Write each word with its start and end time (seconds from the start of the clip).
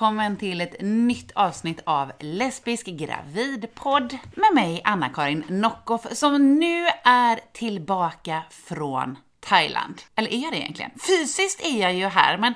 välkommen 0.00 0.36
till 0.36 0.60
ett 0.60 0.74
nytt 0.80 1.32
avsnitt 1.34 1.80
av 1.84 2.12
Lesbisk 2.20 2.86
gravidpodd 2.86 4.18
med 4.34 4.54
mig, 4.54 4.80
Anna-Karin 4.84 5.44
Nockoff, 5.48 6.06
som 6.12 6.54
nu 6.54 6.86
är 7.04 7.52
tillbaka 7.52 8.42
från 8.50 9.18
Thailand. 9.40 10.02
Eller 10.14 10.32
är 10.32 10.42
jag 10.42 10.52
det 10.52 10.58
egentligen? 10.58 10.90
Fysiskt 11.06 11.66
är 11.66 11.80
jag 11.82 11.94
ju 11.94 12.06
här, 12.06 12.38
men 12.38 12.54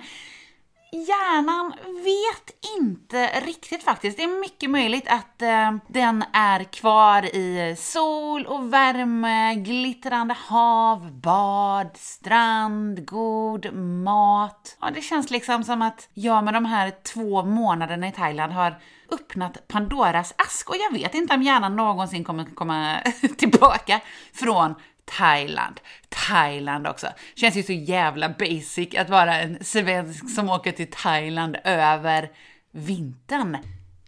hjärnan 0.94 1.72
vet 2.04 2.64
inte 2.78 3.40
riktigt 3.40 3.82
faktiskt. 3.82 4.16
Det 4.16 4.22
är 4.22 4.40
mycket 4.40 4.70
möjligt 4.70 5.08
att 5.08 5.42
eh, 5.42 5.72
den 5.88 6.24
är 6.32 6.64
kvar 6.64 7.24
i 7.24 7.76
sol 7.78 8.46
och 8.46 8.72
värme, 8.72 9.54
glittrande 9.54 10.34
hav, 10.38 11.12
bad, 11.12 11.90
strand, 11.94 13.06
god 13.06 13.74
mat. 13.74 14.76
Ja, 14.80 14.90
det 14.94 15.00
känns 15.00 15.30
liksom 15.30 15.64
som 15.64 15.82
att 15.82 16.08
jag 16.14 16.44
med 16.44 16.54
de 16.54 16.64
här 16.64 16.92
två 17.14 17.44
månaderna 17.44 18.08
i 18.08 18.12
Thailand 18.12 18.52
har 18.52 18.80
öppnat 19.10 19.68
Pandoras 19.68 20.34
ask 20.38 20.70
och 20.70 20.76
jag 20.76 20.92
vet 20.92 21.14
inte 21.14 21.34
om 21.34 21.42
hjärnan 21.42 21.76
någonsin 21.76 22.24
kommer 22.24 22.44
komma 22.44 22.96
tillbaka 23.36 24.00
från 24.32 24.74
Thailand. 25.04 25.80
Thailand 26.08 26.86
också. 26.86 27.06
Känns 27.34 27.56
ju 27.56 27.62
så 27.62 27.72
jävla 27.72 28.28
basic 28.28 28.94
att 28.94 29.08
vara 29.10 29.36
en 29.40 29.64
svensk 29.64 30.34
som 30.34 30.48
åker 30.48 30.72
till 30.72 30.90
Thailand 30.90 31.56
över 31.64 32.30
vintern. 32.72 33.58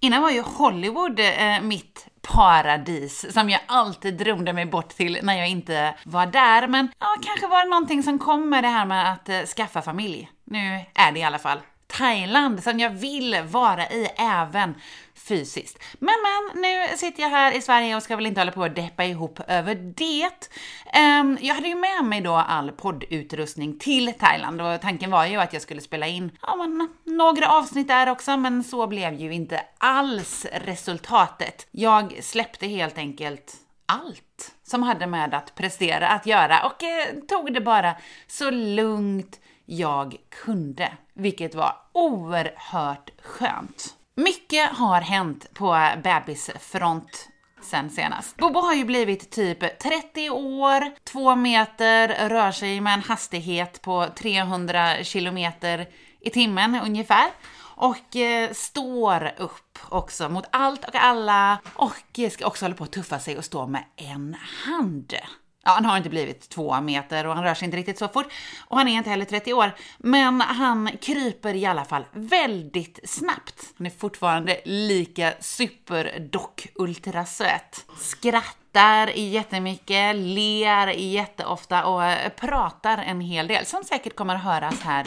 Innan 0.01 0.23
var 0.23 0.31
ju 0.31 0.41
Hollywood 0.41 1.21
eh, 1.21 1.61
mitt 1.63 2.07
paradis 2.23 3.33
som 3.33 3.51
jag 3.51 3.61
alltid 3.67 4.15
drömde 4.15 4.53
mig 4.53 4.67
bort 4.67 4.89
till 4.89 5.19
när 5.23 5.39
jag 5.39 5.49
inte 5.49 5.95
var 6.05 6.27
där. 6.27 6.69
Men 6.69 6.89
ja, 6.99 7.17
kanske 7.23 7.47
var 7.47 7.65
det 7.65 7.71
någonting 7.71 8.03
som 8.03 8.19
kom 8.19 8.51
med 8.51 8.65
det 8.65 8.69
här 8.69 8.87
med 8.87 9.13
att 9.13 9.29
eh, 9.29 9.41
skaffa 9.41 9.83
familj. 9.83 10.31
Nu 10.45 10.81
är 10.95 11.13
det 11.13 11.21
i 11.21 11.23
alla 11.23 11.39
fall 11.39 11.59
Thailand 11.99 12.63
som 12.63 12.81
jag 12.81 12.91
vill 12.91 13.37
vara 13.49 13.87
i 13.87 14.09
även 14.19 14.75
fysiskt. 15.15 15.79
Men 15.99 16.15
men, 16.23 16.63
nu 16.63 16.97
sitter 16.97 17.23
jag 17.23 17.31
här 17.31 17.53
i 17.53 17.63
Sverige 17.63 17.97
och 17.97 18.03
ska 18.03 18.17
väl 18.17 18.27
inte 18.27 18.41
hålla 18.41 18.53
på 18.53 18.65
att 18.65 18.77
deppa 18.77 19.05
ihop 19.05 19.41
över 19.49 19.75
det. 19.75 20.49
Um, 21.21 21.39
jag 21.41 21.55
hade 21.55 21.69
ju 21.69 21.75
med 21.75 22.05
mig 22.05 22.21
då 22.21 22.35
all 22.35 22.73
poddutrustning 22.73 23.79
till 23.79 24.13
Thailand 24.13 24.61
och 24.61 24.81
tanken 24.81 25.11
var 25.11 25.27
ju 25.27 25.37
att 25.37 25.53
jag 25.53 25.63
skulle 25.63 25.81
spela 25.81 26.07
in 26.07 26.31
ja, 26.43 26.57
men, 26.57 26.89
några 27.05 27.49
avsnitt 27.49 27.89
där 27.89 28.11
också, 28.11 28.37
men 28.37 28.65
så 28.65 28.87
blev 28.87 29.15
ju 29.15 29.33
inte 29.33 29.61
alls 29.79 30.47
resultatet. 30.53 31.67
Jag 31.71 32.19
släppte 32.23 32.67
helt 32.67 32.99
enkelt 32.99 33.57
allt 33.87 34.55
som 34.63 34.83
hade 34.83 35.07
med 35.07 35.35
att 35.35 35.55
prestera 35.55 36.09
att 36.09 36.27
göra 36.27 36.67
och 36.67 36.83
eh, 36.83 37.15
tog 37.29 37.53
det 37.55 37.61
bara 37.61 37.95
så 38.27 38.51
lugnt 38.51 39.41
jag 39.67 40.17
kunde, 40.45 40.93
vilket 41.15 41.55
var 41.55 41.77
oerhört 41.93 43.11
skönt. 43.23 43.95
Mycket 44.15 44.71
har 44.71 45.01
hänt 45.01 45.55
på 45.55 45.89
bebisfront 46.05 47.29
sen 47.63 47.91
senast. 47.91 48.37
Bobo 48.37 48.61
har 48.61 48.75
ju 48.75 48.85
blivit 48.85 49.31
typ 49.31 49.79
30 49.79 50.31
år, 50.31 51.05
2 51.05 51.37
meter, 51.37 52.29
rör 52.29 52.53
sig 52.53 52.81
med 52.81 52.95
en 52.95 53.03
hastighet 53.03 53.83
på 53.83 54.07
300 54.17 55.05
kilometer 55.05 55.89
i 56.21 56.31
timmen 56.31 56.81
ungefär 56.85 57.31
och 57.77 58.17
eh, 58.17 58.53
står 58.53 59.33
upp 59.37 59.79
också 59.89 60.29
mot 60.29 60.45
allt 60.53 60.85
och 60.85 60.95
alla 60.95 61.59
och 61.75 62.19
eh, 62.19 62.31
ska 62.31 62.47
också 62.47 62.65
hålla 62.65 62.75
på 62.75 62.85
att 62.85 62.93
tuffa 62.93 63.19
sig 63.19 63.39
och 63.39 63.45
stå 63.45 63.67
med 63.67 63.85
en 63.97 64.37
hand. 64.65 65.15
Ja, 65.67 65.73
han 65.73 65.85
har 65.85 65.97
inte 65.97 66.11
blivit 66.11 66.49
två 66.49 66.81
meter 66.81 67.27
och 67.27 67.35
han 67.35 67.45
rör 67.45 67.55
sig 67.55 67.65
inte 67.65 67.77
riktigt 67.77 67.99
så 67.99 68.09
fort. 68.09 68.27
Och 68.69 68.79
han 68.79 68.89
är 68.89 68.93
inte 68.93 69.11
heller 69.11 69.25
30 69.25 69.53
år. 69.53 69.73
Men 69.99 70.41
han 70.41 70.91
kryper 71.01 71.55
i 71.55 71.67
alla 71.67 71.85
fall 71.85 72.05
väldigt 72.13 73.01
snabbt. 73.05 73.75
Han 73.79 73.87
är 73.87 73.91
fortfarande 73.91 74.61
lika 74.65 75.33
superdock 75.41 76.67
ultrasöt. 76.75 77.87
Skrattar 77.99 79.07
jättemycket, 79.07 80.17
ler 80.17 80.87
jätteofta 80.87 81.85
och 81.85 82.05
eh, 82.05 82.29
pratar 82.29 82.99
en 82.99 83.21
hel 83.21 83.47
del. 83.47 83.67
Som 83.67 83.85
säkert 83.85 84.17
kommer 84.17 84.35
att 84.35 84.45
höras 84.45 84.81
här 84.81 85.07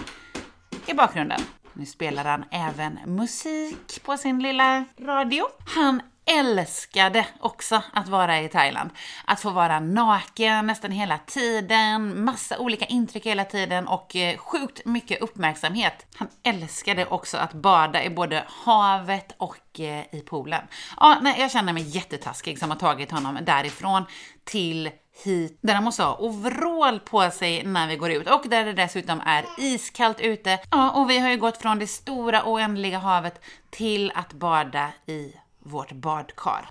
i 0.85 0.93
bakgrunden. 0.93 1.41
Nu 1.73 1.85
spelar 1.85 2.25
han 2.25 2.45
även 2.51 2.99
musik 3.05 4.03
på 4.03 4.17
sin 4.17 4.39
lilla 4.39 4.85
radio. 5.01 5.43
Han 5.75 6.01
älskade 6.29 7.25
också 7.39 7.81
att 7.93 8.07
vara 8.07 8.41
i 8.41 8.49
Thailand. 8.49 8.89
Att 9.25 9.41
få 9.41 9.49
vara 9.49 9.79
naken 9.79 10.67
nästan 10.67 10.91
hela 10.91 11.17
tiden, 11.17 12.23
massa 12.23 12.57
olika 12.57 12.85
intryck 12.85 13.25
hela 13.25 13.45
tiden 13.45 13.87
och 13.87 14.15
eh, 14.15 14.37
sjukt 14.37 14.85
mycket 14.85 15.21
uppmärksamhet. 15.21 16.05
Han 16.15 16.27
älskade 16.43 17.05
också 17.05 17.37
att 17.37 17.53
bada 17.53 18.03
i 18.03 18.09
både 18.09 18.43
havet 18.47 19.35
och 19.37 19.79
eh, 19.79 20.05
i 20.11 20.23
poolen. 20.25 20.61
Ja, 20.97 21.17
nej, 21.21 21.35
jag 21.39 21.51
känner 21.51 21.73
mig 21.73 21.83
jättetaskig 21.83 22.59
som 22.59 22.69
har 22.69 22.77
tagit 22.77 23.11
honom 23.11 23.39
därifrån 23.41 24.03
till 24.43 24.89
hit, 25.23 25.59
där 25.61 25.73
han 25.73 25.83
måste 25.83 26.03
ha 26.03 26.17
overall 26.19 26.99
på 26.99 27.31
sig 27.31 27.63
när 27.63 27.87
vi 27.87 27.95
går 27.95 28.11
ut 28.11 28.29
och 28.29 28.43
där 28.47 28.65
det 28.65 28.73
dessutom 28.73 29.21
är 29.25 29.45
iskallt 29.57 30.19
ute. 30.19 30.59
Ja, 30.71 30.91
och 30.91 31.09
vi 31.09 31.19
har 31.19 31.29
ju 31.29 31.37
gått 31.37 31.57
från 31.57 31.79
det 31.79 31.87
stora 31.87 32.43
oändliga 32.45 32.99
havet 32.99 33.41
till 33.69 34.11
att 34.15 34.33
bada 34.33 34.91
i 35.07 35.33
vårt 35.59 35.91
badkar. 35.91 36.69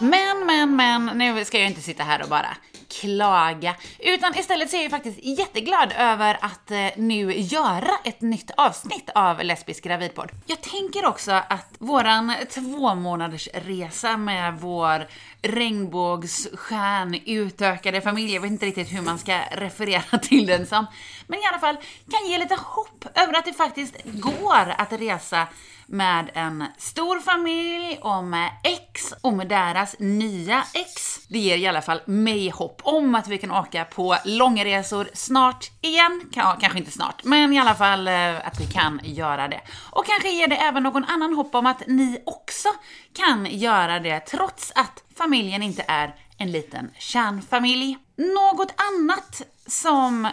Men, 0.00 0.46
men, 0.46 0.76
men, 0.76 1.06
nu 1.06 1.44
ska 1.44 1.58
jag 1.58 1.66
inte 1.66 1.80
sitta 1.80 2.02
här 2.02 2.22
och 2.22 2.28
bara 2.28 2.56
klaga, 2.88 3.74
utan 3.98 4.38
istället 4.38 4.70
så 4.70 4.76
är 4.76 4.82
jag 4.82 4.90
faktiskt 4.90 5.18
jätteglad 5.22 5.92
över 5.98 6.38
att 6.40 6.70
eh, 6.70 6.86
nu 6.96 7.32
göra 7.32 7.90
ett 8.04 8.20
nytt 8.20 8.50
avsnitt 8.56 9.10
av 9.14 9.44
Lesbisk 9.44 9.84
gravidpodd. 9.84 10.30
Jag 10.46 10.60
tänker 10.60 11.06
också 11.06 11.32
att 11.32 11.74
våran 11.78 12.32
två 12.50 12.94
månaders 12.94 13.48
resa 13.54 14.16
med 14.16 14.54
vår 14.60 15.06
regnbågsstjärn 15.42 17.20
utökade 17.26 18.00
familj, 18.00 18.34
jag 18.34 18.40
vet 18.40 18.50
inte 18.50 18.66
riktigt 18.66 18.92
hur 18.92 19.02
man 19.02 19.18
ska 19.18 19.40
referera 19.52 20.18
till 20.22 20.46
den 20.46 20.66
som, 20.66 20.86
men 21.26 21.38
i 21.38 21.42
alla 21.50 21.58
fall 21.58 21.76
kan 22.10 22.30
ge 22.30 22.38
lite 22.38 22.54
hopp 22.54 23.04
över 23.14 23.38
att 23.38 23.44
det 23.44 23.52
faktiskt 23.52 23.94
går 24.04 24.74
att 24.78 24.92
resa 24.92 25.46
med 25.88 26.30
en 26.34 26.64
stor 26.78 27.20
familj 27.20 27.98
och 28.02 28.24
med 28.24 28.50
ex 28.64 29.14
och 29.20 29.32
med 29.32 29.48
deras 29.48 29.96
nya 29.98 30.64
ex. 30.74 31.18
Det 31.28 31.38
ger 31.38 31.56
i 31.56 31.66
alla 31.66 31.82
fall 31.82 32.00
mig 32.06 32.50
hopp 32.50 32.80
om 32.84 33.14
att 33.14 33.28
vi 33.28 33.38
kan 33.38 33.50
åka 33.50 33.84
på 33.84 34.16
långa 34.24 34.64
resor 34.64 35.08
snart 35.14 35.70
igen. 35.80 36.30
Ja, 36.32 36.56
kanske 36.60 36.78
inte 36.78 36.90
snart, 36.90 37.24
men 37.24 37.52
i 37.52 37.58
alla 37.58 37.74
fall 37.74 38.08
eh, 38.08 38.46
att 38.46 38.60
vi 38.60 38.66
kan 38.66 39.00
göra 39.02 39.48
det. 39.48 39.60
Och 39.90 40.06
kanske 40.06 40.30
ger 40.30 40.48
det 40.48 40.56
även 40.56 40.82
någon 40.82 41.04
annan 41.04 41.34
hopp 41.34 41.54
om 41.54 41.66
att 41.66 41.82
ni 41.86 42.22
också 42.26 42.68
kan 43.12 43.46
göra 43.46 44.00
det 44.00 44.20
trots 44.20 44.72
att 44.74 45.04
familjen 45.16 45.62
inte 45.62 45.84
är 45.88 46.14
en 46.38 46.50
liten 46.50 46.90
kärnfamilj. 46.98 47.98
Något 48.16 48.74
annat 48.76 49.42
som 49.66 50.28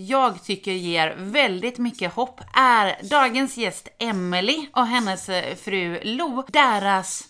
jag 0.00 0.42
tycker 0.44 0.72
ger 0.72 1.14
väldigt 1.18 1.78
mycket 1.78 2.14
hopp 2.14 2.40
är 2.54 3.08
dagens 3.10 3.56
gäst 3.56 3.88
Emily 3.98 4.66
och 4.72 4.86
hennes 4.86 5.28
eh, 5.28 5.54
fru 5.54 6.00
Lo. 6.04 6.44
Deras 6.48 7.28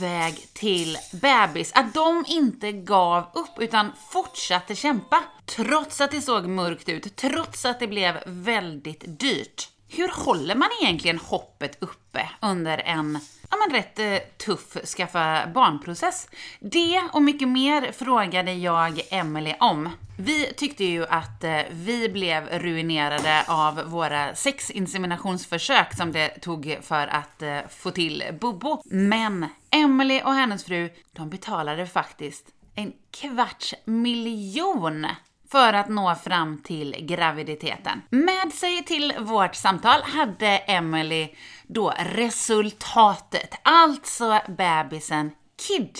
väg 0.00 0.46
till 0.52 0.96
bebis. 1.12 1.72
Att 1.74 1.94
de 1.94 2.24
inte 2.28 2.72
gav 2.72 3.30
upp 3.34 3.58
utan 3.58 3.92
fortsatte 4.10 4.74
kämpa. 4.74 5.22
Trots 5.46 6.00
att 6.00 6.10
det 6.10 6.20
såg 6.20 6.46
mörkt 6.46 6.88
ut, 6.88 7.16
trots 7.16 7.64
att 7.64 7.80
det 7.80 7.86
blev 7.86 8.22
väldigt 8.26 9.20
dyrt. 9.20 9.68
Hur 9.92 10.24
håller 10.24 10.54
man 10.54 10.68
egentligen 10.82 11.18
hoppet 11.18 11.82
uppe 11.82 12.28
under 12.40 12.78
en 12.78 13.18
ja, 13.50 13.56
men 13.56 13.76
rätt 13.76 13.98
eh, 13.98 14.28
tuff 14.46 14.76
skaffa 14.96 15.46
barnprocess. 15.54 16.28
Det 16.60 17.02
och 17.12 17.22
mycket 17.22 17.48
mer 17.48 17.92
frågade 17.92 18.52
jag 18.52 19.00
Emelie 19.10 19.56
om. 19.60 19.88
Vi 20.18 20.52
tyckte 20.56 20.84
ju 20.84 21.06
att 21.06 21.44
eh, 21.44 21.60
vi 21.70 22.08
blev 22.08 22.46
ruinerade 22.46 23.44
av 23.48 23.82
våra 23.86 24.34
sex 24.34 24.70
inseminationsförsök 24.70 25.96
som 25.96 26.12
det 26.12 26.28
tog 26.28 26.78
för 26.82 27.06
att 27.06 27.42
eh, 27.42 27.58
få 27.68 27.90
till 27.90 28.24
Bobo. 28.40 28.82
Men 28.84 29.46
Emelie 29.70 30.24
och 30.24 30.34
hennes 30.34 30.64
fru, 30.64 30.90
de 31.12 31.30
betalade 31.30 31.86
faktiskt 31.86 32.46
en 32.74 32.92
kvarts 33.10 33.74
miljon 33.84 35.06
för 35.50 35.72
att 35.72 35.88
nå 35.88 36.14
fram 36.14 36.62
till 36.62 36.96
graviditeten. 36.98 38.02
Med 38.10 38.52
sig 38.52 38.84
till 38.84 39.14
vårt 39.18 39.54
samtal 39.54 40.02
hade 40.02 40.46
Emily 40.46 41.28
då 41.66 41.94
resultatet, 41.98 43.54
alltså 43.62 44.40
bebisen 44.48 45.30
Kid. 45.68 45.98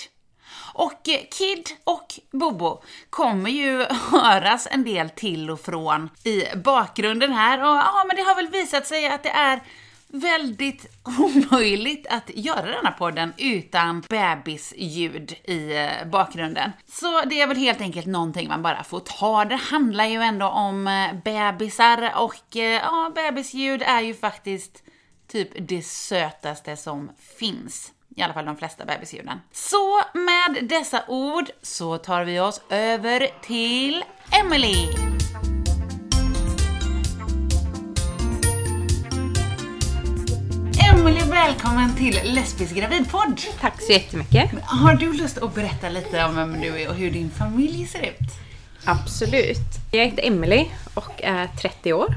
Och 0.74 1.02
Kid 1.38 1.68
och 1.84 2.06
Bobo 2.32 2.82
kommer 3.10 3.50
ju 3.50 3.86
höras 4.10 4.68
en 4.70 4.84
del 4.84 5.10
till 5.10 5.50
och 5.50 5.60
från 5.60 6.10
i 6.24 6.56
bakgrunden 6.56 7.32
här 7.32 7.58
och 7.60 7.76
ja, 7.76 8.04
men 8.06 8.16
det 8.16 8.22
har 8.22 8.34
väl 8.34 8.48
visat 8.48 8.86
sig 8.86 9.08
att 9.08 9.22
det 9.22 9.30
är 9.30 9.60
väldigt 10.12 10.86
omöjligt 11.18 12.06
att 12.10 12.30
göra 12.34 12.66
denna 12.66 12.90
podden 12.90 13.32
utan 13.38 14.00
bebisljud 14.00 15.32
i 15.44 15.76
eh, 15.76 16.08
bakgrunden. 16.10 16.72
Så 16.86 17.22
det 17.24 17.40
är 17.40 17.46
väl 17.46 17.56
helt 17.56 17.80
enkelt 17.80 18.06
någonting 18.06 18.48
man 18.48 18.62
bara 18.62 18.84
får 18.84 19.00
ta. 19.00 19.44
Det 19.44 19.56
handlar 19.56 20.04
ju 20.04 20.20
ändå 20.20 20.46
om 20.46 20.86
eh, 20.86 21.12
bebisar 21.24 22.12
och 22.16 22.56
eh, 22.56 22.62
ja, 22.62 23.12
bebisljud 23.14 23.82
är 23.82 24.00
ju 24.00 24.14
faktiskt 24.14 24.82
typ 25.28 25.68
det 25.68 25.82
sötaste 25.82 26.76
som 26.76 27.10
finns. 27.38 27.92
I 28.16 28.22
alla 28.22 28.34
fall 28.34 28.44
de 28.44 28.56
flesta 28.56 28.84
bebisljuden. 28.84 29.40
Så 29.52 30.02
med 30.14 30.68
dessa 30.68 31.04
ord 31.08 31.50
så 31.62 31.98
tar 31.98 32.24
vi 32.24 32.40
oss 32.40 32.62
över 32.70 33.28
till 33.42 34.04
Emily. 34.40 34.86
Emily, 41.00 41.20
välkommen 41.30 41.96
till 41.96 42.20
Lesbisk 42.24 42.74
gravidpodd. 42.74 43.40
Tack 43.60 43.82
så 43.82 43.92
jättemycket. 43.92 44.50
Har 44.62 44.94
du 44.94 45.12
lust 45.12 45.38
att 45.38 45.54
berätta 45.54 45.88
lite 45.88 46.24
om 46.24 46.36
vem 46.36 46.60
du 46.60 46.80
är 46.80 46.88
och 46.88 46.94
hur 46.94 47.10
din 47.10 47.30
familj 47.30 47.86
ser 47.86 48.02
ut? 48.02 48.30
Absolut. 48.84 49.56
Jag 49.90 50.04
heter 50.04 50.26
Emily 50.26 50.66
och 50.94 51.22
är 51.22 51.46
30 51.46 51.92
år. 51.92 52.14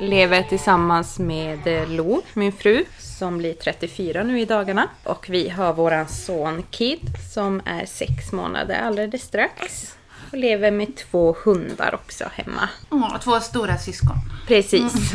Lever 0.00 0.42
tillsammans 0.42 1.18
med 1.18 1.90
Lo, 1.90 2.22
min 2.34 2.52
fru, 2.52 2.84
som 2.98 3.38
blir 3.38 3.54
34 3.54 4.22
nu 4.22 4.40
i 4.40 4.44
dagarna. 4.44 4.88
Och 5.04 5.26
vi 5.30 5.48
har 5.48 5.72
våran 5.72 6.08
son 6.08 6.62
Kid 6.70 7.00
som 7.32 7.62
är 7.64 7.86
6 7.86 8.32
månader 8.32 8.80
alldeles 8.82 9.22
strax. 9.22 9.94
Och 10.34 10.40
lever 10.40 10.70
med 10.70 10.96
två 10.96 11.36
hundar 11.44 11.94
också 11.94 12.24
hemma. 12.34 12.68
Oh, 12.90 13.18
två 13.18 13.40
stora 13.40 13.78
syskon. 13.78 14.16
Precis. 14.46 15.14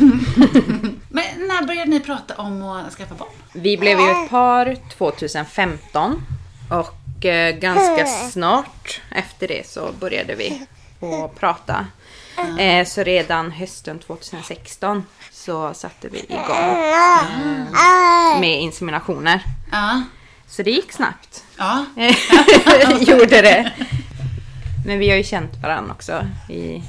Men 1.08 1.24
när 1.48 1.66
började 1.66 1.90
ni 1.90 2.00
prata 2.00 2.34
om 2.34 2.62
att 2.62 2.92
skaffa 2.94 3.14
barn? 3.14 3.28
Vi 3.52 3.76
blev 3.76 4.00
ju 4.00 4.10
ett 4.10 4.30
par 4.30 4.76
2015 4.98 6.22
och 6.70 7.24
eh, 7.24 7.56
ganska 7.56 8.06
snart 8.30 9.00
efter 9.10 9.48
det 9.48 9.66
så 9.66 9.92
började 10.00 10.34
vi 10.34 10.66
att 11.00 11.40
prata. 11.40 11.86
Eh, 12.58 12.86
så 12.86 13.02
redan 13.02 13.50
hösten 13.50 13.98
2016 13.98 15.06
så 15.32 15.74
satte 15.74 16.08
vi 16.08 16.18
igång 16.18 16.56
eh, 17.76 18.40
med 18.40 18.60
inseminationer. 18.60 19.42
Så 20.48 20.62
det 20.62 20.70
gick 20.70 20.92
snabbt. 20.92 21.44
Ja. 21.56 21.84
Gjorde 23.00 23.42
det. 23.42 23.72
Men 24.86 24.98
vi 24.98 25.10
har 25.10 25.16
ju 25.16 25.24
känt 25.24 25.56
varandra 25.62 25.92
också 25.92 26.26
i 26.48 26.82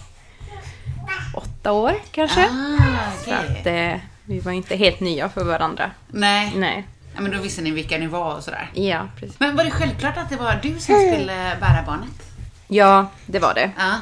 åtta 1.34 1.72
år 1.72 1.94
kanske. 2.12 2.42
Ah, 2.46 3.12
Så 3.26 3.32
okej. 3.32 3.60
att 3.60 3.66
eh, 3.96 4.02
vi 4.26 4.40
var 4.40 4.52
inte 4.52 4.76
helt 4.76 5.00
nya 5.00 5.30
för 5.30 5.44
varandra. 5.44 5.92
Nej. 6.08 6.54
Nej. 6.56 6.88
Ja, 7.16 7.22
men 7.22 7.32
då 7.32 7.38
visste 7.40 7.62
ni 7.62 7.72
vilka 7.72 7.98
ni 7.98 8.08
var 8.08 8.36
och 8.36 8.44
sådär. 8.44 8.70
Ja, 8.74 9.08
precis. 9.20 9.40
Men 9.40 9.56
var 9.56 9.64
det 9.64 9.72
självklart 9.72 10.18
att 10.18 10.30
det 10.30 10.36
var 10.36 10.60
du 10.62 10.70
som 10.70 10.96
skulle 10.96 11.58
bära 11.60 11.84
barnet? 11.86 12.32
Ja, 12.68 13.06
det 13.26 13.40
var 13.40 13.54
det. 13.54 13.72
Ja. 13.78 13.96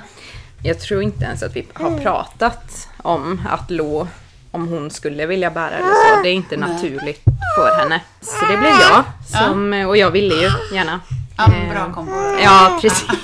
Jag 0.63 0.79
tror 0.79 1.03
inte 1.03 1.25
ens 1.25 1.43
att 1.43 1.55
vi 1.55 1.67
har 1.73 1.97
pratat 1.99 2.89
om 2.97 3.41
att 3.49 3.71
Lo, 3.71 4.07
om 4.51 4.67
hon 4.67 4.89
skulle 4.91 5.25
vilja 5.25 5.51
bära 5.51 5.69
eller 5.71 6.15
så. 6.15 6.23
Det 6.23 6.29
är 6.29 6.33
inte 6.33 6.57
naturligt 6.57 7.23
för 7.57 7.79
henne. 7.79 8.01
Så 8.21 8.45
det 8.45 8.57
blev 8.57 8.71
jag. 8.71 9.03
Som, 9.27 9.73
Och 9.87 9.97
jag 9.97 10.11
ville 10.11 10.35
ju 10.35 10.49
gärna. 10.73 10.99
Ja, 11.39 11.47
men 11.47 11.69
bra 11.69 11.93
kombo. 11.93 12.11
Ja, 12.43 12.79
precis. 12.81 13.07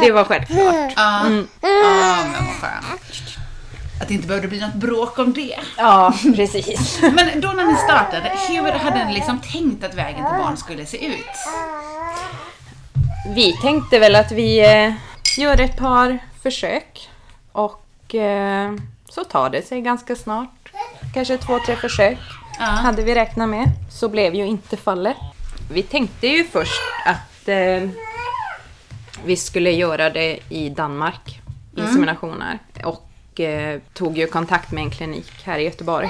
Det 0.00 0.12
var 0.12 0.24
självklart. 0.24 0.92
Ja. 0.96 1.24
ja, 1.62 2.16
men 2.22 2.46
vad 2.46 2.54
skönt. 2.60 3.12
Att 4.00 4.08
det 4.08 4.14
inte 4.14 4.28
behövde 4.28 4.48
bli 4.48 4.60
något 4.60 4.74
bråk 4.74 5.18
om 5.18 5.32
det. 5.32 5.56
Ja, 5.76 6.14
precis. 6.36 7.00
Men 7.02 7.40
då 7.40 7.48
när 7.48 7.64
ni 7.64 7.76
startade, 7.76 8.32
hur 8.48 8.72
hade 8.72 9.04
ni 9.04 9.14
liksom 9.14 9.38
tänkt 9.38 9.84
att 9.84 9.94
vägen 9.94 10.26
till 10.26 10.38
barn 10.44 10.56
skulle 10.56 10.86
se 10.86 11.06
ut? 11.06 11.36
Vi 13.34 13.52
tänkte 13.52 13.98
väl 13.98 14.16
att 14.16 14.32
vi 14.32 14.60
eh, 14.60 14.92
gör 15.38 15.60
ett 15.60 15.76
par 15.76 16.18
försök. 16.42 17.08
Och 17.52 18.14
eh, 18.14 18.72
så 19.10 19.24
tar 19.24 19.50
det 19.50 19.66
sig 19.66 19.80
ganska 19.80 20.16
snart. 20.16 20.72
Kanske 21.14 21.38
två, 21.38 21.58
tre 21.66 21.76
försök. 21.76 22.18
Ja. 22.58 22.64
hade 22.64 23.02
vi 23.02 23.14
räknat 23.14 23.48
med. 23.48 23.68
Så 23.90 24.08
blev 24.08 24.34
ju 24.34 24.46
inte 24.46 24.76
fallet. 24.76 25.16
Vi 25.72 25.82
tänkte 25.82 26.26
ju 26.26 26.44
först 26.44 26.80
att 27.04 27.48
eh, 27.48 27.88
vi 29.24 29.36
skulle 29.36 29.70
göra 29.70 30.10
det 30.10 30.38
i 30.48 30.68
Danmark, 30.68 31.40
inseminationer. 31.76 32.58
Och 32.84 33.40
eh, 33.40 33.80
tog 33.94 34.18
ju 34.18 34.26
kontakt 34.26 34.72
med 34.72 34.82
en 34.84 34.90
klinik 34.90 35.32
här 35.44 35.58
i 35.58 35.62
Göteborg. 35.64 36.08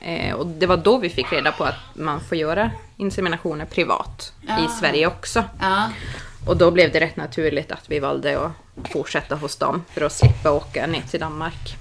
Eh, 0.00 0.34
och 0.34 0.46
det 0.46 0.66
var 0.66 0.76
då 0.76 0.98
vi 0.98 1.10
fick 1.10 1.32
reda 1.32 1.52
på 1.52 1.64
att 1.64 1.74
man 1.94 2.20
får 2.20 2.38
göra 2.38 2.70
inseminationer 2.96 3.64
privat 3.64 4.32
Ja. 4.48 4.64
i 4.64 4.68
Sverige 4.80 5.06
också. 5.06 5.44
Ja. 5.60 5.90
Och 6.46 6.56
då 6.56 6.70
blev 6.70 6.92
det 6.92 7.00
rätt 7.00 7.16
naturligt 7.16 7.72
att 7.72 7.90
vi 7.90 7.98
valde 7.98 8.40
att 8.46 8.52
fortsätta 8.92 9.34
hos 9.36 9.56
dem 9.56 9.84
för 9.88 10.00
att 10.00 10.12
slippa 10.12 10.50
åka 10.50 10.86
ner 10.86 11.02
till 11.10 11.20
Danmark. 11.20 11.76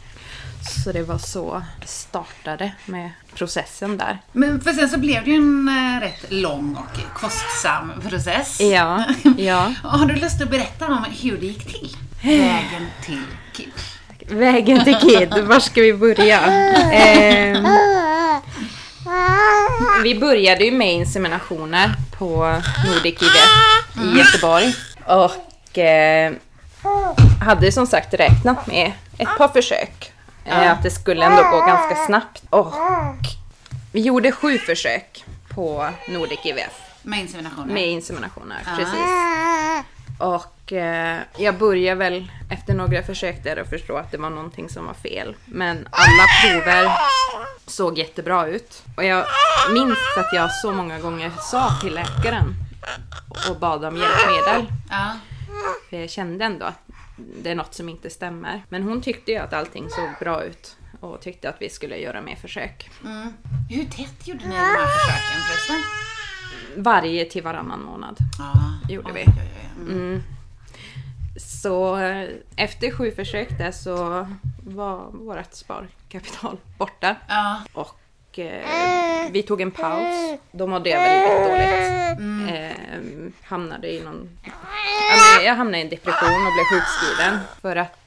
Så 0.84 0.92
det 0.92 1.04
var 1.04 1.18
så 1.18 1.64
det 1.82 1.88
startade 1.88 2.72
med 2.86 3.12
processen 3.36 3.98
där. 3.98 4.18
Men 4.32 4.62
för 4.62 4.74
sen 4.74 4.90
så 4.90 4.98
blev 4.98 5.24
det 5.24 5.30
ju 5.30 5.36
en 5.36 5.68
eh, 5.70 6.02
rätt 6.02 6.32
lång 6.32 6.76
och 6.76 7.20
kostsam 7.20 7.92
process. 8.10 8.62
Ja, 8.62 9.06
ja. 9.38 9.74
Har 9.84 10.06
du 10.06 10.16
lust 10.16 10.42
att 10.42 10.50
berätta 10.50 10.88
om 10.88 11.06
hur 11.22 11.38
det 11.38 11.46
gick 11.46 11.66
till? 11.80 11.98
Vägen 12.24 12.88
till 13.06 13.22
Kid. 13.54 13.72
Vägen 14.28 14.84
till 14.84 14.96
Kid, 14.96 15.34
var 15.44 15.60
ska 15.60 15.82
vi 15.82 15.94
börja? 15.94 16.40
Ehm, 16.92 17.68
vi 20.04 20.20
började 20.20 20.66
ju 20.66 20.72
med 20.72 20.94
inseminationer 20.94 21.92
på 22.18 22.62
Nordic 22.88 23.22
IVF 23.22 24.06
i 24.06 24.18
Göteborg. 24.18 24.76
Och 25.06 25.78
eh, 25.78 26.34
hade 27.42 27.72
som 27.72 27.88
sagt 27.88 28.14
räknat 28.14 28.68
med 28.68 28.92
ett 29.18 29.38
par 29.38 29.48
försök. 29.48 30.11
Eh, 30.46 30.72
att 30.72 30.84
det 30.84 30.92
skulle 30.92 31.26
ändå 31.26 31.44
gå 31.44 31.58
ganska 31.66 31.96
snabbt. 31.96 32.44
Och 32.50 32.74
vi 33.92 34.02
gjorde 34.02 34.32
sju 34.32 34.58
försök 34.58 35.26
på 35.50 35.90
Nordic 36.10 36.40
IVF. 36.46 36.82
Med 37.04 37.20
inseminationer. 37.20 37.74
Med 37.74 37.88
inseminationer, 37.88 38.58
Ja. 38.66 38.72
precis. 38.78 39.06
Och 40.20 40.74
eh, 40.74 41.20
jag 41.38 41.56
började 41.58 41.96
väl 42.00 42.32
efter 42.50 42.74
några 42.74 43.04
försök 43.04 43.44
där 43.44 43.58
att 43.62 43.70
förstå 43.70 43.98
att 43.98 44.12
det 44.12 44.18
var 44.18 44.30
någonting 44.30 44.70
som 44.70 44.86
var 44.86 44.94
fel. 44.94 45.36
Men 45.46 45.88
alla 45.92 46.24
prover 46.44 46.92
såg 47.68 47.98
jättebra 47.98 48.48
ut. 48.48 48.84
Och 48.98 49.04
jag 49.04 49.26
minns 49.74 49.98
att 50.18 50.34
jag 50.34 50.52
så 50.52 50.72
många 50.72 51.00
gånger 51.00 51.32
sa 51.40 51.70
till 51.82 51.94
läkaren 51.94 52.56
och 53.50 53.56
bad 53.60 53.86
om 53.86 53.98
hjälpmedel. 53.98 54.74
Ja. 54.90 55.12
För 55.90 55.98
jag 55.98 56.10
kände 56.10 56.46
ändå 56.46 56.66
att 56.66 56.80
det 57.44 57.52
är 57.52 57.56
något 57.56 57.74
som 57.74 57.90
inte 57.90 58.10
stämmer. 58.10 58.64
Men 58.70 58.84
hon 58.84 59.02
tyckte 59.02 59.32
ju 59.32 59.38
att 59.38 59.54
allting 59.54 59.90
såg 59.90 60.10
bra 60.20 60.44
ut 60.44 60.78
och 61.00 61.22
tyckte 61.22 61.50
att 61.50 61.62
vi 61.62 61.70
skulle 61.70 61.98
göra 61.98 62.22
mer 62.22 62.36
försök. 62.36 62.90
Mm. 63.06 63.34
Hur 63.70 63.86
tätt 63.86 64.28
gjorde 64.28 64.44
ni 64.44 64.56
de 64.56 64.62
här 64.62 64.88
försöken 64.88 65.42
förresten? 65.48 65.82
Varje 66.84 67.26
till 67.26 67.44
varannan 67.44 67.84
månad. 67.84 68.18
Ja. 68.38 68.54
Gjorde 68.90 69.12
Oj, 69.14 69.24
vi. 69.26 69.32
oj, 69.32 69.52
oj. 69.56 69.92
Mm. 69.92 70.02
Mm. 70.02 70.24
Så 71.38 71.98
eh, 71.98 72.30
efter 72.56 72.92
sju 72.92 73.12
försök 73.12 73.58
där 73.58 73.72
så 73.72 74.28
var 74.64 75.12
vårt 75.12 75.54
sparkapital 75.54 76.58
borta. 76.78 77.16
Ja. 77.28 77.62
Och 77.74 78.01
eh, 78.40 79.32
vi 79.32 79.44
tog 79.44 79.62
en 79.62 79.72
paus. 79.72 80.40
Då 80.52 80.68
mådde 80.68 80.90
jag 80.90 81.00
väldigt 81.00 81.50
dåligt. 81.50 81.92
Eh, 82.50 83.32
hamnade 83.44 83.94
i 83.94 84.04
någon... 84.04 84.30
Jag 85.44 85.56
hamnade 85.56 85.78
i 85.78 85.82
en 85.82 85.90
depression 85.90 86.46
och 86.48 86.54
blev 86.54 86.66
sjukskriven. 86.66 87.40
För 87.62 87.76
att 87.76 87.98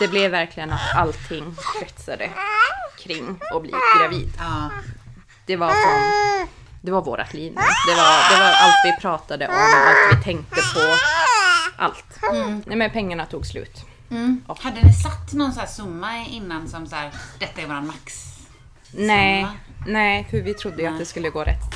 det 0.00 0.08
blev 0.08 0.30
verkligen 0.30 0.70
att 0.70 0.96
allting 0.96 1.56
kretsade 1.78 2.30
kring 2.98 3.40
att 3.54 3.62
bli 3.62 3.72
gravid. 3.98 4.32
Ja. 4.38 4.70
Det 5.46 5.56
var 5.56 5.70
som... 5.70 6.48
Det 6.82 6.90
var 6.90 7.02
vårat 7.02 7.34
liv 7.34 7.52
nu. 7.52 7.60
Det 7.86 7.94
var, 7.94 8.36
det 8.36 8.42
var 8.42 8.52
allt 8.52 8.80
vi 8.84 9.00
pratade 9.00 9.48
om, 9.48 9.54
allt 9.54 10.18
vi 10.18 10.24
tänkte 10.24 10.60
på. 10.74 10.80
Allt. 11.76 12.18
Nej 12.66 12.76
men 12.76 12.90
pengarna 12.90 13.26
tog 13.26 13.46
slut. 13.46 13.84
Mm. 14.10 14.44
Hade 14.60 14.80
ni 14.80 14.92
satt 14.92 15.32
någon 15.32 15.52
så 15.52 15.60
här 15.60 15.66
summa 15.66 16.16
innan 16.16 16.68
som 16.68 16.86
så 16.86 16.96
här, 16.96 17.10
detta 17.38 17.60
är 17.60 17.66
våran 17.66 17.86
max? 17.86 18.33
Nej, 18.96 19.46
nej, 19.86 20.26
för 20.30 20.40
vi 20.40 20.54
trodde 20.54 20.82
ju 20.82 20.88
att 20.88 20.98
det 20.98 21.04
skulle 21.04 21.30
gå 21.30 21.44
rätt 21.44 21.74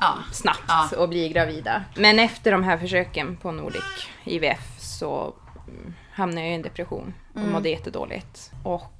Ja. 0.00 0.14
snabbt 0.32 0.62
Ja. 0.68 0.90
att 1.04 1.08
bli 1.08 1.28
gravida. 1.28 1.84
Men 1.96 2.18
efter 2.18 2.52
de 2.52 2.64
här 2.64 2.78
försöken 2.78 3.36
på 3.36 3.52
Nordic 3.52 4.08
IVF 4.24 4.78
så 4.78 5.34
mm, 5.68 5.94
hamnade 6.12 6.40
jag 6.40 6.50
i 6.50 6.54
en 6.54 6.62
depression 6.62 7.14
och 7.34 7.40
mådde 7.40 7.68
jättedåligt. 7.68 8.50
Och 8.62 8.92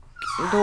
då, 0.52 0.58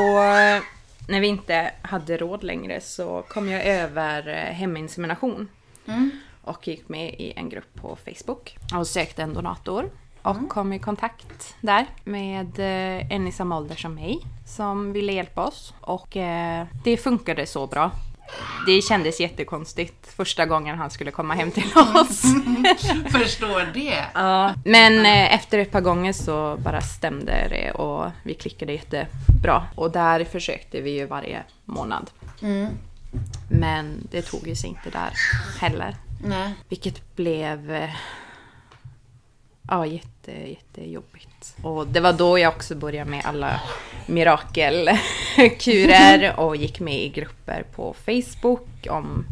när 1.07 1.19
vi 1.19 1.27
inte 1.27 1.71
hade 1.81 2.17
råd 2.17 2.43
längre 2.43 2.81
så 2.81 3.21
kom 3.29 3.49
jag 3.49 3.65
över 3.65 4.27
eh, 4.27 4.53
heminsemination. 4.55 5.47
Mm. 5.87 6.11
och 6.41 6.67
gick 6.67 6.89
med 6.89 7.09
i 7.13 7.33
en 7.35 7.49
grupp 7.49 7.73
på 7.75 7.97
Facebook 8.05 8.57
och 8.75 8.87
sökte 8.87 9.23
en 9.23 9.33
donator. 9.33 9.89
Och 10.23 10.49
kom 10.49 10.73
i 10.73 10.79
kontakt 10.79 11.55
där 11.61 11.85
med 12.03 12.59
eh, 12.59 13.11
en 13.11 13.27
i 13.27 13.31
samma 13.31 13.57
ålder 13.57 13.75
som 13.75 13.95
mig 13.95 14.19
som 14.45 14.93
ville 14.93 15.13
hjälpa 15.13 15.45
oss. 15.45 15.73
Och 15.81 16.17
eh, 16.17 16.65
det 16.83 16.97
funkade 16.97 17.45
så 17.45 17.67
bra. 17.67 17.91
det 18.65 18.81
kändes 18.81 19.19
jättekonstigt 19.19 20.13
första 20.15 20.45
gången 20.45 20.77
han 20.77 20.89
skulle 20.89 21.11
komma 21.11 21.33
hem 21.33 21.51
till 21.51 21.71
oss. 21.95 22.21
Förstår 23.11 23.73
det. 23.73 24.05
Ja, 24.13 24.53
men 24.65 25.05
eh, 25.05 25.33
efter 25.33 25.59
ett 25.59 25.71
par 25.71 25.81
gånger 25.81 26.13
så 26.13 26.57
bara 26.57 26.81
stämde 26.81 27.47
det 27.49 27.71
och 27.71 28.11
vi 28.23 28.33
klickade 28.33 28.73
jättebra. 28.73 29.63
Och 29.75 29.91
där 29.91 30.23
försökte 30.23 30.81
vi 30.81 30.91
ju 30.91 31.05
varje 31.05 31.43
månad. 31.65 32.09
Men 33.49 34.07
det 34.11 34.21
tog 34.21 34.47
ju 34.47 34.55
sig 34.55 34.69
inte 34.69 34.89
där 34.89 35.13
heller. 35.59 35.95
Nej. 36.25 36.53
Vilket 36.69 37.15
blev 37.15 37.89
ja, 39.67 39.85
jätte, 39.85 40.31
jättejobbigt. 40.31 41.55
Och 41.61 41.87
det 41.87 41.99
var 41.99 42.13
då 42.13 42.39
jag 42.39 42.53
också 42.53 42.75
började 42.75 43.09
med 43.09 43.25
alla 43.25 43.61
mirakelkurer 44.05 46.35
och 46.39 46.55
gick 46.55 46.79
med 46.79 47.03
i 47.03 47.09
grupper 47.09 47.63
på 47.75 47.95
Facebook 48.05 48.87
om 48.89 49.25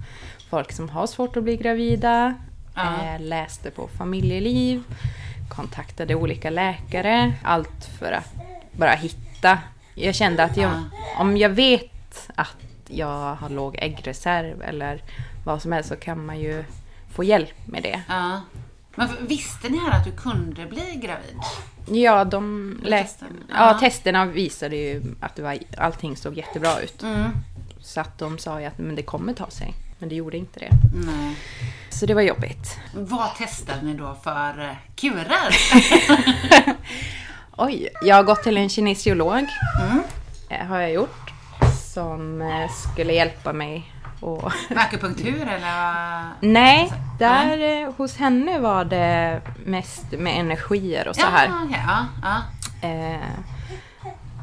folk 0.49 0.71
som 0.71 0.89
har 0.89 1.07
svårt 1.07 1.37
att 1.37 1.43
bli 1.43 1.57
gravida. 1.57 2.35
Ja. 2.75 3.03
Eh, 3.03 3.21
läste 3.21 3.71
på 3.71 3.87
familjeliv, 3.87 4.83
kontaktade 5.49 6.15
olika 6.15 6.49
läkare. 6.49 7.33
Allt 7.43 7.85
för 7.99 8.11
att 8.11 8.33
bara 8.71 8.91
hitta. 8.91 9.59
Jag 9.95 10.15
kände 10.15 10.43
att 10.43 10.57
jag, 10.57 10.71
om 11.17 11.37
jag 11.37 11.49
vet 11.49 12.29
att 12.35 12.57
jag 12.87 13.35
har 13.35 13.49
låg 13.49 13.75
äggreserv 13.79 14.61
eller 14.61 15.01
vad 15.45 15.61
som 15.61 15.71
helst 15.71 15.89
så 15.89 15.95
kan 15.95 16.25
man 16.25 16.39
ju 16.39 16.63
få 17.09 17.23
hjälp 17.23 17.67
med 17.67 17.83
det. 17.83 18.01
Ja. 18.07 18.41
Men 18.95 19.09
visste 19.27 19.69
ni 19.69 19.77
här 19.77 19.97
att 19.99 20.05
du 20.05 20.11
kunde 20.11 20.65
bli 20.65 20.95
gravid? 21.03 21.35
Ja, 21.85 22.23
de 22.25 22.75
lä- 22.83 23.01
Testen. 23.03 23.27
ja, 23.49 23.55
Ja. 23.73 23.79
testerna 23.79 24.25
visade 24.25 24.75
ju 24.75 25.03
att 25.21 25.35
det 25.35 25.41
var, 25.41 25.57
allting 25.77 26.17
såg 26.17 26.37
jättebra 26.37 26.79
ut. 26.79 27.03
Mm. 27.03 27.31
Så 27.81 28.01
att 28.01 28.17
de 28.17 28.37
sa 28.37 28.59
ju 28.59 28.65
att 28.65 28.77
men 28.77 28.95
det 28.95 29.01
kommer 29.03 29.33
ta 29.33 29.49
sig. 29.49 29.73
Men 29.99 30.09
det 30.09 30.15
gjorde 30.15 30.37
inte 30.37 30.59
det. 30.59 30.69
Nej. 31.05 31.35
Så 31.89 32.05
det 32.05 32.13
var 32.13 32.21
jobbigt. 32.21 32.79
Vad 32.95 33.35
testade 33.35 33.81
ni 33.81 33.93
då 33.93 34.17
för 34.23 34.59
eh, 34.69 34.75
kurer? 34.95 35.55
Oj, 37.57 37.87
jag 38.01 38.15
har 38.15 38.23
gått 38.23 38.43
till 38.43 38.57
en 38.57 38.69
kinesiolog. 38.69 39.45
Mm. 39.81 40.03
eh, 40.49 40.65
Har 40.67 40.79
jag 40.79 40.91
gjort. 40.93 41.31
Som 41.93 42.41
eh, 42.41 42.69
skulle 42.93 43.13
hjälpa 43.13 43.53
mig. 43.53 43.91
Och 44.21 44.51
Med 44.69 44.77
akupunktur 44.83 45.41
eller? 45.41 46.23
Nej, 46.39 46.93
där 47.19 47.83
eh, 47.83 47.93
hos 47.97 48.17
henne 48.17 48.59
var 48.59 48.85
det 48.85 49.41
mest 49.65 50.11
med 50.11 50.39
energier 50.39 51.07
och 51.07 51.15
så 51.15 51.25
här. 51.25 51.47
Ja, 51.47 51.77
ja, 51.87 52.05
ja. 52.21 52.87
Eh, 52.89 53.29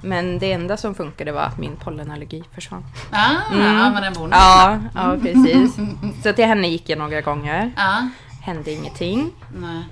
men 0.02 0.38
det 0.38 0.52
enda 0.52 0.76
som 0.76 0.94
funkade 0.94 1.32
var 1.32 1.42
att 1.42 1.58
min 1.58 1.76
pollenallergi 1.76 2.44
försvann. 2.54 2.84
Ja, 3.10 3.30
ja, 3.50 3.90
men 3.90 4.04
en 4.04 4.12
bonus. 4.12 4.36
Ja, 4.38 4.78
ja 4.94 5.16
precis. 5.22 5.76
Så 6.22 6.32
till 6.32 6.44
henne 6.44 6.68
gick 6.68 6.88
jag 6.88 6.98
några 6.98 7.20
gånger. 7.20 7.72
Ja. 7.76 8.08
Hände 8.42 8.72
ingenting. 8.72 9.30
Nej. 9.56 9.84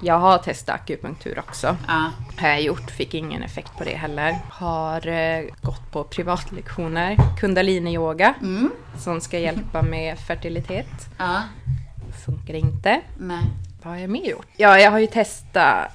Jag 0.00 0.18
har 0.18 0.38
testat 0.38 0.74
akupunktur 0.74 1.38
också. 1.38 1.76
Ja. 1.88 2.10
Har 2.38 2.48
jag 2.48 2.62
gjort, 2.62 2.90
fick 2.90 3.14
ingen 3.14 3.42
effekt 3.42 3.72
på 3.78 3.84
det 3.84 3.96
heller. 3.96 4.38
Har 4.50 5.06
eh, 5.06 5.44
gått 5.62 5.90
på 5.92 6.04
privatlektioner, 6.04 7.16
kundalini-yoga, 7.40 8.34
Mm. 8.40 8.70
som 8.98 9.20
ska 9.20 9.38
hjälpa 9.38 9.82
med 9.82 10.18
fertilitet. 10.18 11.08
Ja. 11.18 11.42
Funkar 12.26 12.54
inte. 12.54 13.00
Nej. 13.18 13.44
Vad 13.82 13.92
har 13.94 14.00
jag 14.00 14.10
mer 14.10 14.24
gjort? 14.30 14.46
Ja, 14.56 14.78
jag 14.78 14.90
har 14.90 14.98
ju 14.98 15.06
testat 15.06 15.88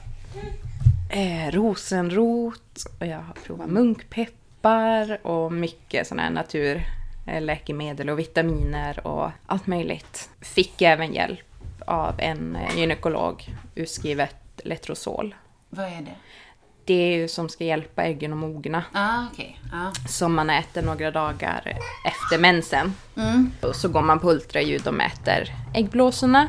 eh, 1.10 1.52
rosenrot 1.52 2.84
och 3.00 3.06
jag 3.06 3.18
har 3.18 3.34
provat 3.46 3.68
munkpeppar 3.70 5.28
och 5.28 5.52
mycket 5.52 6.08
sådana 6.08 6.24
här 6.24 6.30
naturläkemedel 6.30 8.10
och 8.10 8.20
vitaminer 8.20 9.08
och 9.08 9.32
allt 9.46 9.68
möjligt. 9.68 10.30
Fick 10.42 10.82
även 10.82 11.14
hjälp 11.14 11.40
av 11.88 12.16
en 12.18 12.58
gynekolog 12.76 13.56
utskrivet 13.76 14.36
Letrozol. 14.64 15.36
Vad 15.70 15.86
är 15.86 16.02
det? 16.02 16.16
Det 16.86 16.94
är 16.94 17.18
ju 17.18 17.28
som 17.28 17.50
ska 17.50 17.64
hjälpa 17.64 18.04
äggen 18.04 18.34
att 18.34 18.40
mogna. 18.40 18.84
Ja, 18.94 19.28
okej. 19.34 19.60
Ja. 19.72 19.92
Som 20.08 20.34
man 20.34 20.50
äter 20.50 20.82
några 20.82 21.12
dagar 21.12 21.78
efter 22.06 22.40
mensen. 22.40 22.94
Mm. 23.18 23.52
Och 23.62 23.76
så 23.76 23.90
går 23.90 24.02
man 24.02 24.20
på 24.20 24.32
ultraljud 24.32 24.88
och 24.88 24.94
mäter 24.94 25.56
äggblåsorna. 25.74 26.48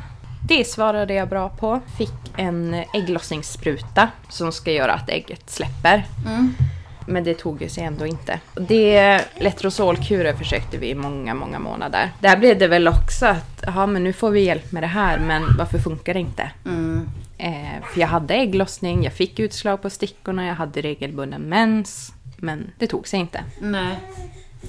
Det 0.49 0.65
svarade 0.65 1.15
jag 1.15 1.29
bra 1.29 1.49
på. 1.49 1.81
Fick 1.99 2.39
en 2.39 2.85
ägglossningsspruta 2.95 4.09
som 4.29 4.53
ska 4.53 4.73
göra 4.73 4.93
att 4.93 5.09
ägget 5.09 5.51
släpper. 5.51 6.07
Mm. 6.27 6.55
Men 7.07 7.25
det 7.25 7.35
tog 7.35 7.63
ju 7.63 7.69
sig 7.69 7.85
ändå 7.85 8.07
inte. 8.07 8.41
Det 8.55 9.25
Letrosolkurer 9.39 10.35
försökte 10.35 10.79
vi 10.79 10.91
i 10.91 10.95
många, 10.95 11.35
många 11.35 11.59
månader. 11.59 12.11
Där 12.21 12.37
blev 12.37 12.59
det 12.59 12.69
väl 12.69 12.89
också 12.89 13.27
att, 13.27 13.65
ja 13.67 13.87
men 13.87 14.05
nu 14.05 14.13
får 14.13 14.31
vi 14.31 14.41
hjälp 14.41 14.73
med 14.73 14.83
det 14.83 14.87
här, 14.87 15.19
men 15.19 15.57
varför 15.59 15.79
funkar 15.79 16.15
det 16.15 16.21
inte? 16.21 16.51
Mm. 16.65 17.09
Eh, 17.39 17.85
för 17.93 18.01
jag 18.01 18.09
hade 18.09 18.35
ägglossning, 18.35 19.05
jag 19.05 19.13
fick 19.13 19.39
utslag 19.39 19.83
på 19.83 19.91
stickorna, 19.91 20.47
jag 20.47 20.55
hade 20.55 20.81
regelbunden 20.81 21.43
mens. 21.43 22.13
Men 22.37 22.71
det 22.79 22.87
tog 22.87 23.09
sig 23.09 23.21
inte. 23.21 23.45
Nej. 23.59 23.97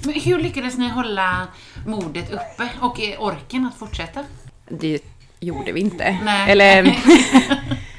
Men 0.02 0.14
hur 0.14 0.38
lyckades 0.38 0.78
ni 0.78 0.88
hålla 0.88 1.48
modet 1.86 2.32
uppe 2.32 2.68
och 2.80 3.00
orken 3.18 3.66
att 3.66 3.78
fortsätta? 3.78 4.24
Det 4.68 5.00
gjorde 5.40 5.72
vi 5.72 5.80
inte. 5.80 6.18
Nej. 6.24 6.50
Eller... 6.50 6.82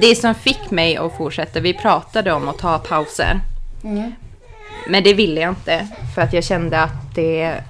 det 0.00 0.14
som 0.16 0.34
fick 0.34 0.70
mig 0.70 0.96
att 0.96 1.16
fortsätta, 1.16 1.60
vi 1.60 1.74
pratade 1.74 2.32
om 2.32 2.48
att 2.48 2.58
ta 2.58 2.78
pauser. 2.78 3.40
Mm. 3.84 4.12
Men 4.88 5.04
det 5.04 5.14
ville 5.14 5.40
jag 5.40 5.50
inte. 5.50 5.88
För 6.14 6.22
att 6.22 6.32
jag 6.32 6.44
kände 6.44 6.80
att 6.82 7.14
det, 7.14 7.60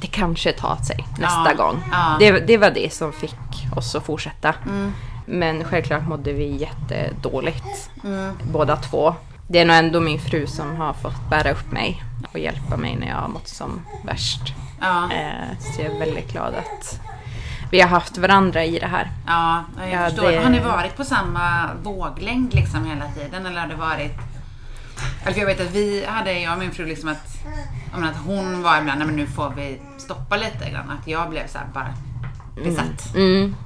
det 0.00 0.06
kanske 0.06 0.52
tar 0.52 0.76
sig 0.76 1.04
nästa 1.18 1.50
Ja, 1.50 1.54
gång. 1.56 1.82
ja. 1.92 2.16
Det, 2.18 2.30
det 2.46 2.58
var 2.58 2.70
det 2.70 2.92
som 2.92 3.12
fick 3.12 3.34
oss 3.76 3.94
att 3.94 4.04
fortsätta. 4.04 4.54
Mm. 4.66 4.92
Men 5.26 5.64
självklart 5.64 6.08
mådde 6.08 6.32
vi 6.32 6.56
jättedåligt. 6.56 7.90
Mm. 8.04 8.34
Båda 8.52 8.76
två. 8.76 9.14
Det 9.48 9.58
är 9.58 9.64
nog 9.64 9.76
ändå 9.76 10.00
min 10.00 10.20
fru 10.20 10.46
som 10.46 10.76
har 10.76 10.92
fått 10.92 11.30
bära 11.30 11.50
upp 11.50 11.72
mig 11.72 12.02
och 12.32 12.38
hjälpa 12.38 12.76
mig 12.76 12.96
när 13.00 13.08
jag 13.08 13.16
har 13.16 13.28
mått 13.28 13.48
som 13.48 13.80
värst. 14.04 14.54
Ja. 14.80 15.04
Eh, 15.12 15.58
så 15.60 15.82
jag 15.82 15.94
är 15.94 15.98
väldigt 15.98 16.32
glad 16.32 16.54
att 16.54 17.00
vi 17.74 17.80
har 17.80 17.88
haft 17.88 18.18
varandra 18.18 18.64
i 18.64 18.78
det 18.78 18.86
här. 18.86 19.10
Ja, 19.26 19.64
jag 19.78 19.90
Ja, 19.90 20.08
förstår. 20.08 20.30
det- 20.30 20.42
Har 20.42 20.50
ni 20.50 20.60
varit 20.60 20.96
på 20.96 21.04
samma 21.04 21.70
våglängd 21.82 22.54
liksom 22.54 22.84
hela 22.86 23.04
tiden 23.08 23.46
eller 23.46 23.60
har 23.60 23.68
det 23.68 23.74
varit... 23.74 24.12
Alltså 25.26 25.40
jag 25.40 25.46
vet 25.46 25.60
att 25.60 25.70
vi 25.70 26.04
hade, 26.08 26.32
jag 26.32 26.52
och 26.52 26.58
min 26.58 26.70
fru 26.70 26.86
liksom 26.86 27.08
att, 27.08 27.36
jag 27.92 28.00
menar 28.00 28.12
att 28.12 28.18
hon 28.26 28.62
var 28.62 28.78
ibland, 28.78 28.98
nej 28.98 29.06
men 29.06 29.16
nu 29.16 29.26
får 29.26 29.52
vi 29.56 29.80
stoppa 29.98 30.36
lite 30.36 30.70
grann. 30.70 30.90
Att 30.90 31.06
jag 31.08 31.30
blev 31.30 31.46
så 31.46 31.58
bara 31.74 31.94
besatt. 32.64 33.14
Mm. 33.14 33.56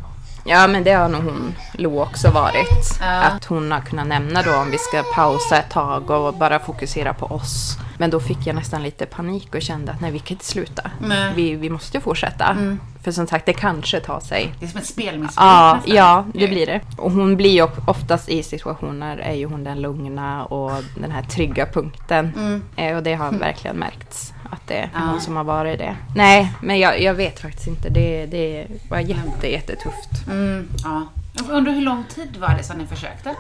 Ja, 0.44 0.66
men 0.66 0.84
det 0.84 0.92
har 0.92 1.08
nog 1.08 1.22
hon, 1.24 1.54
Lo, 1.72 2.02
också 2.02 2.30
varit. 2.30 2.98
Ja. 3.00 3.06
Att 3.22 3.44
hon 3.44 3.72
har 3.72 3.80
kunnat 3.80 4.06
nämna 4.06 4.42
då 4.42 4.56
om 4.56 4.70
vi 4.70 4.78
ska 4.78 5.02
pausa 5.14 5.56
ett 5.58 5.70
tag 5.70 6.10
och 6.10 6.34
bara 6.34 6.58
fokusera 6.58 7.14
på 7.14 7.26
oss. 7.26 7.78
Men 7.99 8.11
då 8.11 8.21
fick 8.21 8.47
jag 8.47 8.57
nästan 8.57 8.83
lite 8.83 9.07
panik 9.07 9.55
och 9.55 9.62
kände 9.62 9.93
att 9.93 10.00
nej, 10.00 10.11
vi 10.11 10.19
kan 10.19 10.35
inte 10.35 10.45
sluta. 10.45 10.90
Nej. 11.00 11.33
Vi, 11.37 11.55
vi 11.55 11.71
måste 11.71 12.00
fortsätta. 12.00 12.57
För 13.02 13.12
som 13.12 13.26
sagt, 13.26 13.47
det 13.47 13.52
kanske 13.52 14.00
tar 14.00 14.21
sig. 14.21 14.55
Det 14.61 14.67
är 14.67 14.71
som 14.71 14.81
ett 14.81 14.87
spelmissbruk 14.87 15.45
Ja, 15.47 15.75
nästan. 15.76 15.97
ja, 15.97 16.25
det 16.35 16.49
blir 16.49 16.67
det. 16.67 16.81
Och 16.97 17.11
hon 17.12 17.37
blir 17.37 17.50
ju 17.50 17.62
oftast 17.87 18.28
i 18.28 18.43
situationer, 18.43 19.17
är 19.19 19.35
ju 19.35 19.47
hon 19.47 19.64
den 19.64 19.81
lugna 19.81 20.45
och 20.45 20.73
den 21.00 21.11
här 21.11 21.23
trygga 21.23 21.67
punkten. 21.67 22.33
Mm. 22.37 22.62
Eh, 22.76 22.97
Och 22.97 23.02
det 23.02 23.14
har 23.14 23.33
verkligen 23.33 23.76
märkts 23.76 24.33
att 24.50 24.67
det 24.67 24.75
är 24.78 24.90
Ja. 24.95 25.00
hon 25.11 25.21
som 25.21 25.37
har 25.37 25.45
varit 25.45 25.78
det. 25.78 25.97
Nej, 26.17 26.52
men 26.62 26.78
jag, 26.78 27.02
jag 27.02 27.14
vet 27.14 27.40
faktiskt 27.40 27.67
inte. 27.67 27.88
Det, 27.88 28.26
det 28.26 28.67
var 28.90 28.99
jätte, 28.99 29.52
jättetufft. 29.52 30.26
Mm, 30.31 30.69
ja. 30.85 31.07
Jag 31.35 31.49
undrar 31.57 31.73
hur 31.73 31.81
lång 31.83 32.05
tid 32.14 32.37
var 32.37 32.55
det 32.59 32.62
som 32.62 32.78
ni 32.78 32.87
försökte? 32.87 33.35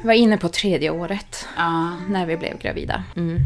Jag 0.00 0.06
var 0.06 0.14
inne 0.14 0.38
på 0.38 0.48
tredje 0.48 0.90
året 0.90 1.46
Ja. 1.56 1.92
när 2.08 2.26
vi 2.26 2.36
blev 2.36 2.58
gravida. 2.58 3.02
Mm. 3.16 3.38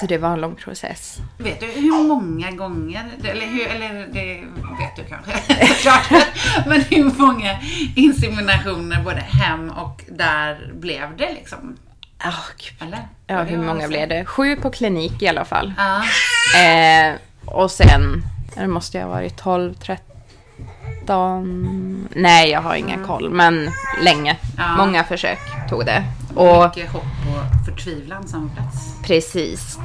Så 0.00 0.06
det 0.06 0.18
var 0.18 0.32
en 0.32 0.40
lång 0.40 0.54
process. 0.54 1.18
Vet 1.38 1.60
du 1.60 1.66
hur 1.66 2.08
många 2.08 2.50
gånger, 2.50 3.04
eller, 3.24 3.46
hur, 3.46 3.66
eller 3.66 4.06
det 4.12 4.44
vet 4.78 4.96
du 4.96 5.04
kanske 5.08 5.32
såklart, 5.66 6.26
men 6.66 6.80
hur 6.80 7.04
många 7.18 7.58
inseminationer 7.96 9.02
både 9.02 9.20
hem 9.20 9.70
och 9.70 10.04
där 10.08 10.72
blev 10.74 11.16
det 11.16 11.32
liksom? 11.32 11.76
Oh, 12.24 12.46
gud. 12.56 12.88
Eller? 12.88 13.08
Ja, 13.26 13.42
hur 13.42 13.58
många 13.58 13.88
blev 13.88 14.08
det? 14.08 14.24
Sju 14.24 14.56
på 14.56 14.70
klinik 14.70 15.22
i 15.22 15.28
alla 15.28 15.44
fall. 15.44 15.72
Ja. 15.76 16.02
Eh, 16.60 17.14
och 17.44 17.70
sen, 17.70 18.22
det 18.54 18.66
måste 18.66 18.98
jag 18.98 19.04
ha 19.04 19.12
varit 19.12 19.36
12, 19.36 19.74
13... 19.74 22.08
Nej, 22.14 22.50
jag 22.50 22.60
har 22.60 22.74
ingen 22.74 23.04
koll, 23.04 23.30
men 23.30 23.70
länge. 24.02 24.36
Ja. 24.58 24.76
Många 24.76 25.04
försök 25.04 25.38
tog 25.70 25.86
det. 25.86 26.04
Och 26.36 26.64
Mycket 26.76 26.92
hopp 26.92 27.02
och 27.02 27.66
förtvivlan 27.66 28.28
som 28.28 28.50
plats. 28.50 28.94
precis. 29.02 29.78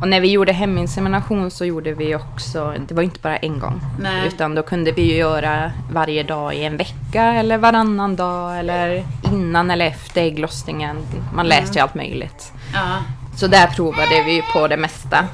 Och 0.00 0.08
när 0.08 0.20
vi 0.20 0.30
gjorde 0.30 0.52
heminsemination 0.52 1.50
så 1.50 1.64
gjorde 1.64 1.92
vi 1.94 2.14
också, 2.14 2.74
det 2.88 2.94
var 2.94 3.02
inte 3.02 3.20
bara 3.20 3.36
en 3.36 3.58
gång. 3.58 3.80
Nej. 4.00 4.26
Utan 4.26 4.54
då 4.54 4.62
kunde 4.62 4.92
vi 4.92 5.16
göra 5.16 5.72
varje 5.92 6.22
dag 6.22 6.54
i 6.54 6.64
en 6.64 6.76
vecka 6.76 7.22
eller 7.24 7.58
varannan 7.58 8.16
dag 8.16 8.58
eller 8.58 9.04
innan 9.32 9.70
eller 9.70 9.86
efter 9.86 10.22
ägglossningen. 10.22 10.96
Man 11.34 11.46
läste 11.46 11.78
ju 11.78 11.82
allt 11.82 11.94
möjligt. 11.94 12.52
Ja. 12.74 12.96
Så 13.36 13.46
där 13.46 13.66
provade 13.66 14.22
vi 14.26 14.42
på 14.52 14.68
det 14.68 14.76
mesta. 14.76 15.24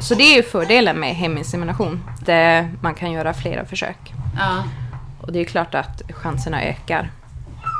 Så 0.00 0.14
det 0.14 0.22
är 0.22 0.36
ju 0.36 0.42
fördelen 0.42 1.00
med 1.00 1.14
heminsemination. 1.14 2.02
Man 2.80 2.94
kan 2.94 3.12
göra 3.12 3.34
flera 3.34 3.64
försök. 3.64 4.12
Ja. 4.38 4.62
Och 5.20 5.32
det 5.32 5.38
är 5.40 5.44
klart 5.44 5.74
att 5.74 6.02
chanserna 6.14 6.62
ökar. 6.62 7.10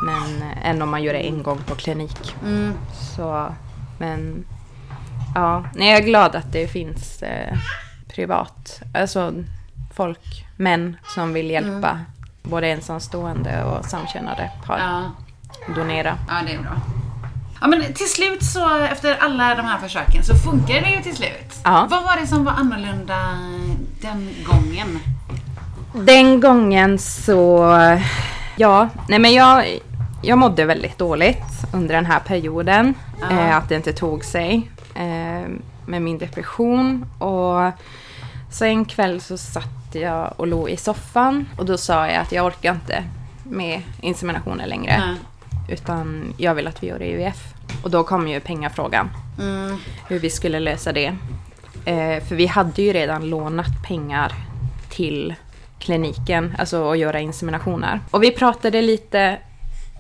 Men 0.03 0.43
eh, 0.43 0.71
än 0.71 0.83
om 0.83 0.91
man 0.91 1.03
gör 1.03 1.13
det 1.13 1.19
en 1.19 1.43
gång 1.43 1.59
på 1.67 1.75
klinik. 1.75 2.35
Mm. 2.43 2.73
Så, 3.17 3.55
men 3.99 4.45
ja, 5.35 5.65
nej, 5.75 5.89
jag 5.89 5.99
är 5.99 6.05
glad 6.05 6.37
att 6.37 6.53
det 6.53 6.69
finns 6.69 7.23
eh, 7.23 7.59
privat, 8.09 8.83
alltså 8.95 9.33
folk, 9.95 10.47
män 10.57 10.97
som 11.15 11.33
vill 11.33 11.51
hjälpa 11.51 11.99
både 12.43 12.67
ensamstående 12.67 13.65
och 13.65 13.85
samkönade 13.85 14.51
par. 14.67 14.79
Ja. 14.79 15.11
Donera. 15.75 16.19
ja, 16.29 16.35
det 16.47 16.55
är 16.55 16.59
bra. 16.59 16.77
Ja, 17.61 17.67
men 17.67 17.93
till 17.93 18.09
slut 18.09 18.45
så, 18.45 18.79
efter 18.85 19.17
alla 19.21 19.55
de 19.55 19.63
här 19.63 19.79
försöken, 19.79 20.25
så 20.25 20.35
funkar 20.35 20.81
det 20.81 20.91
ju 20.91 21.03
till 21.03 21.17
slut. 21.17 21.55
Ja. 21.65 21.87
Vad 21.91 22.03
var 22.03 22.17
det 22.21 22.27
som 22.27 22.45
var 22.45 22.53
annorlunda 22.53 23.39
den 24.01 24.35
gången? 24.47 24.99
Den 25.95 26.41
gången 26.41 26.99
så, 26.99 27.75
ja, 28.57 28.89
nej 29.09 29.19
men 29.19 29.33
jag, 29.33 29.65
jag 30.23 30.39
mådde 30.39 30.65
väldigt 30.65 30.99
dåligt 30.99 31.45
under 31.73 31.95
den 31.95 32.07
här 32.07 32.21
perioden. 32.21 32.95
Ja. 33.21 33.31
Eh, 33.31 33.57
att 33.57 33.69
det 33.69 33.77
inte 33.77 33.93
tog 33.93 34.25
sig 34.25 34.71
eh, 34.95 35.51
med 35.87 36.03
min 36.03 36.19
depression. 36.19 37.07
Och 37.19 37.73
så 38.51 38.65
en 38.65 38.85
kväll 38.85 39.21
så 39.21 39.39
satt 39.39 39.65
jag 39.93 40.35
och 40.37 40.47
låg 40.47 40.71
i 40.71 40.77
soffan 40.77 41.49
och 41.59 41.67
då 41.67 41.77
sa 41.77 42.07
jag 42.07 42.17
att 42.17 42.33
jag 42.33 42.47
orkar 42.47 42.75
inte 42.75 43.05
med 43.43 43.83
inseminationer 44.01 44.67
längre. 44.67 45.03
Nej. 45.07 45.17
Utan 45.69 46.35
jag 46.37 46.55
vill 46.55 46.67
att 46.67 46.83
vi 46.83 46.87
gör 46.87 47.03
IVF. 47.03 47.55
Och 47.83 47.91
då 47.91 48.05
kom 48.05 48.29
ju 48.29 48.41
pengafrågan. 48.41 49.11
Mm. 49.39 49.77
Hur 50.09 50.19
vi 50.19 50.31
skulle 50.31 50.61
lösa 50.61 50.93
det. 50.93 51.17
Eh, 51.85 52.25
för 52.25 52.35
vi 52.35 52.47
hade 52.47 52.83
ju 52.83 52.93
redan 52.93 53.31
lånat 53.31 53.83
pengar 53.89 54.33
till 54.89 55.35
kliniken, 55.79 56.55
alltså 56.59 56.91
att 56.91 56.99
göra 56.99 57.21
inseminationer. 57.21 58.01
Och 58.11 58.23
vi 58.23 58.31
pratade 58.31 58.83
lite 58.83 59.39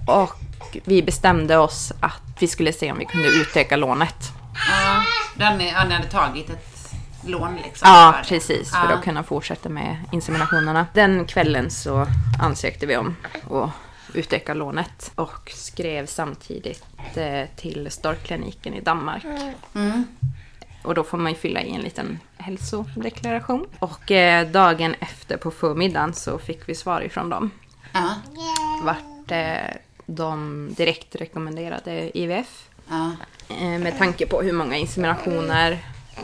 och 0.08 0.76
vi 0.84 1.02
bestämde 1.02 1.56
oss 1.58 1.92
att 2.00 2.22
vi 2.40 2.48
skulle 2.48 2.72
se 2.72 2.92
om 2.92 2.98
vi 2.98 3.04
kunde 3.04 3.28
utöka 3.28 3.76
lånet. 3.76 4.32
Ja, 4.70 5.02
den, 5.34 5.60
ja, 5.66 5.84
ni 5.84 5.94
hade 5.94 6.06
tagit 6.10 6.50
ett 6.50 6.90
lån 7.26 7.56
liksom? 7.56 7.88
Ja, 7.88 8.14
för 8.22 8.28
precis. 8.28 8.70
För 8.70 8.88
Ja. 8.90 8.94
att 8.94 9.04
kunna 9.04 9.22
fortsätta 9.22 9.68
med 9.68 9.96
inseminationerna. 10.12 10.86
Den 10.94 11.24
kvällen 11.24 11.70
så 11.70 12.06
ansökte 12.42 12.86
vi 12.86 12.96
om 12.96 13.16
att 13.50 13.70
utöka 14.14 14.54
lånet 14.54 15.12
och 15.14 15.50
skrev 15.54 16.06
samtidigt 16.06 16.84
eh, 17.14 17.48
till 17.56 17.90
Storkkliniken 17.90 18.74
i 18.74 18.80
Danmark. 18.80 19.24
Mm. 19.74 20.04
Och 20.82 20.94
då 20.94 21.04
får 21.04 21.18
man 21.18 21.32
ju 21.32 21.38
fylla 21.38 21.60
i 21.62 21.74
en 21.74 21.80
liten 21.80 22.18
hälsodeklaration. 22.38 23.66
Och 23.78 24.10
eh, 24.10 24.48
dagen 24.48 24.94
efter 25.00 25.36
på 25.36 25.50
förmiddagen 25.50 26.14
så 26.14 26.38
fick 26.38 26.68
vi 26.68 26.74
svar 26.74 27.00
ifrån 27.00 27.30
dem. 27.30 27.50
Ja. 27.92 28.14
Vart 28.82 29.30
eh, 29.30 29.76
de 30.10 30.68
direkt 30.76 31.14
rekommenderade 31.14 32.18
IVF. 32.18 32.68
Ja. 32.88 33.12
Eh, 33.48 33.78
med 33.78 33.98
tanke 33.98 34.26
på 34.26 34.42
hur 34.42 34.52
många 34.52 34.76
inseminationer 34.76 35.78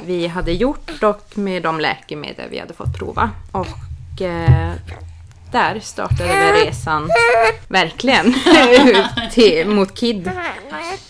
vi 0.06 0.26
hade 0.26 0.52
gjort 0.52 1.02
och 1.02 1.38
med 1.38 1.62
de 1.62 1.80
läkemedel 1.80 2.50
vi 2.50 2.58
hade 2.58 2.74
fått 2.74 2.98
prova. 2.98 3.30
Och 3.52 4.22
eh, 4.22 4.72
där 5.52 5.80
startade 5.80 6.28
väl 6.28 6.66
resan 6.66 7.10
verkligen 7.68 8.34
till, 9.32 9.68
mot 9.68 9.98
KID. 9.98 10.30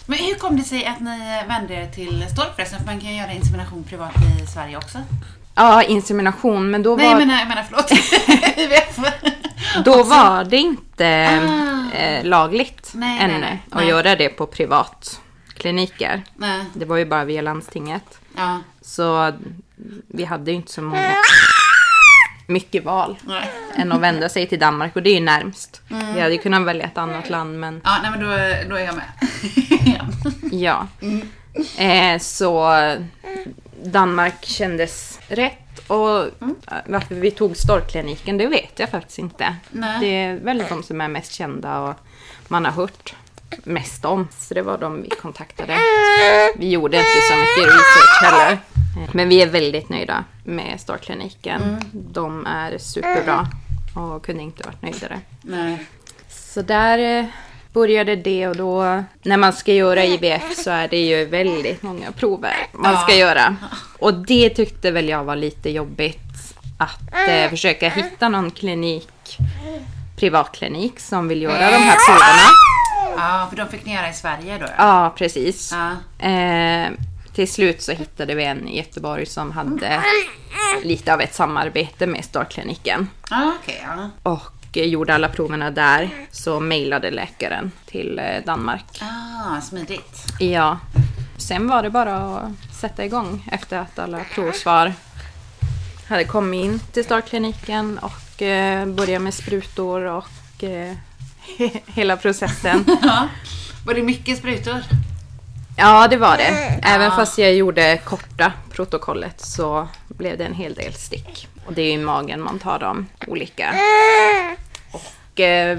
Men 0.06 0.18
hur 0.18 0.34
kom 0.34 0.56
det 0.56 0.62
sig 0.64 0.86
att 0.86 1.00
ni 1.00 1.42
vände 1.48 1.74
er 1.74 1.86
till 1.86 2.26
Stork 2.32 2.54
förresten? 2.56 2.78
För 2.78 2.86
man 2.86 3.00
kan 3.00 3.10
ju 3.10 3.16
göra 3.16 3.32
insemination 3.32 3.84
privat 3.84 4.12
i 4.42 4.46
Sverige 4.46 4.76
också. 4.76 4.98
Ja, 5.54 5.82
insemination, 5.82 6.70
men 6.70 6.82
då 6.82 6.96
Nej, 6.96 7.04
var, 7.06 7.12
jag 7.12 7.18
menar, 7.18 7.38
jag 7.38 7.48
menar 7.48 7.64
förlåt. 7.68 7.90
IVF. 8.58 8.98
Då 9.84 10.02
var 10.02 10.44
det 10.44 10.56
inte 10.56 11.28
Ah. 11.92 11.96
eh, 11.96 12.24
lagligt 12.24 12.90
Nej, 12.94 13.18
ännu 13.22 13.32
nej, 13.38 13.40
nej. 13.40 13.62
att 13.82 13.86
göra 13.88 14.16
det 14.16 14.28
på 14.28 14.46
privatkliniker. 14.46 16.22
Det 16.74 16.84
var 16.84 16.96
ju 16.96 17.04
bara 17.04 17.24
via 17.24 17.42
landstinget. 17.42 18.18
Ja. 18.36 18.60
Så 18.82 19.32
vi 20.08 20.24
hade 20.24 20.50
ju 20.50 20.56
inte 20.56 20.72
så 20.72 20.82
många, 20.82 21.14
mycket 22.46 22.84
val. 22.84 23.16
Nej. 23.22 23.50
än 23.76 23.92
att 23.92 24.00
vända 24.00 24.28
sig 24.28 24.46
till 24.46 24.58
Danmark 24.58 24.96
och 24.96 25.02
det 25.02 25.10
är 25.10 25.14
ju 25.14 25.20
närmst. 25.20 25.82
Vi 26.14 26.20
hade 26.20 26.32
ju 26.34 26.38
kunnat 26.38 26.62
välja 26.62 26.84
ett 26.84 26.98
annat 26.98 27.30
land 27.30 27.60
men 27.60 27.80
Ja, 27.84 27.98
nej 28.02 28.10
men 28.10 28.20
då, 28.20 28.26
då 28.70 28.76
är 28.80 28.84
jag 28.84 28.94
med. 28.94 29.12
ja. 30.52 30.86
Eh, 31.84 32.18
så 32.18 32.72
Danmark 33.84 34.44
kändes 34.44 35.18
rätt 35.28 35.63
och 35.86 36.20
eh, 36.20 36.28
varför 36.86 37.14
vi 37.14 37.30
tog 37.30 37.56
Storkliniken 37.56 38.38
det 38.38 38.46
vet 38.46 38.78
jag 38.78 38.90
faktiskt 38.90 39.18
inte. 39.18 39.56
Nej. 39.70 40.00
Det 40.00 40.06
är 40.06 40.36
väl 40.36 40.64
de 40.68 40.82
som 40.82 41.00
är 41.00 41.08
mest 41.08 41.32
kända 41.32 41.80
och 41.80 41.94
man 42.48 42.64
har 42.64 42.72
hört 42.72 43.14
mest 43.64 44.04
om. 44.04 44.28
Så 44.38 44.54
det 44.54 44.62
var 44.62 44.78
de 44.78 45.02
vi 45.02 45.08
kontaktade. 45.10 45.78
Vi 46.56 46.68
gjorde 46.68 46.96
inte 46.96 47.20
så 47.30 47.36
mycket 47.36 47.74
research 47.74 48.22
heller. 48.22 48.58
Men 49.12 49.28
vi 49.28 49.42
är 49.42 49.46
väldigt 49.46 49.88
nöjda 49.88 50.24
med 50.44 50.80
Storkliniken. 50.80 51.80
De 51.92 52.46
är 52.46 52.78
superbra 52.78 53.48
och 53.94 54.24
kunde 54.24 54.42
inte 54.42 54.62
varit 54.62 54.82
nöjdare. 54.82 55.20
Nej. 55.42 55.84
Så 56.28 56.62
där 56.62 56.98
eh, 56.98 57.26
började 57.74 58.16
det 58.16 58.48
och 58.48 58.56
då 58.56 59.04
när 59.22 59.36
man 59.36 59.52
ska 59.52 59.72
göra 59.72 60.04
IVF 60.04 60.56
så 60.56 60.70
är 60.70 60.88
det 60.88 61.06
ju 61.06 61.24
väldigt 61.24 61.82
många 61.82 62.12
prover 62.12 62.66
man 62.72 63.02
ska 63.02 63.14
göra. 63.14 63.56
Och 63.98 64.14
det 64.14 64.50
tyckte 64.50 64.90
väl 64.90 65.08
jag 65.08 65.24
var 65.24 65.36
lite 65.36 65.70
jobbigt 65.70 66.18
att 66.78 67.28
eh, 67.28 67.50
försöka 67.50 67.88
hitta 67.88 68.28
någon 68.28 68.50
klinik, 68.50 69.38
privatklinik 70.16 71.00
som 71.00 71.28
vill 71.28 71.42
göra 71.42 71.70
de 71.70 71.76
här 71.76 71.96
proverna. 72.06 72.48
Ja, 73.16 73.46
för 73.50 73.56
de 73.56 73.68
fick 73.68 73.84
ni 73.84 73.94
göra 73.94 74.10
i 74.10 74.12
Sverige 74.12 74.58
då? 74.58 74.66
Ja, 74.78 75.14
precis. 75.16 75.72
Ja. 75.72 76.26
Eh, 76.28 76.90
till 77.34 77.52
slut 77.52 77.82
så 77.82 77.92
hittade 77.92 78.34
vi 78.34 78.44
en 78.44 78.68
i 78.68 78.76
Göteborg 78.76 79.26
som 79.26 79.52
hade 79.52 80.02
lite 80.82 81.14
av 81.14 81.20
ett 81.20 81.34
samarbete 81.34 82.06
med 82.06 82.24
Starkliniken. 82.24 83.08
Ja, 83.30 83.52
okej. 83.62 83.86
ja. 83.86 84.10
Och 84.32 84.53
eh, 84.76 84.84
gjorde 84.84 85.14
alla 85.14 85.28
proverna 85.28 85.70
där. 85.70 86.10
Så 86.30 86.60
mejlade 86.60 87.10
läkaren 87.10 87.70
till 87.86 88.18
eh, 88.18 88.44
Danmark. 88.46 89.00
Ah, 89.00 89.60
smidigt. 89.60 90.24
Ja. 90.38 90.78
Sen 91.36 91.68
var 91.68 91.82
det 91.82 91.90
bara 91.90 92.16
att 92.16 92.74
sätta 92.80 93.04
igång 93.04 93.48
efter 93.52 93.78
att 93.78 93.98
alla 93.98 94.20
provsvar 94.34 94.92
hade 96.08 96.24
kommit 96.24 96.64
in 96.64 96.80
till 96.92 97.04
Starkliniken 97.04 97.98
och 97.98 98.42
eh, 98.42 98.86
börja 98.86 99.18
med 99.18 99.34
sprutor 99.34 100.04
och 100.04 100.64
eh, 100.64 100.92
hela 101.86 102.16
processen. 102.16 102.84
Ja. 103.02 103.28
Var 103.86 103.94
det 103.94 104.02
mycket 104.02 104.38
sprutor? 104.38 104.82
Ja, 105.76 106.08
det 106.08 106.16
var 106.16 106.36
det. 106.36 106.80
Även 106.82 107.10
fast 107.10 107.38
jag 107.38 107.54
gjorde 107.54 108.00
korta 108.04 108.52
protokollet 108.70 109.40
så 109.40 109.88
blev 110.08 110.38
det 110.38 110.44
en 110.44 110.54
hel 110.54 110.74
del 110.74 110.92
stick. 110.92 111.48
Och 111.66 111.72
det 111.72 111.82
är 111.82 111.86
ju 111.86 111.92
i 111.92 111.98
magen 111.98 112.42
man 112.42 112.58
tar 112.58 112.78
dem 112.78 113.06
olika. 113.26 113.74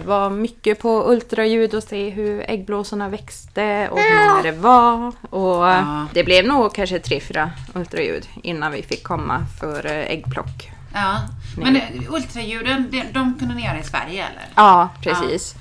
Var 0.05 0.29
mycket 0.29 0.79
på 0.79 1.11
ultraljud 1.11 1.73
och 1.73 1.83
se 1.83 2.09
hur 2.09 2.45
äggblåsorna 2.49 3.09
växte 3.09 3.89
och 3.91 3.99
hur 3.99 4.27
många 4.29 4.41
det 4.43 4.51
var. 4.51 5.07
Och 5.29 5.65
Ja. 5.65 6.07
det 6.13 6.23
blev 6.23 6.45
nog 6.45 6.73
kanske 6.75 6.99
tre, 6.99 7.19
fyra 7.19 7.51
ultraljud 7.73 8.27
innan 8.43 8.71
vi 8.71 8.83
fick 8.83 9.03
komma 9.03 9.45
för 9.59 9.85
eh, 9.85 9.91
äggplock. 9.91 10.71
Ja. 10.93 11.21
Men 11.57 11.81
ultraljuden, 12.09 12.87
de, 12.91 13.03
de 13.13 13.35
kunde 13.39 13.55
ni 13.55 13.65
göra 13.65 13.79
i 13.79 13.83
Sverige 13.83 14.25
eller? 14.25 14.45
Ja, 14.55 14.89
precis. 15.01 15.55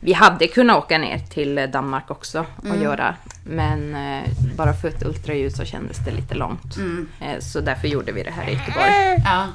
Vi 0.00 0.12
hade 0.12 0.46
kunnat 0.46 0.76
åka 0.76 0.98
ner 0.98 1.18
till 1.18 1.58
eh, 1.58 1.64
Danmark 1.66 2.10
också 2.10 2.44
och 2.70 2.76
göra. 2.82 3.14
Men 3.44 3.94
eh, 3.94 4.22
bara 4.56 4.72
för 4.72 4.88
ett 4.88 5.02
ultraljud 5.06 5.52
så 5.56 5.64
kändes 5.64 5.98
det 6.04 6.10
lite 6.10 6.34
långt. 6.34 6.76
Eh, 7.20 7.38
så 7.40 7.60
därför 7.60 7.88
gjorde 7.88 8.12
vi 8.12 8.22
det 8.22 8.30
här 8.30 8.48
i 8.48 8.52
Göteborg. 8.52 9.22
Ja. 9.24 9.46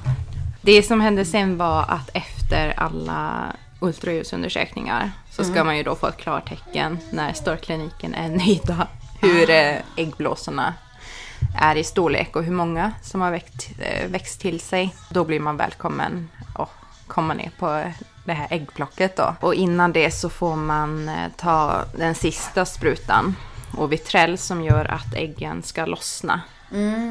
Det 0.61 0.83
som 0.83 1.01
hände 1.01 1.25
sen 1.25 1.57
var 1.57 1.81
att 1.89 2.09
efter 2.13 2.73
alla 2.77 3.43
ultraljudsundersökningar 3.83 5.11
så 5.31 5.43
ska 5.43 5.63
man 5.63 5.77
ju 5.77 5.83
då 5.83 5.95
få 5.95 6.07
ett 6.07 6.17
klartecken 6.17 6.99
när 7.11 7.33
Storkliniken 7.33 8.13
är 8.15 8.29
nöjda 8.37 8.87
hur 9.21 9.49
eh, 9.49 9.75
äggblåsorna 9.97 10.73
är 11.61 11.75
i 11.75 11.83
storlek 11.83 12.35
och 12.35 12.43
hur 12.43 12.51
många 12.53 12.91
som 13.01 13.21
har 13.21 13.31
växt, 13.31 13.69
eh, 13.79 14.07
växt 14.09 14.41
till 14.41 14.59
sig. 14.59 14.95
Då 15.09 15.23
blir 15.23 15.39
man 15.39 15.57
välkommen 15.57 16.29
att 16.55 16.69
komma 17.07 17.33
ner 17.33 17.51
på 17.59 17.83
det 18.25 18.33
här 18.33 18.47
äggplocket 18.49 19.17
då. 19.17 19.35
Och 19.39 19.53
innan 19.55 19.93
det 19.93 20.11
så 20.11 20.29
får 20.29 20.55
man 20.55 21.09
eh, 21.09 21.31
ta 21.37 21.83
den 21.97 22.15
sista 22.15 22.65
sprutan 22.65 23.35
och 23.77 23.91
Vitrell 23.91 24.37
som 24.37 24.63
gör 24.63 24.85
att 24.91 25.13
äggen 25.15 25.63
ska 25.63 25.85
lossna. 25.85 26.41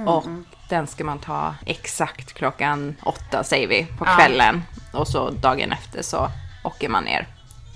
Och 0.06 0.24
den 0.68 0.86
ska 0.86 1.04
man 1.04 1.18
ta 1.18 1.54
exakt 1.66 2.32
klockan 2.32 2.96
åtta 3.02 3.44
säger 3.44 3.68
vi 3.68 3.86
på 3.98 4.04
Ja. 4.06 4.16
kvällen. 4.16 4.62
Och 4.92 5.08
så 5.08 5.30
dagen 5.30 5.72
efter 5.72 6.02
så 6.02 6.28
åker 6.62 6.88
man 6.88 7.04
ner 7.04 7.26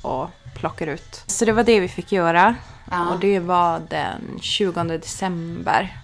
och 0.02 0.30
plockar 0.54 0.86
ut. 0.86 1.22
Så 1.26 1.44
det 1.44 1.52
var 1.52 1.64
det 1.64 1.80
vi 1.80 1.88
fick 1.88 2.12
göra. 2.12 2.54
Ja. 2.90 3.08
Och 3.08 3.20
det 3.20 3.38
var 3.40 3.80
den 3.90 4.38
20 4.40 4.84
december 4.84 5.96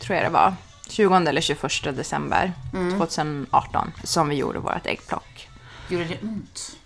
tror 0.00 0.16
jag 0.16 0.26
det 0.26 0.30
var. 0.30 0.54
20 0.88 1.16
eller 1.16 1.40
21 1.40 1.96
december 1.96 2.52
Mm. 2.74 2.98
2018 2.98 3.92
som 4.04 4.28
vi 4.28 4.36
gjorde 4.36 4.58
vårt 4.58 4.86
äggplock. 4.86 5.48
Gjorde 5.88 6.04
det 6.04 6.18
ont? 6.22 6.76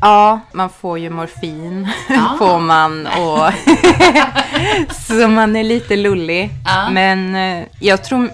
Ja, 0.00 0.40
man 0.52 0.70
får 0.70 0.98
ju 0.98 1.10
morfin. 1.10 1.88
Ja. 2.08 2.34
får 2.38 2.58
man. 2.58 3.06
Och 3.06 3.52
så 4.94 5.28
man 5.28 5.56
är 5.56 5.64
lite 5.64 5.96
lullig. 5.96 6.50
Ja. 6.64 6.90
Men 6.90 7.34
eh, 7.34 7.66
jag 7.80 8.04
tror... 8.04 8.30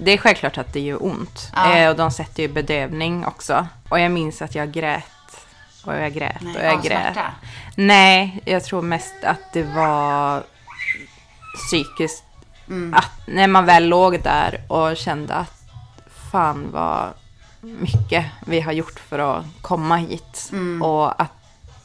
Det 0.00 0.10
är 0.12 0.18
självklart 0.18 0.58
att 0.58 0.72
det 0.72 0.80
gör 0.80 1.04
ont. 1.04 1.52
Ja. 1.54 1.76
Eh, 1.76 1.90
och 1.90 1.96
de 1.96 2.10
sätter 2.10 2.42
ju 2.42 2.48
bedövning 2.48 3.26
också. 3.26 3.66
Och 3.88 4.00
jag 4.00 4.10
minns 4.12 4.42
att 4.42 4.54
jag 4.54 4.72
grät. 4.72 5.04
Och 5.86 5.94
jag 5.94 6.14
grät 6.14 6.40
Nej, 6.40 6.56
och 6.56 6.64
jag 6.64 6.82
grät. 6.82 7.12
smärta? 7.12 7.32
Nej, 7.74 8.42
jag 8.44 8.64
tror 8.64 8.82
mest 8.82 9.14
att 9.24 9.52
det 9.52 9.62
var 9.62 10.42
psykiskt. 11.54 12.24
Mm. 12.68 12.94
Att 12.94 13.26
när 13.26 13.48
man 13.48 13.66
väl 13.66 13.88
låg 13.88 14.22
där 14.22 14.60
och 14.68 14.96
kände 14.96 15.34
att 15.34 15.62
fan 16.32 16.68
vad 16.72 17.12
mycket 17.60 18.26
vi 18.46 18.60
har 18.60 18.72
gjort 18.72 18.98
för 18.98 19.18
att 19.18 19.44
komma 19.62 19.96
hit. 19.96 20.48
Mm. 20.52 20.82
Och 20.82 21.22
att 21.22 21.32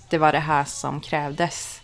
det 0.09 0.17
var 0.17 0.31
det 0.31 0.39
här 0.39 0.63
som 0.63 1.01
krävdes. 1.01 1.81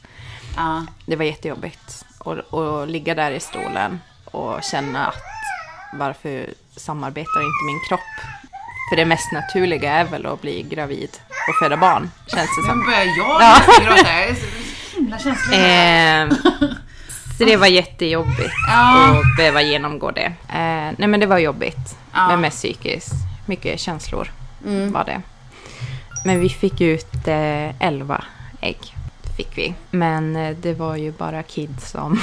Ja. 0.56 0.86
Det 1.06 1.16
var 1.16 1.26
jättejobbigt 1.26 2.06
att 2.52 2.90
ligga 2.90 3.16
där 3.16 3.32
i 3.32 3.40
stolen 3.40 4.00
och 4.26 4.64
känna 4.64 5.08
att 5.08 5.24
varför 5.94 6.54
samarbetar 6.76 7.42
inte 7.42 7.66
min 7.66 7.80
kropp? 7.88 8.00
För 8.89 8.95
det 8.95 9.06
mest 9.06 9.32
naturliga 9.32 9.91
är 9.93 10.04
väl 10.06 10.26
att 10.26 10.41
bli 10.41 10.62
gravid 10.62 11.10
och 11.50 11.56
föda 11.63 11.78
barn, 11.78 12.12
känns 12.28 12.50
det 12.58 12.69
som. 12.69 12.80
Nu 12.80 12.86
börjar 12.86 13.04
jag 13.06 13.41
Ja. 13.41 13.58
gråta. 13.84 14.10
Jag 14.12 14.30
är 14.30 14.36
så 14.36 14.95
himla 14.95 15.19
känslig. 15.19 15.58
Eh, 15.58 16.54
så 17.38 17.45
det 17.45 17.58
var 17.58 17.67
jättejobbigt 17.67 18.54
Ja. 18.67 19.08
att 19.10 19.38
behöva 19.38 19.62
genomgå 19.62 20.12
det. 20.12 20.26
Eh, 20.50 20.93
nej 20.97 21.08
men 21.08 21.19
det 21.19 21.26
var 21.26 21.38
jobbigt, 21.38 21.97
Ja. 22.13 22.28
men 22.28 22.41
mest 22.41 22.58
psykiskt. 22.58 23.12
Mycket 23.45 23.80
känslor 23.80 24.32
Mm. 24.65 24.91
var 24.91 25.04
det. 25.06 25.21
Men 26.26 26.39
vi 26.39 26.50
fick 26.50 26.82
ut 26.82 27.28
eh, 27.28 27.82
11 27.88 28.23
ägg. 28.62 28.78
Fick 29.38 29.58
vi. 29.58 29.73
Men 29.91 30.36
eh, 30.36 30.56
det 30.58 30.73
var 30.73 30.95
ju 30.95 31.12
bara 31.12 31.43
Kid 31.43 31.76
som 31.82 32.19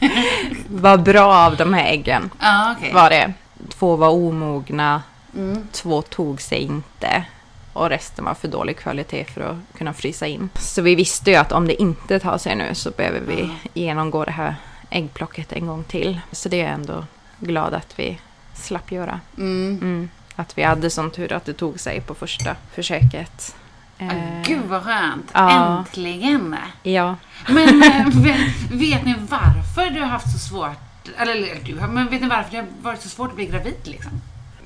var 0.68 0.96
bra 0.96 1.34
av 1.34 1.56
de 1.56 1.74
här 1.74 1.86
äggen. 1.86 2.30
Ja, 2.40 2.74
okej. 2.78 2.92
Var 2.92 3.10
det. 3.10 3.32
Två 3.68 3.96
var 3.96 4.08
omogna, 4.08 5.02
Mm. 5.34 5.66
två 5.72 6.02
tog 6.02 6.40
sig 6.40 6.58
inte. 6.58 7.24
Och 7.72 7.88
resten 7.88 8.24
var 8.24 8.34
för 8.34 8.48
dålig 8.48 8.78
kvalitet 8.78 9.24
för 9.24 9.40
att 9.40 9.78
kunna 9.78 9.92
frysa 9.92 10.26
in. 10.26 10.48
Så 10.54 10.82
vi 10.82 10.94
visste 10.94 11.30
ju 11.30 11.36
att 11.36 11.52
om 11.52 11.66
det 11.66 11.82
inte 11.82 12.18
tar 12.20 12.38
sig 12.38 12.56
nu 12.56 12.74
så 12.74 12.90
behöver 12.90 13.20
vi 13.20 13.40
Mm. 13.40 13.56
genomgå 13.74 14.24
det 14.24 14.30
här 14.30 14.54
äggplocket 14.90 15.52
en 15.52 15.66
gång 15.66 15.84
till. 15.84 16.20
Så 16.32 16.48
det 16.48 16.60
är 16.60 16.64
jag 16.64 16.72
ändå 16.74 17.04
glad 17.38 17.74
att 17.74 17.92
vi 17.98 18.18
slapp 18.54 18.92
göra. 18.92 19.20
Mm. 19.38 19.78
Mm. 19.82 20.10
Att 20.36 20.58
vi 20.58 20.62
hade 20.62 20.90
sån 20.90 21.10
tur 21.10 21.32
att 21.32 21.44
det 21.44 21.52
tog 21.52 21.80
sig 21.80 22.00
på 22.00 22.14
första 22.14 22.56
försöket. 22.74 23.54
Eh, 23.98 24.08
Gud 24.46 24.62
vad 24.68 24.82
skönt. 24.82 25.30
Ja. 25.32 25.78
Äntligen. 25.78 26.56
Ja. 26.82 27.16
Men 27.48 27.82
eh, 27.82 28.06
vet, 28.14 28.70
vet 28.70 29.04
ni 29.04 29.14
varför 29.28 29.90
du 29.90 30.00
har 30.00 30.06
haft 30.08 30.32
så 30.32 30.38
svårt, 30.38 30.78
eller, 31.16 31.58
du, 31.64 31.74
men 31.74 32.08
vet 32.08 32.20
ni 32.22 32.28
varför 32.28 32.50
det 32.50 32.56
har 32.56 32.66
varit 32.82 33.00
så 33.02 33.08
svårt 33.08 33.28
att 33.30 33.36
bli 33.36 33.46
gravid 33.46 33.74
liksom? 33.84 34.12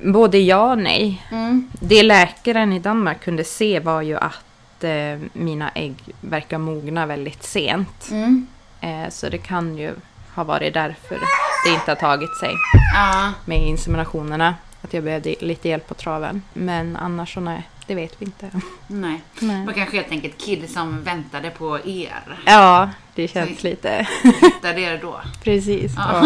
Både 0.03 0.39
ja 0.39 0.71
och 0.71 0.79
nej. 0.79 1.23
Mm. 1.31 1.71
Det 1.81 2.03
läkaren 2.03 2.73
i 2.73 2.79
Danmark 2.79 3.21
kunde 3.25 3.45
se 3.45 3.81
var 3.81 4.03
ju 4.03 4.17
att 4.17 4.85
eh, 4.85 5.19
mina 5.33 5.71
ägg 5.75 5.95
verkar 6.21 6.59
mogna 6.59 7.07
väldigt 7.07 7.43
sent. 7.43 8.09
Mm. 8.11 8.47
Eh, 8.81 9.09
så 9.11 9.29
det 9.29 9.39
kan 9.39 9.77
ju 9.79 9.93
ha 10.35 10.45
varit 10.45 10.75
därför 10.75 11.19
det 11.67 11.71
inte 11.75 11.91
har 11.91 11.97
tagit 11.97 12.37
sig 12.41 12.51
Ja. 12.95 13.33
med 13.45 13.59
inseminationerna. 13.69 14.55
Att 14.83 14.95
jag 14.95 15.05
behövde 15.05 15.35
lite 15.41 15.69
hjälp 15.69 15.89
på 15.89 15.95
traven. 15.95 16.43
Men 16.53 16.97
annars 16.97 17.35
så 17.35 17.41
nej, 17.41 17.69
det 17.87 17.95
vet 17.95 18.23
vi 18.23 18.25
inte. 18.27 18.51
Nej. 18.87 19.21
Nej. 19.41 19.67
var 19.67 19.73
kanske 19.73 19.97
helt 19.97 20.11
enkelt 20.11 20.39
kid 20.39 20.71
som 20.71 21.03
väntade 21.03 21.51
på 21.51 21.79
er. 21.85 22.43
Ja, 22.47 22.91
det 23.15 23.29
känns 23.29 23.63
lite. 23.63 24.07
Hittade 24.41 24.81
er 24.81 24.99
då. 25.03 25.21
Precis. 25.43 25.93
Ja. 25.97 26.25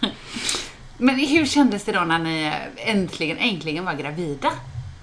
Ja. 0.00 0.08
Men 0.98 1.14
hur 1.18 1.46
kändes 1.46 1.84
det 1.84 1.92
då 1.92 2.00
när 2.00 2.18
ni 2.18 2.52
äntligen, 2.76 3.38
äntligen 3.38 3.84
var 3.84 3.94
gravida? 3.94 4.50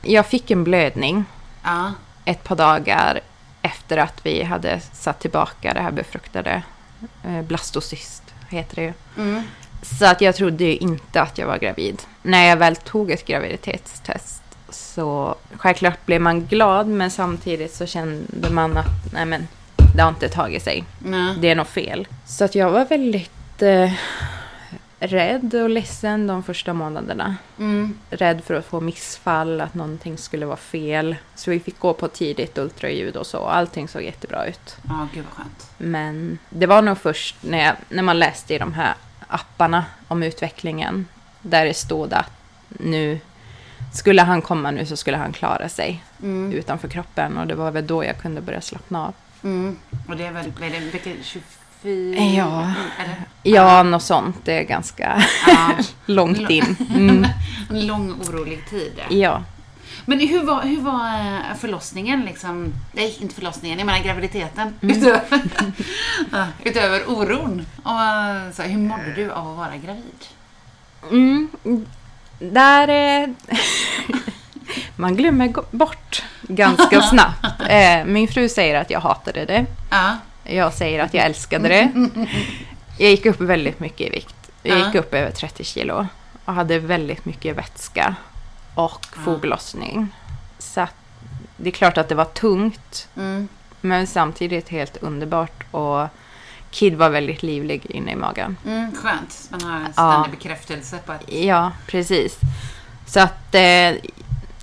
Jag 0.01 0.25
fick 0.25 0.51
en 0.51 0.63
blödning 0.63 1.25
Ja. 1.63 1.91
ett 2.25 2.43
par 2.43 2.55
dagar 2.55 3.19
efter 3.61 3.97
att 3.97 4.25
vi 4.25 4.43
hade 4.43 4.79
satt 4.79 5.19
tillbaka 5.19 5.73
det 5.73 5.81
här 5.81 5.91
befruktade 5.91 6.63
eh, 7.23 7.41
blastocyst, 7.41 8.23
heter 8.49 8.75
det 8.75 8.81
ju. 8.81 8.93
Mm. 9.17 9.43
Så 9.81 10.05
att 10.05 10.21
jag 10.21 10.35
trodde 10.35 10.63
ju 10.63 10.75
inte 10.77 11.21
att 11.21 11.37
jag 11.37 11.47
var 11.47 11.57
gravid. 11.57 12.01
När 12.21 12.45
jag 12.49 12.57
väl 12.57 12.75
tog 12.75 13.11
ett 13.11 13.25
graviditetstest 13.25 14.40
så 14.73 15.35
självklart 15.57 16.05
blev 16.05 16.21
man 16.21 16.45
glad 16.45 16.87
men 16.87 17.11
samtidigt 17.11 17.73
så 17.73 17.85
kände 17.85 18.49
man 18.49 18.77
att 18.77 19.13
nej 19.13 19.25
men 19.25 19.47
det 19.95 20.01
har 20.01 20.09
inte 20.09 20.29
tagit 20.29 20.63
sig. 20.63 20.83
Nej. 20.99 21.35
Det 21.39 21.49
är 21.49 21.55
något 21.55 21.67
fel. 21.67 22.07
Så 22.25 22.43
att 22.43 22.55
jag 22.55 22.71
var 22.71 22.85
väldigt 22.85 23.61
eh, 23.61 23.91
rädd 24.99 25.53
och 25.53 25.69
ledsen 25.69 26.27
de 26.27 26.43
första 26.43 26.73
månaderna. 26.73 27.35
Mm. 27.59 27.97
Rädd 28.09 28.43
för 28.43 28.53
att 28.53 28.65
få 28.65 28.79
missfall, 28.79 29.61
att 29.61 29.73
någonting 29.73 30.17
skulle 30.17 30.45
vara 30.45 30.57
fel. 30.57 31.15
Så 31.35 31.51
vi 31.51 31.59
fick 31.59 31.79
gå 31.79 31.93
på 31.93 32.07
tidigt 32.07 32.57
ultraljud 32.57 33.15
och 33.15 33.27
så. 33.27 33.45
Allting 33.45 33.87
såg 33.87 34.01
jättebra 34.01 34.45
ut. 34.45 34.77
Ja, 34.89 35.07
gud 35.13 35.25
vad 35.25 35.33
skönt. 35.33 35.71
Men 35.77 36.39
det 36.49 36.65
var 36.65 36.81
nog 36.81 36.97
först 36.97 37.35
när, 37.41 37.65
jag, 37.65 37.75
när 37.89 38.03
man 38.03 38.19
läste 38.19 38.55
i 38.55 38.57
de 38.57 38.73
här 38.73 38.93
apparna 39.27 39.85
om 40.07 40.23
utvecklingen. 40.23 41.07
Där 41.41 41.65
det 41.65 41.73
stod 41.73 42.13
att 42.13 42.31
nu 42.67 43.19
skulle 43.91 44.21
han 44.21 44.41
komma 44.41 44.71
nu 44.71 44.85
så 44.85 44.97
skulle 44.97 45.17
han 45.17 45.31
klara 45.33 45.69
sig 45.69 46.03
Mm. 46.23 46.53
utanför 46.53 46.87
kroppen. 46.87 47.37
Och 47.37 47.47
det 47.47 47.55
var 47.55 47.71
väl 47.71 47.87
då 47.87 48.05
jag 48.05 48.17
kunde 48.21 48.41
börja 48.41 48.61
slappna 48.61 49.05
av. 49.07 49.13
Mm. 49.43 49.77
Och 50.07 50.17
det 50.17 50.25
är 50.25 50.31
väl, 50.31 50.51
vad 50.59 50.69
är 50.69 50.73
det, 50.73 50.79
vilket, 50.79 51.25
24? 51.25 52.23
Ja. 52.23 52.73
Eller? 52.99 53.15
Ja, 53.43 53.83
något 53.83 54.03
sånt. 54.03 54.35
Det 54.45 54.59
är 54.59 54.63
ganska 54.63 55.23
Ja. 55.47 55.71
långt 56.05 56.49
in. 56.49 56.75
Mm. 56.95 57.25
En 57.69 57.87
lång 57.87 58.11
orolig 58.11 58.69
tid. 58.69 59.01
Ja. 59.09 59.43
Men 60.05 60.19
hur 60.19 60.43
var, 60.43 60.61
hur 60.63 60.81
var 60.81 61.05
eh, 61.19 61.55
förlossningen 61.59 62.21
liksom? 62.21 62.73
Nej, 62.93 63.17
inte 63.21 63.35
förlossningen, 63.35 63.79
jag 63.79 63.85
menar 63.85 63.99
graviditeten. 63.99 64.73
Mm. 64.81 64.97
Utöver, 64.97 65.41
utöver 66.63 67.09
oron. 67.09 67.65
Och, 67.83 67.91
eh, 68.01 68.51
så, 68.53 68.61
hur 68.61 68.77
mådde 68.79 69.13
du 69.15 69.31
av 69.31 69.47
att 69.51 69.57
vara 69.57 69.77
gravid? 69.77 70.25
Mm. 71.11 71.47
Där... 72.41 72.87
Eh, 72.87 73.29
man 74.95 75.15
glömmer 75.15 75.53
bort 75.71 76.23
ganska 76.41 77.01
snabbt. 77.09 77.61
Eh, 77.69 78.05
min 78.05 78.27
fru 78.27 78.49
säger 78.49 78.81
att 78.81 78.89
jag 78.89 78.99
hatade 78.99 79.45
det. 79.45 79.65
Ja. 79.89 80.17
Jag 80.43 80.73
säger 80.73 81.03
att 81.03 81.13
jag 81.13 81.25
älskade 81.25 81.69
det. 81.69 81.91
Jag 82.97 83.09
gick 83.09 83.25
upp 83.25 83.41
väldigt 83.41 83.79
mycket 83.79 84.07
i 84.07 84.09
vikt. 84.09 84.35
Jag 84.63 84.79
gick 84.79 84.95
upp 84.95 85.13
över 85.13 85.31
30 85.31 85.63
kilo. 85.63 86.07
Och 86.45 86.53
hade 86.53 86.79
väldigt 86.79 87.25
mycket 87.25 87.57
vätska. 87.57 88.15
Och 88.75 89.05
foglossning. 89.11 90.07
Så 90.59 90.87
det 91.57 91.69
är 91.69 91.73
klart 91.73 91.97
att 91.97 92.09
det 92.09 92.15
var 92.15 92.25
tungt. 92.25 93.07
Mm. 93.15 93.47
Men 93.81 94.07
samtidigt 94.07 94.69
helt 94.69 94.97
underbart. 94.97 95.63
Och 95.71 96.07
Kid 96.71 96.95
var 96.95 97.09
väldigt 97.09 97.43
livlig 97.43 97.85
inne 97.89 98.11
i 98.11 98.15
magen. 98.15 98.57
Mm, 98.65 98.91
skönt. 98.95 99.47
Man 99.49 99.61
har 99.63 99.75
en 99.75 99.87
Ja. 99.95 100.11
ständig 100.21 100.39
bekräftelse 100.39 100.97
på 101.05 101.11
att... 101.11 101.31
Ja, 101.31 101.71
precis. 101.87 102.37
Så 103.07 103.19
att 103.19 103.55
eh, 103.55 103.91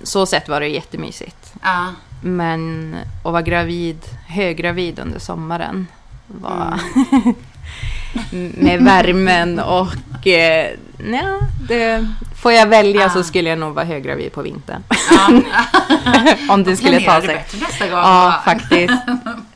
så 0.03 0.25
sett 0.25 0.49
var 0.49 0.59
det 0.59 0.67
jättemysigt. 0.67 1.53
Ja. 1.61 1.87
Men 2.21 2.95
att 3.23 3.31
vara 3.31 3.41
gravid, 3.41 3.99
höggravid 4.27 4.99
under 4.99 5.19
sommaren 5.19 5.87
var 6.27 6.79
med 8.63 8.83
värmen 8.83 9.59
och 9.59 10.27
eh, 10.27 10.71
ja, 11.11 11.39
det, 11.67 12.07
får 12.41 12.51
jag 12.51 12.67
välja 12.67 13.05
Ah. 13.05 13.09
så 13.09 13.23
skulle 13.23 13.49
jag 13.49 13.59
nog 13.59 13.73
vara 13.73 13.85
höggravid 13.85 14.31
på 14.33 14.41
vintern. 14.41 14.83
ja. 15.11 15.29
Om 16.53 16.63
det 16.63 16.75
skulle 16.75 16.99
ta 17.01 17.19
det 17.19 17.25
sig. 17.25 17.35
bättre 17.35 17.57
nästa 17.59 17.87
gång. 17.87 17.97
Ja, 17.99 18.41
faktiskt. 18.45 18.93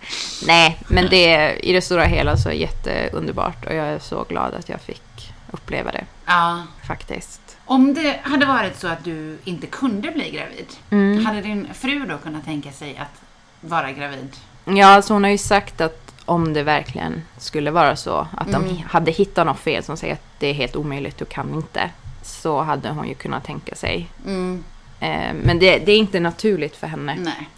Nej, 0.48 0.78
men 0.88 1.08
det, 1.10 1.56
i 1.64 1.74
det 1.74 1.82
stora 1.82 2.04
hela 2.04 2.38
så 2.38 2.50
är 2.50 2.54
jätteunderbart 2.54 3.66
och 3.66 3.74
jag 3.76 3.86
är 3.88 4.00
så 4.00 4.24
glad 4.24 4.54
att 4.54 4.70
jag 4.70 4.82
fick 4.82 5.34
uppleva 5.52 5.92
det 5.92 6.06
Ja. 6.26 6.64
faktiskt. 6.88 7.42
Om 7.66 7.94
det 7.94 8.20
hade 8.24 8.46
varit 8.46 8.80
så 8.80 8.88
att 8.88 9.04
du 9.04 9.38
inte 9.44 9.68
kunde 9.68 10.12
bli 10.12 10.32
gravid, 10.32 10.66
Mm. 10.90 11.26
hade 11.26 11.42
din 11.42 11.68
fru 11.74 12.06
då 12.06 12.18
kunnat 12.18 12.46
tänka 12.46 12.72
sig 12.72 12.98
att 12.98 13.22
vara 13.62 13.92
gravid? 13.92 14.36
Ja, 14.66 14.86
alltså 14.88 15.14
hon 15.14 15.24
har 15.24 15.32
ju 15.32 15.38
sagt 15.38 15.82
att 15.82 16.00
om 16.26 16.54
det 16.54 16.64
verkligen 16.64 17.22
skulle 17.38 17.72
vara 17.72 17.96
så 17.96 18.28
att 18.38 18.52
de 18.52 18.64
Mm. 18.64 18.78
hade 18.90 19.12
hittat 19.12 19.46
något 19.48 19.60
fel 19.60 19.84
som 19.84 19.98
säger 19.98 20.14
att 20.14 20.26
det 20.40 20.48
är 20.48 20.54
helt 20.54 20.76
omöjligt, 20.76 21.18
du 21.18 21.26
kan 21.26 21.54
inte. 21.54 21.90
Så 22.24 22.62
hade 22.62 22.90
hon 22.90 23.08
ju 23.08 23.14
kunnat 23.16 23.44
tänka 23.44 23.76
sig. 23.76 24.08
Mm. 24.26 24.64
Eh, 25.00 25.34
men 25.44 25.60
det, 25.60 25.78
det 25.78 25.92
är 25.92 25.98
inte 25.98 26.20
naturligt 26.20 26.76
för 26.76 26.88
henne. 26.88 27.16
Nej. 27.20 27.50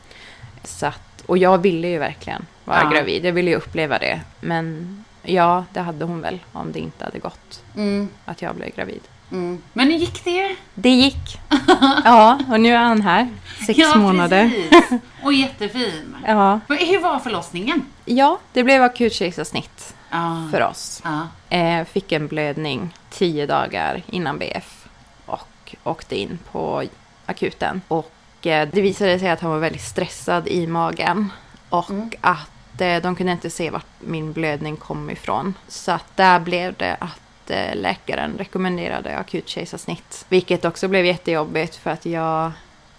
Så 0.63 0.85
att 0.85 1.04
Och 1.25 1.37
jag 1.37 1.57
ville 1.57 1.87
ju 1.87 1.97
verkligen 1.99 2.45
vara 2.65 2.81
Ja. 2.83 2.89
gravid. 2.89 3.25
Jag 3.25 3.33
ville 3.33 3.49
ju 3.49 3.55
uppleva 3.57 3.99
det. 3.99 4.21
Men 4.41 5.03
ja, 5.23 5.65
det 5.73 5.79
hade 5.79 6.05
hon 6.05 6.21
väl 6.21 6.39
om 6.51 6.71
det 6.71 6.79
inte 6.79 7.05
hade 7.05 7.19
gått 7.19 7.63
Mm. 7.75 8.09
att 8.25 8.41
jag 8.41 8.55
blev 8.55 8.75
gravid. 8.75 9.01
Mm. 9.31 9.61
Men 9.73 9.87
nu 9.87 9.93
gick 9.95 10.23
det. 10.25 10.55
Det 10.73 10.89
gick. 10.89 11.39
Ja, 12.03 12.39
och 12.51 12.59
nu 12.59 12.69
är 12.73 12.77
han 12.77 13.01
här. 13.01 13.27
Sex 13.65 13.79
ja, 13.79 13.95
månader. 13.97 14.49
Precis. 14.69 14.99
Och 15.23 15.33
jättefin. 15.33 16.15
Ja. 16.27 16.59
Men 16.67 16.77
Hur 16.77 16.99
var 16.99 17.19
förlossningen? 17.19 17.85
ja, 18.05 18.39
det 18.53 18.63
blev 18.63 18.83
akut 18.83 19.13
kejsarsnitt 19.13 19.95
Ja. 20.11 20.47
för 20.51 20.61
oss. 20.63 21.01
Ja. 21.03 21.27
Eh, 21.57 21.85
fick 21.85 22.11
en 22.11 22.27
blödning 22.27 22.93
tio 23.09 23.45
dagar 23.45 24.01
innan 24.07 24.37
BF 24.39 24.85
och 25.25 25.75
åkte 25.83 26.15
in 26.19 26.39
på 26.51 26.83
akuten. 27.25 27.81
Och 27.87 28.11
det 28.49 28.81
visade 28.81 29.19
sig 29.19 29.29
att 29.29 29.41
han 29.41 29.51
var 29.51 29.59
väldigt 29.59 29.81
stressad 29.81 30.47
i 30.47 30.67
magen 30.67 31.31
och 31.69 32.15
att 32.21 32.81
eh, 32.81 33.01
de 33.01 33.15
kunde 33.15 33.31
inte 33.31 33.49
se 33.49 33.69
vart 33.69 33.85
min 33.99 34.33
blödning 34.33 34.77
kom 34.77 35.09
ifrån. 35.09 35.53
Så 35.67 35.91
att 35.91 36.05
där 36.15 36.39
blev 36.39 36.73
det 36.73 36.97
att 36.99 37.49
eh, 37.49 37.75
läkaren 37.75 38.37
rekommenderade 38.37 39.17
akut 39.17 39.49
kejsarsnitt. 39.49 40.25
Vilket 40.29 40.65
också 40.65 40.87
blev 40.87 41.05
jättejobbigt 41.05 41.75
för 41.75 41.91
att 41.91 42.05
jag 42.05 42.51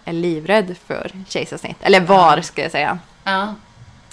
är 0.05 0.13
livrädd 0.13 0.77
för 0.87 1.11
kejsarsnitt. 1.29 1.77
Eller 1.81 2.01
var 2.01 2.41
ska 2.41 2.63
jag 2.63 2.73
säga. 2.73 2.99
Ja. 3.25 3.55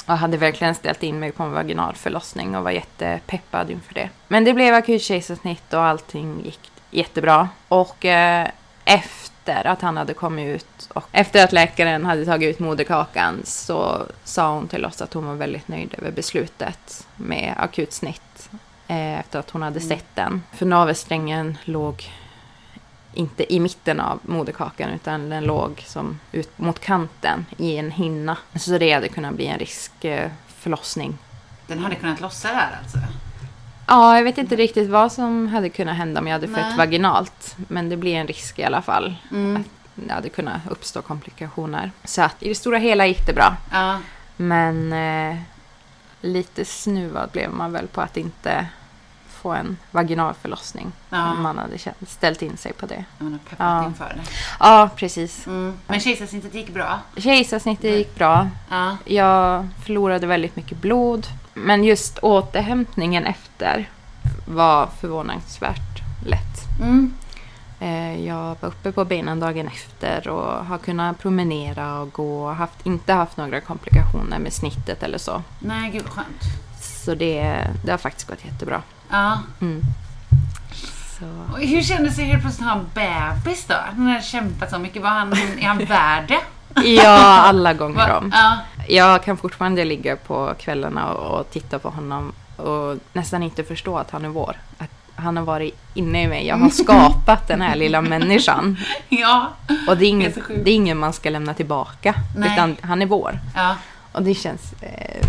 Och 0.06 0.18
hade 0.18 0.38
verkligen 0.38 0.76
ställt 0.76 1.04
in 1.04 1.20
mig 1.20 1.32
på 1.32 1.44
en 1.44 1.52
vaginal 1.52 1.96
förlossning 1.96 2.56
och 2.56 2.64
var 2.64 2.72
jättepeppad 2.72 3.70
inför 3.70 3.94
det. 3.94 4.10
Men 4.28 4.44
det 4.44 4.54
blev 4.54 4.74
akut 4.74 5.02
kejsarsnitt 5.02 5.74
och 5.74 5.84
allting 5.84 6.42
gick 6.46 6.72
jättebra. 6.92 7.50
Och 7.68 8.06
eh, 8.06 8.48
efter 8.86 9.33
att 9.50 9.82
han 9.82 9.98
hade 9.98 10.14
kommit 10.14 10.56
ut 10.56 10.90
och 10.94 11.08
efter 11.12 11.44
att 11.44 11.52
läkaren 11.52 12.06
hade 12.06 12.26
tagit 12.26 12.50
ut 12.56 12.60
moderkakan 12.60 13.42
så 13.44 14.06
sa 14.24 14.54
hon 14.54 14.68
till 14.68 14.86
oss 14.86 15.02
att 15.02 15.14
hon 15.14 15.26
var 15.26 15.36
väldigt 15.36 15.68
nöjd 15.68 15.96
över 15.98 16.12
beslutet 16.12 17.08
med 17.16 17.54
akut 17.58 17.94
snitt. 17.94 18.50
Eh, 18.88 19.20
efter 19.20 19.40
att 19.40 19.50
hon 19.50 19.62
hade 19.62 19.80
sett 19.80 20.16
den. 20.16 20.44
För 20.52 20.66
navelsträngen 20.66 21.58
låg 21.66 22.12
inte 23.14 23.54
i 23.54 23.60
mitten 23.60 24.00
av 24.00 24.20
moderkakan 24.22 24.90
utan 24.90 25.30
den 25.30 25.44
låg 25.44 25.84
som 25.88 26.20
ut 26.32 26.60
mot 26.60 26.80
kanten 26.80 27.46
i 27.58 27.78
en 27.78 27.92
hinna. 27.92 28.38
Så 28.56 28.78
det 28.78 28.94
hade 28.94 29.10
kunnat 29.10 29.34
bli 29.34 29.48
en 29.48 29.60
risk 29.60 30.06
eh, 30.06 30.32
förlossning. 30.48 31.18
Den 31.68 31.80
hade 31.80 31.96
kunnat 31.96 32.22
lossa 32.22 32.48
där 32.48 32.78
alltså? 32.84 32.98
Ja, 33.88 34.16
jag 34.16 34.24
vet 34.24 34.38
inte 34.38 34.56
riktigt 34.56 34.90
vad 34.90 35.12
som 35.12 35.48
hade 35.48 35.70
kunnat 35.70 35.96
hända 35.96 36.22
om 36.22 36.28
jag 36.28 36.34
hade 36.34 36.48
Nej. 36.48 36.64
fött 36.64 36.78
vaginalt. 36.78 37.56
Men 37.68 37.90
det 37.90 37.98
blir 37.98 38.16
en 38.16 38.28
risk 38.28 38.60
i 38.60 38.64
alla 38.64 38.82
fall. 38.82 39.16
Mm. 39.32 39.56
Att 39.62 39.68
det 39.96 40.14
hade 40.14 40.30
kunnat 40.30 40.62
uppstå 40.70 41.02
komplikationer. 41.02 41.92
Så 42.04 42.22
att 42.22 42.44
i 42.44 42.50
det 42.50 42.56
stora 42.56 42.78
hela 42.78 43.06
gick 43.08 43.26
det 43.28 43.34
bra. 43.34 43.56
Ja. 43.72 43.98
Men 44.38 44.94
eh, 44.94 45.38
lite 46.22 46.66
snuvad 46.66 47.30
blev 47.32 47.52
man 47.52 47.72
väl 47.72 47.88
på 47.88 48.02
att 48.02 48.18
inte 48.18 48.66
få 49.30 49.52
en 49.54 49.78
vaginal 49.92 50.34
förlossning. 50.42 50.92
Ja. 51.10 51.34
Man 51.34 51.58
hade 51.58 51.78
känt- 51.78 52.10
ställt 52.10 52.42
in 52.42 52.58
sig 52.58 52.74
på 52.74 52.86
det. 52.86 53.06
Man 53.18 53.32
har 53.32 53.40
peppat 53.40 53.58
Ja. 53.60 53.86
inför 53.86 54.14
det. 54.16 54.22
Ja, 54.60 54.90
precis. 54.96 55.48
Mm. 55.48 55.78
Men 55.88 56.00
kejsarsnittet 56.00 56.54
gick 56.54 56.70
bra? 56.74 57.00
Kejsarsnittet 57.18 57.92
gick 57.98 58.16
bra. 58.16 58.48
Ja. 58.70 58.98
Jag 59.06 59.68
förlorade 59.86 60.28
väldigt 60.28 60.56
mycket 60.56 60.78
blod. 60.78 61.28
Men 61.54 61.84
just 61.84 62.20
återhämtningen 62.22 63.26
efter 63.26 63.90
var 64.46 64.88
förvånansvärt 65.02 66.02
lätt. 66.26 66.80
Mm. 66.82 67.14
Eh, 67.80 68.26
Jag 68.26 68.56
var 68.60 68.70
uppe 68.70 68.92
på 68.92 69.06
benen 69.06 69.40
dagen 69.40 69.68
efter 69.68 70.28
och 70.28 70.66
har 70.66 70.78
kunnat 70.78 71.20
promenera 71.20 72.00
och 72.00 72.12
gå. 72.14 72.44
och 72.46 72.56
Haft, 72.56 72.86
inte 72.86 73.14
haft 73.14 73.38
några 73.38 73.62
komplikationer 73.62 74.40
med 74.40 74.54
snittet 74.54 75.04
eller 75.04 75.18
så. 75.18 75.42
Nej, 75.60 75.92
gud 75.92 76.04
vad 76.04 76.12
skönt. 76.12 76.42
Så 76.82 77.16
det, 77.16 77.68
det 77.86 77.92
har 77.92 77.98
faktiskt 77.98 78.28
gått 78.30 78.46
jättebra. 78.46 78.82
Ja. 79.10 79.40
Mm. 79.62 79.82
Så. 81.20 81.54
Och 81.54 81.60
hur 81.60 81.82
kändes 81.82 82.16
det 82.16 82.24
helt 82.24 82.42
plötsligt 82.42 82.68
att 82.68 82.74
ha 82.74 82.80
en 82.80 82.90
bebis 83.44 83.66
då? 83.66 83.76
Han 83.96 84.08
hade 84.08 84.22
kämpat 84.22 84.70
så 84.70 84.80
mycket. 84.80 85.02
Var 85.02 85.10
han, 85.10 85.34
är 85.34 85.68
han 85.68 85.78
värd 85.86 86.28
det? 86.28 86.40
Ja, 86.82 87.18
alla 87.42 87.74
gånger 87.74 88.12
om. 88.12 88.32
Ja. 88.36 88.58
Jag 88.88 89.24
kan 89.24 89.38
fortfarande 89.38 89.86
ligga 89.86 90.16
på 90.16 90.54
kvällarna 90.60 91.14
och, 91.14 91.40
och 91.40 91.50
titta 91.50 91.80
på 91.80 91.90
honom 91.90 92.34
och 92.58 92.98
nästan 93.14 93.44
inte 93.44 93.64
förstå 93.64 93.98
att 93.98 94.12
han 94.12 94.26
är 94.26 94.30
vår. 94.30 94.56
Att 94.78 94.90
han 95.16 95.38
har 95.38 95.44
varit 95.44 95.76
inne 95.94 96.24
i 96.24 96.28
mig. 96.28 96.48
Jag 96.48 96.56
har 96.58 96.70
skapat 96.84 97.48
den 97.48 97.62
här 97.62 97.76
lilla 97.76 98.02
människan. 98.02 98.78
Ja. 99.10 99.50
Och 99.88 99.98
det 99.98 100.06
är, 100.06 100.10
ingen, 100.10 100.32
Det 100.36 100.54
är 100.54 100.64
det 100.64 100.72
är 100.72 100.76
ingen 100.76 100.98
man 100.98 101.14
ska 101.14 101.30
lämna 101.30 101.54
tillbaka. 101.54 102.16
Nej. 102.38 102.54
Utan 102.54 102.78
han 102.82 103.02
är 103.02 103.06
vår. 103.06 103.40
Ja. 103.56 103.76
Och 104.12 104.24
det 104.24 104.34
känns 104.34 104.74
eh, 104.82 105.28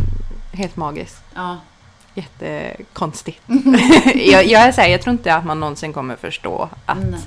helt 0.52 0.76
magiskt. 0.76 1.24
Ja. 1.34 1.56
Jättekonstigt. 2.14 3.40
jag, 4.14 4.46
jag 4.46 4.62
är 4.62 4.72
så 4.72 4.80
här, 4.80 4.88
jag 4.88 5.02
tror 5.02 5.12
inte 5.12 5.34
att 5.34 5.44
man 5.44 5.60
någonsin 5.60 5.92
kommer 5.92 6.16
förstå 6.16 6.68
att 6.86 6.98
Nej. 7.10 7.20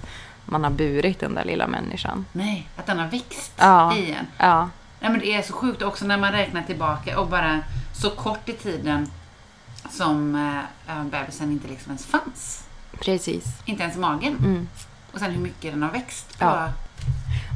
man 0.45 0.63
har 0.63 0.71
burit 0.71 1.19
den 1.19 1.35
där 1.35 1.43
lilla 1.45 1.67
människan. 1.67 2.25
Nej, 2.31 2.67
att 2.77 2.85
den 2.85 2.99
har 2.99 3.07
växt 3.07 3.51
Ja. 3.57 3.95
i 3.95 4.11
en. 4.11 4.25
Ja, 4.37 4.69
Nej, 5.07 5.11
men 5.11 5.21
det 5.21 5.33
är 5.33 5.41
så 5.41 5.53
sjukt 5.53 5.81
också 5.81 6.05
när 6.05 6.17
man 6.17 6.31
räknar 6.31 6.63
tillbaka 6.63 7.19
och 7.19 7.27
bara 7.27 7.59
så 7.93 8.09
kort 8.09 8.49
i 8.49 8.53
tiden 8.53 9.11
som 9.89 10.35
äh, 10.87 11.03
bebisen 11.03 11.51
inte 11.51 11.67
liksom 11.67 11.89
ens 11.89 12.05
fanns. 12.05 12.63
precis. 13.01 13.45
Inte 13.65 13.83
ens 13.83 13.97
magen. 13.97 14.37
Mm. 14.37 14.67
Och 15.13 15.19
sen 15.19 15.31
hur 15.31 15.39
mycket 15.39 15.73
den 15.73 15.83
har 15.83 15.91
växt. 15.91 16.39
På, 16.39 16.45
Ja. 16.45 16.71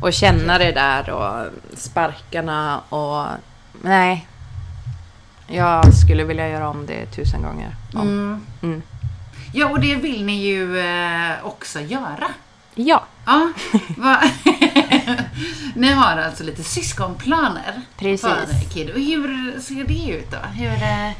Och 0.01 0.13
känna 0.13 0.57
det 0.57 0.71
där 0.71 1.09
och 1.09 1.51
sparkarna 1.77 2.79
och... 2.79 3.27
Nej. 3.81 4.27
Jag 5.47 5.93
skulle 5.93 6.23
vilja 6.23 6.49
göra 6.49 6.69
om 6.69 6.85
det 6.85 7.05
tusen 7.05 7.41
gånger. 7.41 7.75
Mm. 7.93 8.45
Mm. 8.61 8.81
Ja, 9.53 9.69
och 9.69 9.79
det 9.79 9.95
vill 9.95 10.25
ni 10.25 10.45
ju 10.47 10.79
eh, 10.79 11.45
också 11.45 11.79
göra. 11.79 12.27
Ja, 12.75 13.03
Ja, 13.25 13.49
va? 13.97 14.21
Ni 15.75 15.91
har 15.91 16.17
alltså 16.17 16.43
lite 16.43 16.63
syskonplaner 16.63 17.81
Precis. 17.97 18.21
för 18.21 18.69
Kid. 18.73 18.89
Och 18.89 18.99
hur 18.99 19.59
ser 19.59 19.83
det 19.83 20.11
ut 20.17 20.31
då? 20.31 20.37
Hur 20.37 20.73
eh, 20.73 21.11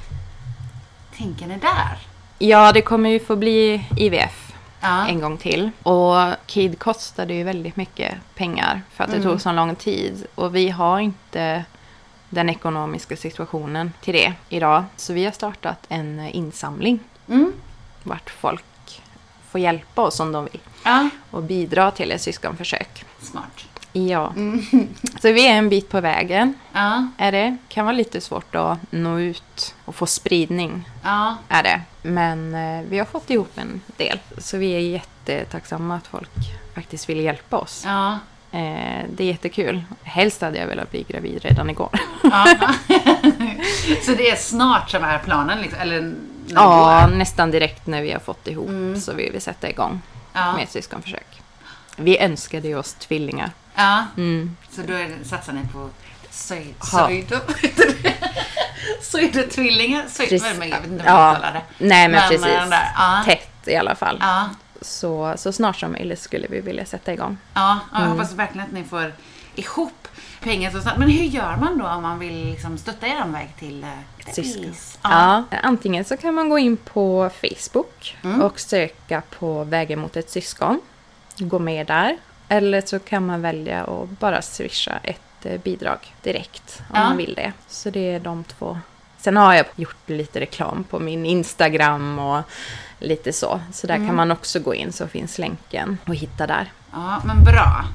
tänker 1.17 1.47
ni 1.47 1.57
där? 1.57 1.97
ja, 2.39 2.71
det 2.71 2.81
kommer 2.81 3.09
ju 3.09 3.19
få 3.19 3.35
bli 3.35 3.85
IVF 3.97 4.53
Ja, 4.81 5.07
en 5.07 5.19
gång 5.19 5.37
till. 5.37 5.71
Och 5.83 6.15
KID 6.45 6.79
kostade 6.79 7.33
ju 7.33 7.43
väldigt 7.43 7.75
mycket 7.75 8.13
pengar 8.35 8.81
för 8.93 9.03
att 9.03 9.09
det 9.09 9.17
Mm. 9.17 9.29
tog 9.29 9.41
så 9.41 9.51
lång 9.51 9.75
tid. 9.75 10.25
Och 10.35 10.55
vi 10.55 10.69
har 10.69 10.99
inte 10.99 11.65
den 12.29 12.49
ekonomiska 12.49 13.15
situationen 13.15 13.93
till 14.01 14.13
det 14.13 14.33
idag. 14.49 14.83
Så 14.97 15.13
vi 15.13 15.25
har 15.25 15.31
startat 15.31 15.85
en 15.89 16.19
insamling 16.19 16.99
mm. 17.27 17.53
vart 18.03 18.29
folk 18.29 18.63
får 19.51 19.61
hjälpa 19.61 20.01
oss 20.01 20.19
om 20.19 20.31
de 20.31 20.43
vill 20.43 20.59
ja. 20.83 21.09
och 21.31 21.43
bidra 21.43 21.91
till 21.91 22.11
ett 22.11 22.21
syskonförsök. 22.21 23.05
smart. 23.21 23.65
Ja, 23.93 24.33
Mm. 24.35 24.61
så 25.21 25.31
vi 25.31 25.47
är 25.47 25.53
en 25.53 25.69
bit 25.69 25.89
på 25.89 26.01
vägen. 26.01 26.53
Ja, 26.73 27.07
Är 27.17 27.31
det 27.31 27.57
kan 27.69 27.85
vara 27.85 27.95
lite 27.95 28.21
svårt 28.21 28.55
att 28.55 28.77
nå 28.89 29.19
ut 29.19 29.75
och 29.85 29.95
få 29.95 30.05
spridning. 30.05 30.89
ja, 31.03 31.35
Är 31.49 31.63
det. 31.63 31.81
Men 32.01 32.55
eh, 32.55 32.85
vi 32.89 32.97
har 32.99 33.05
fått 33.05 33.29
ihop 33.29 33.51
en 33.57 33.81
del. 33.97 34.19
Så 34.37 34.57
vi 34.57 34.71
är 34.75 34.79
jättetacksamma 34.79 35.95
att 35.95 36.07
folk 36.07 36.29
faktiskt 36.75 37.09
vill 37.09 37.19
hjälpa 37.19 37.57
oss. 37.57 37.83
ja. 37.85 38.19
Eh, 38.53 39.05
det 39.15 39.23
är 39.23 39.27
jättekul. 39.27 39.83
Helst 40.03 40.41
hade 40.41 40.57
jag 40.59 40.67
velat 40.67 40.91
bli 40.91 41.03
gravid 41.09 41.39
redan 41.43 41.69
igår. 41.69 41.89
ja. 42.23 42.45
Så 44.05 44.11
det 44.11 44.29
är 44.29 44.35
snart 44.35 44.89
som 44.89 45.03
är 45.03 45.17
planen? 45.19 45.61
Liksom, 45.61 45.79
eller 45.81 46.13
ja, 46.55 47.07
nästan 47.07 47.51
direkt 47.51 47.87
när 47.87 48.01
vi 48.01 48.11
har 48.11 48.19
fått 48.19 48.47
ihop 48.47 48.69
Mm. 48.69 49.01
så 49.01 49.13
vill 49.13 49.31
vi 49.31 49.39
sätta 49.39 49.69
igång 49.69 50.01
Ja. 50.33 50.53
med 50.53 50.63
ett 50.63 50.71
syskonförsök. 50.71 51.41
Vi 51.95 52.19
önskade 52.19 52.67
ju 52.67 52.77
oss 52.77 52.93
tvillingar. 52.93 53.51
ja. 53.75 54.05
Mm. 54.17 54.57
Så 54.71 54.81
då 54.81 54.93
är 54.93 55.09
satsar 55.23 55.53
ni 55.53 55.61
på 55.73 55.89
söjd... 56.29 56.73
Ja. 56.91 57.07
Söjd... 57.07 57.33
Söjdetvillingar? 59.01 60.05
Söjd... 60.07 60.31
Jag 60.33 60.39
vet 60.39 60.87
inte 60.87 61.03
hur 61.03 61.11
man 61.13 61.33
Ja. 61.43 61.51
det. 61.53 61.61
Nej 61.77 62.07
men, 62.07 62.11
Men, 62.11 62.29
precis. 62.29 62.45
där, 62.69 62.91
ja. 62.97 63.21
Tätt 63.25 63.49
i 63.67 63.75
alla 63.75 63.95
fall. 63.95 64.17
Ja, 64.21 64.49
Så, 64.81 65.33
så 65.37 65.51
snart 65.51 65.79
som 65.79 65.91
möjligt 65.91 66.19
skulle 66.19 66.47
vi 66.47 66.61
vilja 66.61 66.85
sätta 66.85 67.13
igång. 67.13 67.37
ja, 67.53 67.61
ja 67.61 67.79
jag 67.91 68.01
Mm. 68.01 68.11
hoppas 68.11 68.33
verkligen 68.33 68.67
att 68.67 68.73
ni 68.73 68.83
får 68.83 69.13
ihop 69.55 70.07
pengar 70.43 70.71
så 70.71 70.81
snabbt. 70.81 70.97
Men 70.97 71.09
hur 71.09 71.23
gör 71.23 71.55
man 71.55 71.77
då 71.77 71.87
om 71.87 72.01
man 72.01 72.19
vill 72.19 72.45
liksom 72.51 72.77
stötta 72.77 73.07
er 73.07 73.25
väg 73.27 73.49
till 73.59 73.83
eh, 73.83 73.89
Ett 74.27 74.35
syskon. 74.35 74.61
bebis? 74.61 74.99
Ja. 75.03 75.43
Antingen 75.63 76.05
så 76.05 76.17
kan 76.17 76.33
man 76.33 76.49
gå 76.49 76.59
in 76.59 76.77
på 76.77 77.29
Facebook 77.41 78.17
Mm. 78.23 78.41
och 78.41 78.59
söka 78.59 79.21
på 79.39 79.63
Vägen 79.63 79.99
mot 79.99 80.17
ett 80.17 80.29
syskon. 80.29 80.81
Gå 81.37 81.59
med 81.59 81.87
där. 81.87 82.17
Eller 82.47 82.81
så 82.85 82.99
kan 82.99 83.25
man 83.25 83.41
välja 83.41 83.83
att 83.83 84.09
bara 84.09 84.41
swisha 84.41 84.97
ett 85.03 85.45
eh, 85.45 85.59
bidrag 85.61 85.97
direkt 86.21 86.81
om 86.89 86.95
Ja. 86.95 87.03
man 87.03 87.17
vill 87.17 87.33
det. 87.33 87.53
Så 87.67 87.89
det 87.89 88.11
är 88.13 88.19
de 88.19 88.43
två. 88.43 88.79
Sen 89.17 89.37
har 89.37 89.53
jag 89.53 89.65
gjort 89.75 90.09
lite 90.09 90.39
reklam 90.39 90.83
på 90.83 90.99
min 90.99 91.25
Instagram 91.25 92.19
och 92.19 92.41
lite 92.99 93.33
så. 93.33 93.61
Så 93.73 93.87
där 93.87 93.95
Mm. 93.95 94.07
kan 94.07 94.15
man 94.15 94.31
också 94.31 94.59
gå 94.59 94.75
in 94.75 94.93
så 94.93 95.07
finns 95.07 95.37
länken 95.37 95.97
och 96.07 96.15
hitta 96.15 96.47
där. 96.47 96.71
Ja, 96.91 97.21
men 97.25 97.43
bra. 97.43 97.85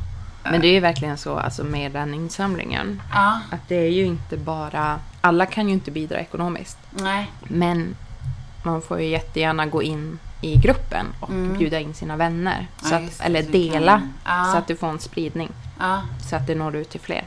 Men 0.51 0.61
det 0.61 0.69
är 0.69 0.73
ju 0.73 0.81
verkligen 0.81 1.19
så 1.19 1.39
alltså 1.39 1.65
med 1.65 1.93
den 1.93 2.15
insamlingen. 2.15 3.03
Ja, 3.13 3.41
Att 3.51 3.69
det 3.69 3.75
är 3.77 3.91
ju 3.91 4.05
inte 4.05 4.37
bara... 4.37 5.01
Alla 5.21 5.47
kan 5.47 5.69
ju 5.69 5.75
inte 5.75 5.91
bidra 5.91 6.19
ekonomiskt. 6.21 6.79
nej. 6.91 7.31
Men 7.43 7.97
man 8.63 8.83
får 8.83 9.01
ju 9.01 9.07
jättegärna 9.09 9.67
gå 9.67 9.83
in 9.83 10.19
i 10.41 10.57
gruppen 10.57 11.07
och 11.21 11.29
bjuda 11.59 11.81
in 11.81 11.95
sina 11.95 12.17
vänner. 12.17 12.55
Mm. 12.55 12.67
Ja, 12.83 12.89
Så 12.89 12.95
att, 12.95 13.27
eller 13.27 13.43
så 13.43 13.51
dela. 13.51 14.03
Ja. 14.25 14.45
Så 14.53 14.59
att 14.59 14.67
du 14.67 14.77
får 14.77 14.89
en 14.89 14.99
spridning. 14.99 15.49
Ja. 15.79 16.03
Så 16.31 16.37
att 16.37 16.47
det 16.47 16.55
når 16.55 16.77
ut 16.77 16.91
till 16.91 17.01
fler. 17.01 17.25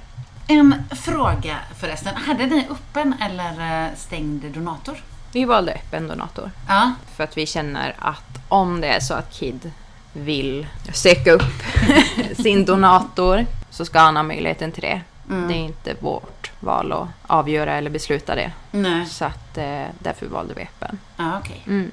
En 0.48 0.84
fråga 0.92 1.56
förresten. 1.78 2.16
Hade 2.16 2.46
ni 2.46 2.68
öppen 2.70 3.16
eller 3.22 3.86
eh, 3.86 3.96
stängd 3.96 4.46
donator? 4.54 5.04
Vi 5.32 5.46
valde 5.46 5.72
öppen 5.74 6.08
donator. 6.08 6.52
Ja. 6.68 6.92
För 7.16 7.24
att 7.24 7.38
vi 7.38 7.46
känner 7.46 7.96
att 8.00 8.40
om 8.48 8.82
det 8.82 8.88
är 8.88 9.00
så 9.00 9.14
att 9.14 9.34
KID 9.34 9.72
vill 10.20 10.68
söka 10.94 11.32
upp 11.32 11.64
sin 12.38 12.66
donator 12.66 13.46
så 13.70 13.86
ska 13.86 14.00
han 14.00 14.16
ha 14.16 14.24
möjligheten 14.24 14.72
till 14.72 14.82
det. 14.82 15.02
Mm. 15.30 15.48
Det 15.48 15.54
är 15.54 15.66
inte 15.66 15.96
vårt 16.00 16.52
val 16.60 16.92
att 16.92 17.08
avgöra 17.28 17.74
eller 17.74 17.90
besluta 17.90 18.36
det. 18.36 18.52
Nej. 18.72 19.06
Så 19.06 19.26
att 19.26 19.58
eh, 19.58 19.86
därför 20.00 20.26
valde 20.26 20.54
vi 20.54 20.62
öppen. 20.62 21.00
Ja, 21.18 21.40
okej. 21.40 21.64
Mm. 21.68 21.92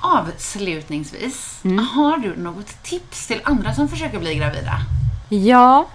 Avslutningsvis, 0.00 1.60
har 1.92 2.18
du 2.18 2.36
något 2.36 2.82
tips 2.82 3.26
till 3.26 3.40
andra 3.44 3.74
som 3.74 3.88
försöker 3.88 4.18
bli 4.18 4.34
gravida? 4.34 4.80
Ja, 5.28 5.86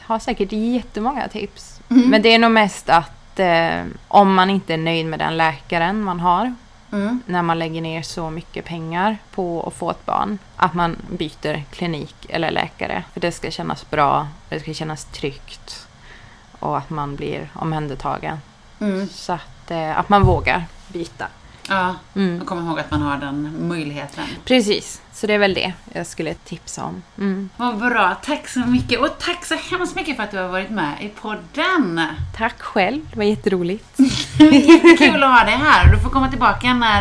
har 0.00 0.18
säkert 0.18 0.52
jättemånga 0.52 1.28
tips. 1.28 1.80
Mm. 1.90 2.10
Men 2.10 2.22
det 2.22 2.34
är 2.34 2.38
nog 2.38 2.50
mest 2.50 2.88
att 2.88 3.38
eh, 3.38 3.84
om 4.08 4.34
man 4.34 4.50
inte 4.50 4.74
är 4.74 4.78
nöjd 4.78 5.06
med 5.06 5.18
den 5.18 5.36
läkaren 5.36 6.02
man 6.02 6.20
har 6.20 6.54
Mm. 6.94 7.22
när 7.26 7.42
man 7.42 7.58
lägger 7.58 7.80
ner 7.80 8.02
så 8.02 8.30
mycket 8.30 8.64
pengar 8.64 9.18
på 9.30 9.66
att 9.66 9.74
få 9.74 9.90
ett 9.90 10.06
barn. 10.06 10.38
Att 10.56 10.74
man 10.74 10.96
byter 11.10 11.62
klinik 11.70 12.16
eller 12.28 12.50
läkare. 12.50 13.04
För 13.12 13.20
det 13.20 13.32
ska 13.32 13.50
kännas 13.50 13.90
bra, 13.90 14.28
det 14.48 14.60
ska 14.60 14.74
kännas 14.74 15.04
tryggt. 15.04 15.86
Och 16.58 16.78
att 16.78 16.90
man 16.90 17.16
blir 17.16 17.50
omhändertagen. 17.54 18.38
Mm. 18.80 19.08
Så 19.08 19.32
att, 19.32 19.70
eh, 19.70 19.98
att 19.98 20.08
man 20.08 20.22
vågar 20.22 20.64
byta. 20.88 21.26
Ja, 21.68 21.94
Mm. 22.14 22.40
och 22.40 22.46
kom 22.46 22.66
ihåg 22.66 22.80
att 22.80 22.90
man 22.90 23.02
har 23.02 23.16
den 23.16 23.68
möjligheten. 23.68 24.24
Precis, 24.44 25.00
så 25.12 25.26
det 25.26 25.32
är 25.34 25.38
väl 25.38 25.54
det 25.54 25.72
jag 25.92 26.06
skulle 26.06 26.34
tipsa 26.34 26.84
om. 26.84 27.02
Mm. 27.18 27.48
Vad 27.56 27.78
bra, 27.78 28.16
tack 28.24 28.48
så 28.48 28.58
mycket. 28.58 29.00
Och 29.00 29.18
tack 29.18 29.44
så 29.44 29.54
hemskt 29.54 29.96
mycket 29.96 30.16
för 30.16 30.22
att 30.22 30.30
du 30.30 30.38
har 30.38 30.48
varit 30.48 30.70
med 30.70 30.92
i 31.00 31.08
podden. 31.08 32.00
Tack 32.36 32.62
själv, 32.62 33.00
det 33.10 33.16
var 33.16 33.24
jätteroligt. 33.24 33.98
Jättekul 34.38 35.22
att 35.22 35.38
ha 35.38 35.44
dig 35.44 35.54
här. 35.54 35.92
Du 35.92 36.00
får 36.00 36.10
komma 36.10 36.30
tillbaka 36.30 36.74
när 36.74 37.00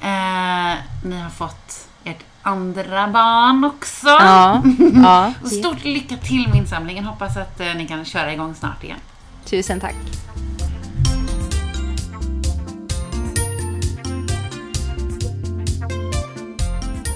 eh, 0.00 0.78
ni 1.04 1.20
har 1.20 1.30
fått 1.30 1.88
ert 2.04 2.24
andra 2.42 3.08
barn 3.08 3.64
också. 3.64 4.06
Ja, 4.08 4.62
ja. 4.94 5.32
Och 5.42 5.48
stort 5.48 5.84
lycka 5.84 6.16
till 6.16 6.48
med 6.48 6.56
insamlingen. 6.56 7.04
Hoppas 7.04 7.36
att 7.36 7.60
eh, 7.60 7.74
ni 7.74 7.86
kan 7.88 8.04
köra 8.04 8.32
igång 8.32 8.54
snart 8.54 8.84
igen. 8.84 8.98
Tusen 9.44 9.80
tack. 9.80 9.94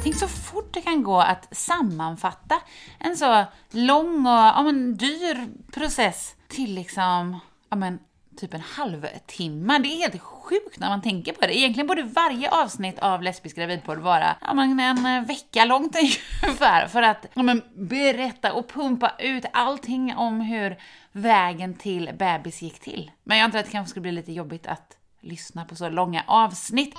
Tänk 0.05 0.17
så 0.17 0.29
fort 0.29 0.75
det 0.75 0.81
kan 0.81 1.03
gå 1.03 1.21
att 1.21 1.57
sammanfatta 1.57 2.61
en 2.99 3.17
så 3.17 3.45
lång 3.71 4.27
och 4.27 4.33
ja, 4.33 4.63
men, 4.63 4.97
dyr 4.97 5.49
process 5.73 6.35
till 6.49 6.75
liksom, 6.75 7.41
ja, 7.69 7.77
men, 7.77 7.99
typ 8.37 8.55
en 8.55 8.61
halvtimme. 8.61 9.79
Det 9.79 9.89
är 9.89 9.99
helt 9.99 10.23
sjukt 10.23 10.79
när 10.79 10.89
man 10.89 11.03
tänker 11.03 11.33
på 11.33 11.41
det. 11.41 11.59
Egentligen 11.59 11.87
borde 11.87 12.03
varje 12.03 12.51
avsnitt 12.51 12.99
av 12.99 13.23
Lesbisk 13.23 13.57
gravidpodd 13.57 13.99
vara 13.99 14.37
ja, 14.41 14.55
men, 14.55 14.81
en 14.81 15.07
eh, 15.07 15.27
vecka 15.27 15.65
långt 15.65 15.97
ungefär 16.43 16.87
för 16.87 17.03
att 17.03 17.27
ja, 17.35 17.43
men, 17.43 17.63
berätta 17.75 18.53
och 18.53 18.69
pumpa 18.69 19.13
ut 19.19 19.45
allting 19.53 20.15
om 20.17 20.41
hur 20.41 20.77
vägen 21.13 21.75
till 21.75 22.11
bebis 22.19 22.63
gick 22.63 22.81
till. 22.81 23.11
Men 23.23 23.39
jag 23.39 23.45
antar 23.45 23.59
att 23.59 23.65
det 23.65 23.73
kanske 23.73 23.91
skulle 23.91 24.03
bli 24.03 24.13
lite 24.13 24.33
jobbigt 24.33 24.67
att 24.67 24.97
lyssna 25.21 25.65
på 25.65 25.77
så 25.77 25.89
långa 25.89 26.25
avsnitt. 26.27 26.95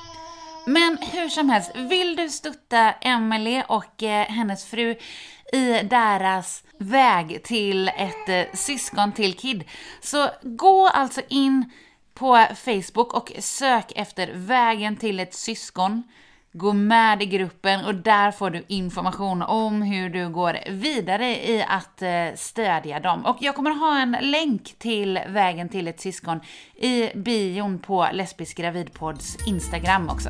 Men 0.66 0.98
hur 0.98 1.30
som 1.30 1.50
helst, 1.50 1.72
vill 1.76 2.16
du 2.16 2.30
stötta 2.30 2.92
Emily 2.92 3.64
och 3.68 4.04
eh, 4.04 4.26
hennes 4.26 4.66
fru 4.66 4.96
i 5.54 5.72
deras 5.84 6.64
väg 6.78 7.44
till 7.44 7.88
ett 7.88 8.30
eh, 8.30 8.54
syskon 8.54 9.12
till 9.12 9.34
Kid, 9.34 9.64
så 10.02 10.30
gå 10.42 10.88
alltså 10.88 11.22
in 11.28 11.72
på 12.14 12.46
Facebook 12.56 13.14
och 13.14 13.32
sök 13.40 13.92
efter 13.96 14.32
vägen 14.34 14.98
till 14.98 15.20
ett 15.20 15.34
syskon. 15.34 16.04
Gå 16.58 16.74
med 16.74 17.22
i 17.22 17.26
gruppen 17.26 17.86
och 17.86 17.96
där 17.96 18.32
får 18.32 18.50
du 18.50 18.64
information 18.68 19.42
om 19.42 19.82
hur 19.82 20.10
du 20.10 20.30
går 20.30 20.58
vidare 20.70 21.50
i 21.50 21.66
att 21.68 22.02
eh, 22.02 22.36
stödja 22.36 23.00
dem. 23.00 23.26
Och 23.26 23.38
jag 23.40 23.56
kommer 23.56 23.72
ha 23.72 24.02
en 24.02 24.18
länk 24.22 24.76
till 24.80 25.20
vägen 25.28 25.70
till 25.70 25.88
ett 25.88 26.00
syskon 26.00 26.40
i 26.76 27.10
bion 27.16 27.80
på 27.80 28.08
Lesbisk 28.14 28.58
gravidpods 28.58 29.48
Instagram 29.48 30.10
också. 30.10 30.30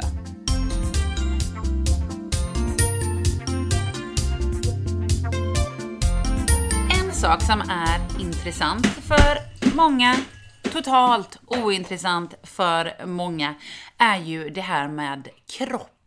En 7.04 7.14
sak 7.14 7.42
som 7.42 7.62
är 7.62 8.22
intressant 8.22 8.86
för 8.86 9.38
många, 9.76 10.16
totalt 10.64 11.40
ointressant 11.48 12.34
för 12.44 13.06
många, 13.06 13.56
är 13.98 14.18
ju 14.18 14.50
det 14.50 14.62
här 14.62 14.88
med 14.88 15.28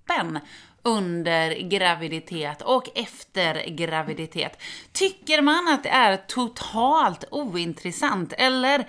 kroppen 0.09 0.39
under 0.83 1.51
graviditet 1.51 2.63
och 2.63 2.89
efter 2.95 3.69
graviditet. 3.69 4.63
Tycker 4.93 5.43
man 5.43 5.69
att 5.69 5.83
det 5.83 5.89
är 5.89 6.17
totalt 6.17 7.25
ointressant 7.31 8.33
eller 8.33 8.87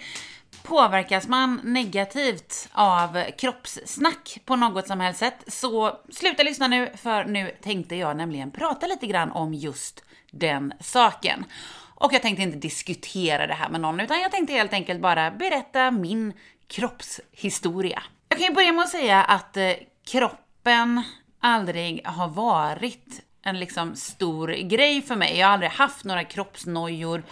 Påverkas 0.64 1.28
man 1.28 1.62
negativt 1.64 2.70
av 2.72 3.24
kroppssnack 3.38 4.40
på 4.46 4.56
något 4.56 4.88
som 4.88 5.00
helst 5.00 5.20
sätt 5.20 5.44
så 5.48 6.00
sluta 6.12 6.44
lyssna 6.44 6.68
nu 6.68 6.92
för 6.96 7.26
nu 7.26 7.52
tänkte 7.62 7.96
jag 7.96 8.18
nämligen 8.18 8.52
prata 8.52 8.88
lite 8.88 9.08
grann 9.08 9.32
om 9.32 9.54
just 9.54 10.04
den 10.32 10.74
saken. 10.80 11.46
Och 11.96 12.14
jag 12.14 12.22
tänkte 12.22 12.44
inte 12.44 12.58
diskutera 12.58 13.48
det 13.48 13.54
här 13.54 13.70
med 13.70 13.82
någon 13.82 14.00
utan 14.00 14.22
jag 14.22 14.32
tänkte 14.32 14.54
helt 14.54 14.74
enkelt 14.74 15.02
bara 15.02 15.32
berätta 15.32 15.92
min 15.92 16.34
kroppshistoria. 16.68 18.04
Jag 18.30 18.38
kan 18.38 18.48
ju 18.48 18.54
börja 18.54 18.72
med 18.72 18.84
att 18.84 18.90
säga 18.90 19.24
att 19.24 19.58
eh, 19.58 19.72
kropp 20.12 20.49
kroppen 20.70 21.04
aldrig 21.40 22.02
har 22.06 22.28
varit 22.28 23.22
en 23.44 23.60
liksom 23.60 23.96
stor 23.96 24.48
grej 24.48 25.02
för 25.02 25.16
mig. 25.16 25.38
Jag 25.38 25.48
har 25.48 25.54
aldrig 25.54 25.72
haft 25.72 26.06
några 26.06 26.24
kroppsnojor. 26.24 27.24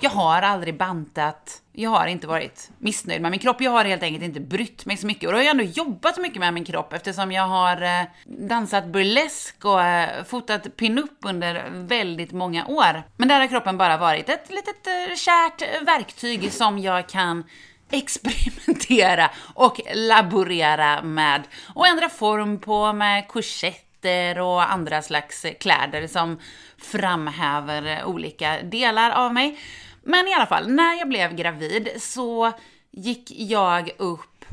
Jag 0.00 0.10
har 0.10 0.42
aldrig 0.42 0.76
bantat. 0.76 1.62
Jag 1.72 1.90
har 1.90 2.06
inte 2.06 2.26
varit 2.26 2.70
missnöjd 2.78 3.22
med 3.22 3.30
min 3.30 3.40
kropp. 3.40 3.60
Jag 3.60 3.70
har 3.70 3.84
helt 3.84 4.02
enkelt 4.02 4.24
inte 4.24 4.40
brytt 4.40 4.86
mig 4.86 4.96
så 4.96 5.06
mycket. 5.06 5.26
Och 5.26 5.32
då 5.32 5.38
har 5.38 5.42
jag 5.42 5.50
ändå 5.50 5.64
jobbat 5.64 6.14
så 6.14 6.20
mycket 6.20 6.40
med 6.40 6.54
min 6.54 6.64
kropp 6.64 6.92
eftersom 6.92 7.32
jag 7.32 7.48
har 7.48 7.82
eh, 7.82 8.06
dansat 8.24 8.86
burlesk 8.86 9.64
och 9.64 9.82
eh, 9.82 10.24
fotat 10.24 10.76
pinup 10.76 11.18
under 11.20 11.64
väldigt 11.70 12.32
många 12.32 12.66
år. 12.66 13.02
Men 13.16 13.28
där 13.28 13.40
har 13.40 13.46
kroppen 13.46 13.78
bara 13.78 13.96
varit 13.96 14.28
ett 14.28 14.50
litet 14.50 14.86
eh, 14.86 15.16
kärt 15.16 15.86
verktyg 15.86 16.52
som 16.52 16.78
jag 16.78 17.08
kan 17.08 17.44
experimentera 17.90 19.30
och 19.54 19.80
laborera 19.94 21.02
med 21.02 21.42
och 21.74 21.86
ändra 21.86 22.08
form 22.08 22.60
på 22.60 22.92
med 22.92 23.28
korsetter 23.28 24.38
och 24.38 24.72
andra 24.72 25.02
slags 25.02 25.46
kläder 25.60 26.06
som 26.06 26.40
framhäver 26.78 28.04
olika 28.04 28.62
delar 28.62 29.10
av 29.10 29.34
mig. 29.34 29.58
Men 30.02 30.28
i 30.28 30.34
alla 30.34 30.46
fall, 30.46 30.68
när 30.68 30.98
jag 30.98 31.08
blev 31.08 31.34
gravid 31.34 31.88
så 31.98 32.52
gick 32.90 33.30
jag 33.30 33.90
upp 33.98 34.44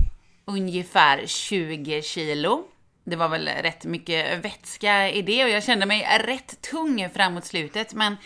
ungefär 0.46 1.24
20 1.26 2.02
kilo. 2.02 2.64
Det 3.04 3.16
var 3.16 3.30
väl 3.30 3.48
rätt 3.48 3.86
mycket 3.86 4.46
vätska 4.46 5.10
i 5.10 5.22
det 5.22 5.44
och 5.44 5.50
jag 5.50 5.64
kände 5.64 5.86
mig 5.86 6.20
rätt 6.26 6.62
tung 6.62 7.10
framåt 7.10 7.46
slutet 7.46 7.94
men 7.94 8.18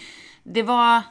det 0.44 0.64
var 0.64 1.02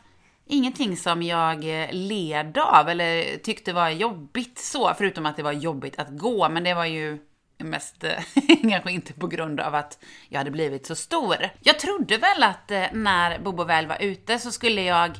ingenting 0.46 0.96
som 0.96 1.22
jag 1.22 1.82
eh, 1.82 1.88
led 1.92 2.58
av 2.58 2.88
eller 2.88 3.36
tyckte 3.36 3.72
var 3.72 3.88
jobbigt 3.88 4.58
så, 4.58 4.94
förutom 4.98 5.26
att 5.26 5.36
det 5.36 5.42
var 5.42 5.52
jobbigt 5.52 5.98
att 5.98 6.18
gå, 6.18 6.48
men 6.48 6.64
det 6.64 6.74
var 6.74 6.84
ju 6.84 7.18
mest 7.58 8.04
eh, 8.04 8.22
kanske 8.70 8.92
inte 8.92 9.12
på 9.12 9.26
grund 9.26 9.60
av 9.60 9.74
att 9.74 9.98
jag 10.28 10.38
hade 10.38 10.50
blivit 10.50 10.86
så 10.86 10.94
stor. 10.94 11.36
Jag 11.60 11.78
trodde 11.78 12.18
väl 12.18 12.42
att 12.42 12.70
eh, 12.70 12.84
när 12.92 13.38
Bobo 13.38 13.64
väl 13.64 13.86
var 13.86 14.02
ute 14.02 14.38
så 14.38 14.52
skulle 14.52 14.82
jag 14.82 15.10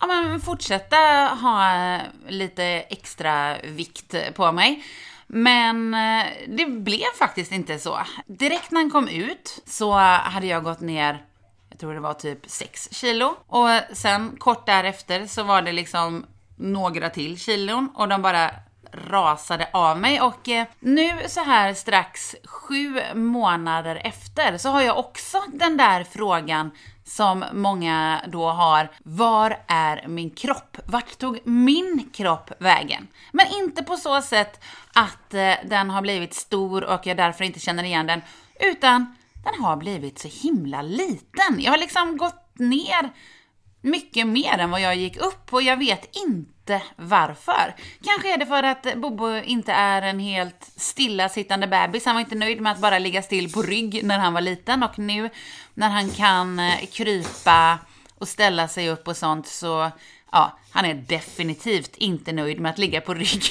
ja, 0.00 0.06
men 0.06 0.40
fortsätta 0.40 0.96
ha 1.40 2.00
lite 2.28 2.64
extra 2.64 3.56
vikt 3.62 4.14
på 4.34 4.52
mig. 4.52 4.84
Men 5.26 5.90
det 6.46 6.66
blev 6.66 7.06
faktiskt 7.18 7.52
inte 7.52 7.78
så. 7.78 7.98
Direkt 8.26 8.70
när 8.70 8.80
han 8.80 8.90
kom 8.90 9.08
ut 9.08 9.62
så 9.66 9.92
hade 9.92 10.46
jag 10.46 10.64
gått 10.64 10.80
ner 10.80 11.24
tror 11.84 11.94
det 11.94 12.00
var 12.00 12.14
typ 12.14 12.38
6 12.46 12.94
kilo. 12.94 13.36
Och 13.46 13.68
sen 13.92 14.36
kort 14.38 14.66
därefter 14.66 15.26
så 15.26 15.42
var 15.42 15.62
det 15.62 15.72
liksom 15.72 16.26
några 16.56 17.10
till 17.10 17.38
kilon 17.38 17.90
och 17.94 18.08
de 18.08 18.22
bara 18.22 18.50
rasade 18.92 19.68
av 19.72 20.00
mig 20.00 20.20
och 20.20 20.48
eh, 20.48 20.66
nu 20.80 21.28
så 21.28 21.40
här 21.40 21.74
strax 21.74 22.36
sju 22.44 23.00
månader 23.14 24.00
efter 24.04 24.58
så 24.58 24.68
har 24.68 24.82
jag 24.82 24.98
också 24.98 25.42
den 25.52 25.76
där 25.76 26.04
frågan 26.04 26.70
som 27.04 27.44
många 27.52 28.20
då 28.26 28.48
har. 28.48 28.88
Var 29.02 29.58
är 29.66 30.08
min 30.08 30.30
kropp? 30.30 30.76
Vart 30.86 31.18
tog 31.18 31.46
min 31.46 32.10
kropp 32.12 32.50
vägen? 32.58 33.08
Men 33.32 33.46
inte 33.46 33.82
på 33.82 33.96
så 33.96 34.22
sätt 34.22 34.64
att 34.92 35.34
eh, 35.34 35.54
den 35.64 35.90
har 35.90 36.02
blivit 36.02 36.34
stor 36.34 36.84
och 36.84 37.06
jag 37.06 37.16
därför 37.16 37.44
inte 37.44 37.60
känner 37.60 37.84
igen 37.84 38.06
den, 38.06 38.22
utan 38.60 39.16
den 39.44 39.64
har 39.64 39.76
blivit 39.76 40.18
så 40.18 40.28
himla 40.28 40.82
liten. 40.82 41.60
Jag 41.60 41.70
har 41.70 41.78
liksom 41.78 42.16
gått 42.16 42.58
ner 42.58 43.12
mycket 43.80 44.26
mer 44.26 44.58
än 44.58 44.70
vad 44.70 44.80
jag 44.80 44.96
gick 44.96 45.16
upp 45.16 45.52
och 45.52 45.62
jag 45.62 45.76
vet 45.76 46.16
inte 46.16 46.82
varför. 46.96 47.74
Kanske 48.04 48.34
är 48.34 48.38
det 48.38 48.46
för 48.46 48.62
att 48.62 48.96
Bobo 48.96 49.36
inte 49.36 49.72
är 49.72 50.02
en 50.02 50.18
helt 50.18 50.70
stillasittande 50.76 51.66
bebis. 51.66 52.04
Han 52.04 52.14
var 52.14 52.20
inte 52.20 52.34
nöjd 52.34 52.60
med 52.60 52.72
att 52.72 52.80
bara 52.80 52.98
ligga 52.98 53.22
still 53.22 53.52
på 53.52 53.62
rygg 53.62 54.04
när 54.04 54.18
han 54.18 54.34
var 54.34 54.40
liten 54.40 54.82
och 54.82 54.98
nu 54.98 55.30
när 55.74 55.88
han 55.88 56.10
kan 56.10 56.58
eh, 56.58 56.86
krypa 56.92 57.78
och 58.18 58.28
ställa 58.28 58.68
sig 58.68 58.90
upp 58.90 59.08
och 59.08 59.16
sånt 59.16 59.46
så 59.46 59.90
ja, 60.32 60.58
han 60.70 60.84
är 60.84 60.94
definitivt 60.94 61.96
inte 61.96 62.32
nöjd 62.32 62.60
med 62.60 62.70
att 62.70 62.78
ligga 62.78 63.00
på 63.00 63.14
rygg 63.14 63.44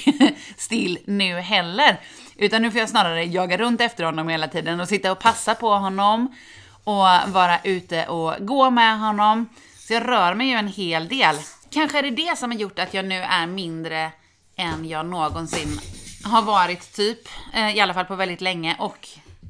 still 0.57 0.99
nu 1.05 1.39
heller. 1.39 1.99
Utan 2.35 2.61
nu 2.61 2.71
får 2.71 2.79
jag 2.79 2.89
snarare 2.89 3.23
jaga 3.23 3.57
runt 3.57 3.81
efter 3.81 4.03
honom 4.03 4.27
hela 4.27 4.47
tiden 4.47 4.79
och 4.79 4.87
sitta 4.87 5.11
och 5.11 5.19
passa 5.19 5.55
på 5.55 5.69
honom 5.69 6.35
och 6.83 7.05
vara 7.27 7.59
ute 7.63 8.07
och 8.07 8.33
gå 8.39 8.69
med 8.69 8.99
honom. 8.99 9.49
Så 9.77 9.93
jag 9.93 10.07
rör 10.07 10.33
mig 10.33 10.47
ju 10.47 10.53
en 10.53 10.67
hel 10.67 11.07
del. 11.07 11.35
Kanske 11.69 11.99
är 11.99 12.03
det 12.03 12.09
det 12.09 12.37
som 12.37 12.51
har 12.51 12.57
gjort 12.57 12.79
att 12.79 12.93
jag 12.93 13.05
nu 13.05 13.21
är 13.21 13.47
mindre 13.47 14.11
än 14.55 14.89
jag 14.89 15.05
någonsin 15.05 15.79
har 16.23 16.41
varit 16.41 16.93
typ, 16.93 17.27
eh, 17.53 17.75
i 17.77 17.79
alla 17.79 17.93
fall 17.93 18.05
på 18.05 18.15
väldigt 18.15 18.41
länge. 18.41 18.75
Och 18.79 19.07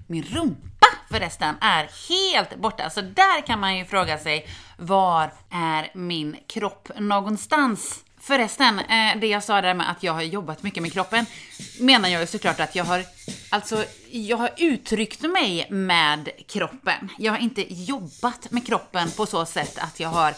min 0.08 0.24
rumpa 0.24 0.88
förresten 1.10 1.56
är 1.62 1.90
helt 2.10 2.56
borta. 2.56 2.90
Så 2.90 3.02
där 3.02 3.42
kan 3.42 3.60
man 3.60 3.78
ju 3.78 3.86
fråga 3.86 4.18
sig, 4.18 4.48
var 4.78 5.34
är 5.50 5.92
min 5.94 6.38
kropp 6.48 6.90
någonstans? 7.00 8.03
Förresten, 8.24 8.80
eh, 8.80 9.20
det 9.20 9.28
jag 9.28 9.44
sa 9.44 9.62
där 9.62 9.74
med 9.74 9.92
att 9.92 10.04
jag 10.04 10.14
har 10.14 10.22
jobbat 10.22 10.64
mycket 10.64 10.84
med 10.84 10.94
kroppen, 10.94 11.26
menar 11.80 12.10
jag 12.10 12.22
ju 12.22 12.28
såklart 12.28 12.60
att 12.60 12.76
jag 12.76 12.84
har, 12.84 13.06
alltså, 13.50 13.86
jag 14.12 14.38
har 14.38 14.50
uttryckt 14.58 15.22
mig 15.22 15.68
med 15.70 16.30
kroppen. 16.48 17.10
Jag 17.18 17.32
har 17.32 17.40
inte 17.40 17.74
jobbat 17.74 18.52
med 18.52 18.68
kroppen 18.68 19.12
på 19.12 19.26
så 19.26 19.46
sätt 19.46 19.78
att 19.78 20.00
jag 20.00 20.10
har 20.10 20.34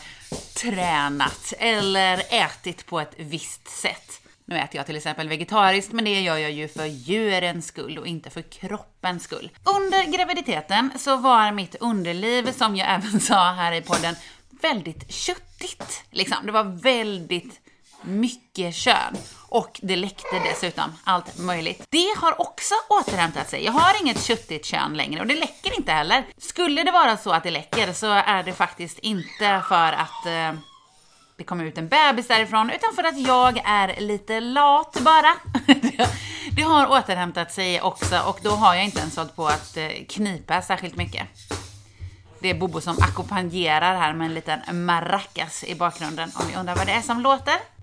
tränat 0.55 1.53
eller 1.59 2.21
ätit 2.29 2.85
på 2.85 2.99
ett 2.99 3.13
visst 3.17 3.67
sätt. 3.67 4.21
Nu 4.45 4.57
äter 4.57 4.75
jag 4.75 4.85
till 4.85 4.95
exempel 4.95 5.29
vegetariskt, 5.29 5.91
men 5.91 6.05
det 6.05 6.21
gör 6.21 6.37
jag 6.37 6.51
ju 6.51 6.67
för 6.67 6.85
djurens 6.85 7.67
skull 7.67 7.97
och 7.97 8.07
inte 8.07 8.29
för 8.29 8.41
kroppens 8.41 9.23
skull. 9.23 9.51
Under 9.63 10.17
graviditeten 10.17 10.91
så 10.99 11.15
var 11.17 11.51
mitt 11.51 11.75
underliv, 11.75 12.51
som 12.51 12.75
jag 12.75 12.87
även 12.95 13.19
sa 13.19 13.51
här 13.51 13.71
i 13.71 13.81
podden, 13.81 14.15
väldigt 14.61 15.11
köttigt. 15.13 16.03
Liksom. 16.11 16.37
Det 16.45 16.51
var 16.51 16.63
väldigt 16.63 17.61
mycket 18.05 18.75
kön. 18.75 19.17
Och 19.49 19.79
det 19.83 19.95
läckte 19.95 20.39
dessutom 20.43 20.93
allt 21.03 21.37
möjligt. 21.39 21.85
Det 21.89 22.15
har 22.17 22.41
också 22.41 22.73
återhämtat 22.89 23.49
sig. 23.49 23.65
Jag 23.65 23.71
har 23.71 24.01
inget 24.01 24.23
köttigt 24.23 24.65
kön 24.65 24.93
längre 24.93 25.21
och 25.21 25.27
det 25.27 25.35
läcker 25.35 25.77
inte 25.77 25.91
heller. 25.91 26.25
Skulle 26.37 26.83
det 26.83 26.91
vara 26.91 27.17
så 27.17 27.31
att 27.31 27.43
det 27.43 27.51
läcker 27.51 27.93
så 27.93 28.11
är 28.11 28.43
det 28.43 28.53
faktiskt 28.53 28.99
inte 28.99 29.61
för 29.67 29.91
att 29.91 30.25
eh, 30.25 30.59
det 31.37 31.43
kommer 31.43 31.65
ut 31.65 31.77
en 31.77 31.87
bebis 31.87 32.27
därifrån, 32.27 32.69
utan 32.69 32.95
för 32.95 33.03
att 33.03 33.19
jag 33.19 33.61
är 33.65 34.01
lite 34.01 34.39
lat 34.39 34.97
bara. 35.01 35.35
det 36.51 36.61
har 36.61 36.87
återhämtat 36.91 37.53
sig 37.53 37.81
också 37.81 38.19
och 38.19 38.39
då 38.43 38.49
har 38.49 38.75
jag 38.75 38.83
inte 38.85 38.99
ens 38.99 39.17
hållit 39.17 39.35
på 39.35 39.47
att 39.47 39.77
eh, 39.77 39.87
knipa 40.09 40.61
särskilt 40.61 40.95
mycket. 40.95 41.27
Det 42.39 42.49
är 42.49 42.55
Bobo 42.55 42.81
som 42.81 42.95
ackompanjerar 43.01 43.95
här 43.95 44.13
med 44.13 44.25
en 44.25 44.33
liten 44.33 44.85
maracas 44.85 45.63
i 45.63 45.75
bakgrunden 45.75 46.31
om 46.35 46.47
ni 46.47 46.55
undrar 46.55 46.75
vad 46.75 46.87
det 46.87 46.93
är 46.93 47.01
som 47.01 47.21
låter. 47.21 47.74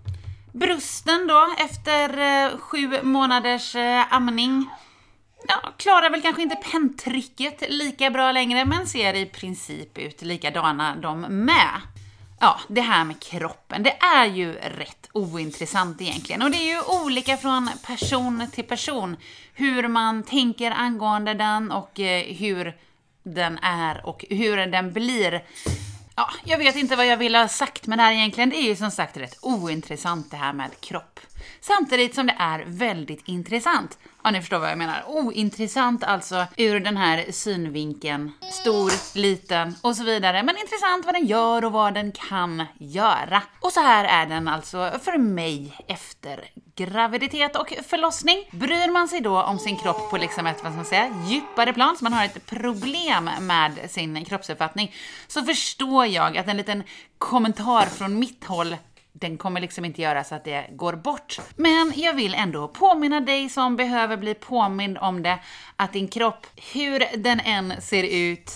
Brusten 0.53 1.27
då, 1.27 1.55
efter 1.59 2.19
eh, 2.19 2.59
sju 2.59 3.03
månaders 3.03 3.75
eh, 3.75 4.13
amning, 4.13 4.71
ja, 5.49 5.73
klarar 5.77 6.11
väl 6.11 6.23
kanske 6.23 6.43
inte 6.43 6.57
penntricket 6.57 7.65
lika 7.69 8.11
bra 8.11 8.33
längre, 8.33 8.65
men 8.65 8.87
ser 8.87 9.15
i 9.15 9.27
princip 9.27 9.99
ut 9.99 10.23
likadana 10.23 10.97
de 10.97 11.21
med. 11.21 11.81
Ja, 12.41 12.61
det 12.69 12.81
här 12.81 13.05
med 13.05 13.21
kroppen, 13.21 13.83
det 13.83 13.97
är 14.01 14.27
ju 14.27 14.53
rätt 14.53 15.09
ointressant 15.13 16.01
egentligen. 16.01 16.43
Och 16.43 16.51
det 16.51 16.57
är 16.57 16.75
ju 16.75 17.05
olika 17.05 17.37
från 17.37 17.71
person 17.87 18.47
till 18.53 18.65
person 18.65 19.17
hur 19.55 19.89
man 19.89 20.23
tänker 20.23 20.71
angående 20.71 21.35
den 21.35 21.71
och 21.71 22.01
eh, 22.01 22.35
hur 22.35 22.77
den 23.23 23.59
är 23.63 24.07
och 24.07 24.25
hur 24.31 24.57
den 24.67 24.93
blir. 24.93 25.43
Ja, 26.23 26.31
jag 26.45 26.59
vet 26.59 26.77
inte 26.77 26.97
vad 26.97 27.07
jag 27.07 27.17
vill 27.17 27.35
ha 27.35 27.49
sagt 27.49 27.87
med 27.87 27.99
det 27.99 28.03
här 28.03 28.13
egentligen. 28.13 28.51
Det 28.51 28.57
är 28.57 28.63
ju 28.63 28.77
som 28.77 28.91
sagt 28.91 29.17
rätt 29.17 29.39
ointressant 29.41 30.31
det 30.31 30.37
här 30.37 30.53
med 30.53 30.81
kropp. 30.81 31.21
Samtidigt 31.61 32.15
som 32.15 32.27
det 32.27 32.37
är 32.39 32.65
väldigt 32.67 33.29
intressant. 33.29 33.99
Ja, 34.25 34.31
ni 34.31 34.41
förstår 34.41 34.59
vad 34.59 34.71
jag 34.71 34.79
menar. 34.79 35.05
Ointressant 35.07 36.05
alltså 36.05 36.47
ur 36.57 36.81
den 36.81 36.97
här 36.97 37.25
synvinkeln. 37.31 38.33
Stor, 38.53 39.19
liten 39.19 39.75
och 39.83 39.97
så 39.97 40.05
vidare. 40.05 40.43
Men 40.43 40.59
intressant 40.59 41.07
vad 41.07 41.15
den 41.15 41.27
gör 41.27 41.65
och 41.65 41.73
vad 41.73 41.95
den 41.95 42.13
kan 42.13 42.65
göra. 42.79 43.43
Och 43.61 43.73
så 43.73 43.81
här 43.81 44.05
är 44.05 44.27
den 44.27 44.49
alltså 44.49 44.91
för 45.03 45.19
mig 45.19 45.79
efter 45.87 46.51
graviditet 46.77 47.57
och 47.57 47.75
förlossning. 47.89 48.49
Bryr 48.51 48.91
man 48.91 49.09
sig 49.09 49.21
då 49.21 49.43
om 49.43 49.59
sin 49.59 49.77
kropp 49.77 50.11
på 50.11 50.17
liksom 50.17 50.47
ett, 50.47 50.63
vad 50.63 50.73
ska 50.73 50.77
man 50.77 50.85
säga, 50.85 51.15
djupare 51.27 51.73
plan, 51.73 51.97
så 51.97 52.05
man 52.05 52.13
har 52.13 52.25
ett 52.25 52.47
problem 52.47 53.31
med 53.41 53.79
sin 53.89 54.25
kroppsuppfattning, 54.25 54.95
så 55.27 55.43
förstår 55.43 56.07
jag 56.07 56.39
att 56.39 56.49
en 56.49 56.57
liten 56.57 56.83
kommentar 57.19 57.87
från 57.87 58.19
mitt 58.19 58.45
håll 58.45 58.77
den 59.13 59.39
kommer 59.39 59.61
liksom 59.61 59.85
inte 59.85 60.03
göra 60.03 60.25
så 60.25 60.35
att 60.35 60.45
det 60.45 60.67
går 60.71 60.93
bort. 60.93 61.41
Men 61.57 61.93
jag 61.97 62.15
vill 62.15 62.35
ändå 62.35 62.69
påminna 62.69 63.21
dig 63.21 63.49
som 63.49 63.77
behöver 63.77 64.17
bli 64.17 64.35
påmind 64.35 64.99
om 64.99 65.23
det, 65.23 65.39
att 65.77 65.93
din 65.93 66.09
kropp, 66.09 66.47
hur 66.73 67.05
den 67.17 67.41
än 67.41 67.81
ser 67.81 68.03
ut, 68.03 68.53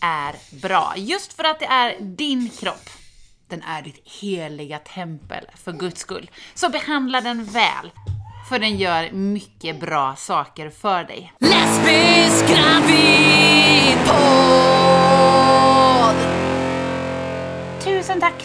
är 0.00 0.60
bra. 0.62 0.94
Just 0.96 1.32
för 1.32 1.44
att 1.44 1.60
det 1.60 1.66
är 1.66 2.00
din 2.00 2.50
kropp. 2.50 2.90
Den 3.48 3.62
är 3.62 3.82
ditt 3.82 4.02
heliga 4.20 4.78
tempel, 4.78 5.44
för 5.64 5.72
guds 5.72 6.00
skull. 6.00 6.30
Så 6.54 6.68
behandla 6.68 7.20
den 7.20 7.44
väl, 7.44 7.90
för 8.48 8.58
den 8.58 8.76
gör 8.76 9.10
mycket 9.12 9.80
bra 9.80 10.16
saker 10.16 10.70
för 10.70 11.04
dig. 11.04 11.32
Lesbisk 11.38 12.48
gravid 12.48 13.98
på 14.06 14.43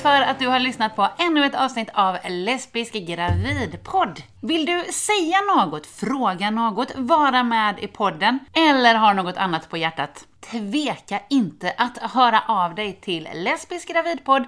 för 0.01 0.21
att 0.21 0.39
du 0.39 0.47
har 0.47 0.59
lyssnat 0.59 0.95
på 0.95 1.09
ännu 1.17 1.45
ett 1.45 1.55
avsnitt 1.55 1.89
av 1.93 2.17
Lesbisk 2.29 2.93
gravidpodd. 2.93 4.21
Vill 4.41 4.65
du 4.65 4.83
säga 4.93 5.41
något, 5.55 5.87
fråga 5.87 6.49
något, 6.49 6.91
vara 6.95 7.43
med 7.43 7.79
i 7.79 7.87
podden 7.87 8.39
eller 8.53 8.95
har 8.95 9.13
något 9.13 9.37
annat 9.37 9.69
på 9.69 9.77
hjärtat? 9.77 10.25
Tveka 10.51 11.19
inte 11.29 11.73
att 11.77 11.97
höra 11.97 12.43
av 12.47 12.75
dig 12.75 12.93
till 13.01 13.29
lesbiskgravidpodd 13.33 14.43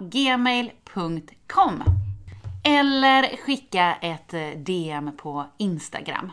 gmail.com 0.00 1.82
eller 2.64 3.36
skicka 3.36 3.94
ett 4.00 4.34
eh, 4.34 4.48
DM 4.56 5.16
på 5.16 5.46
Instagram. 5.58 6.32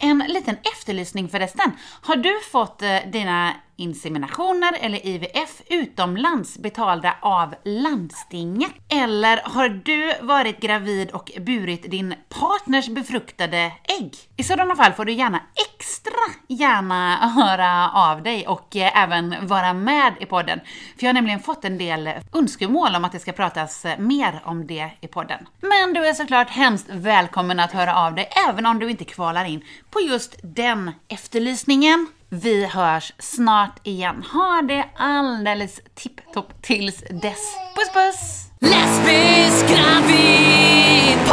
En 0.00 0.24
liten 0.28 0.56
efterlysning 0.74 1.28
förresten. 1.28 1.72
Har 2.02 2.16
du 2.16 2.40
fått 2.52 2.82
eh, 2.82 2.98
dina 3.12 3.54
inseminationer 3.76 4.72
eller 4.80 5.06
IVF 5.06 5.62
utomlands 5.66 6.58
betalda 6.58 7.14
av 7.20 7.54
landstinget? 7.64 8.72
Eller 8.88 9.40
har 9.44 9.68
du 9.68 10.12
varit 10.20 10.60
gravid 10.60 11.10
och 11.10 11.32
burit 11.40 11.90
din 11.90 12.14
partners 12.28 12.88
befruktade 12.88 13.72
ägg? 14.00 14.14
I 14.36 14.42
sådana 14.42 14.76
fall 14.76 14.92
får 14.92 15.04
du 15.04 15.12
gärna 15.12 15.40
extra 15.70 16.12
gärna 16.48 17.16
höra 17.16 17.90
av 17.90 18.22
dig 18.22 18.46
och 18.46 18.76
eh, 18.76 19.02
även 19.02 19.46
vara 19.46 19.72
med 19.72 20.14
i 20.20 20.26
podden. 20.26 20.60
För 20.96 21.02
jag 21.04 21.08
har 21.08 21.14
nämligen 21.14 21.40
fått 21.40 21.64
en 21.64 21.78
del 21.78 22.10
önskemål 22.32 22.94
om 22.94 23.04
att 23.04 23.12
det 23.12 23.18
ska 23.18 23.32
pratas 23.32 23.84
eh, 23.84 23.98
mer 23.98 24.42
om 24.44 24.66
det 24.66 24.90
i 25.00 25.08
podden. 25.08 25.46
Men 25.60 25.92
du 25.94 26.06
är 26.06 26.14
såklart 26.14 26.50
hemskt 26.50 26.86
välkommen 26.90 27.60
att 27.60 27.72
höra 27.72 27.94
av 27.94 28.14
dig 28.14 28.28
även 28.48 28.66
om 28.66 28.78
du 28.78 28.90
inte 28.90 29.04
kvalar 29.04 29.44
in 29.44 29.64
på 29.90 30.00
just 30.00 30.36
den 30.42 30.92
efterlysningen. 31.08 32.06
Vi 32.28 32.66
hörs 32.66 33.12
snart 33.18 33.80
igen. 33.82 34.24
Ha 34.32 34.62
det 34.68 34.88
alldeles 34.96 35.80
tipptopp 35.94 36.62
tills 36.62 37.00
dess. 37.00 37.56
Puss 37.74 37.92
puss! 37.92 38.50
Lesbisk 38.60 39.68
gravidpodd! 39.68 41.26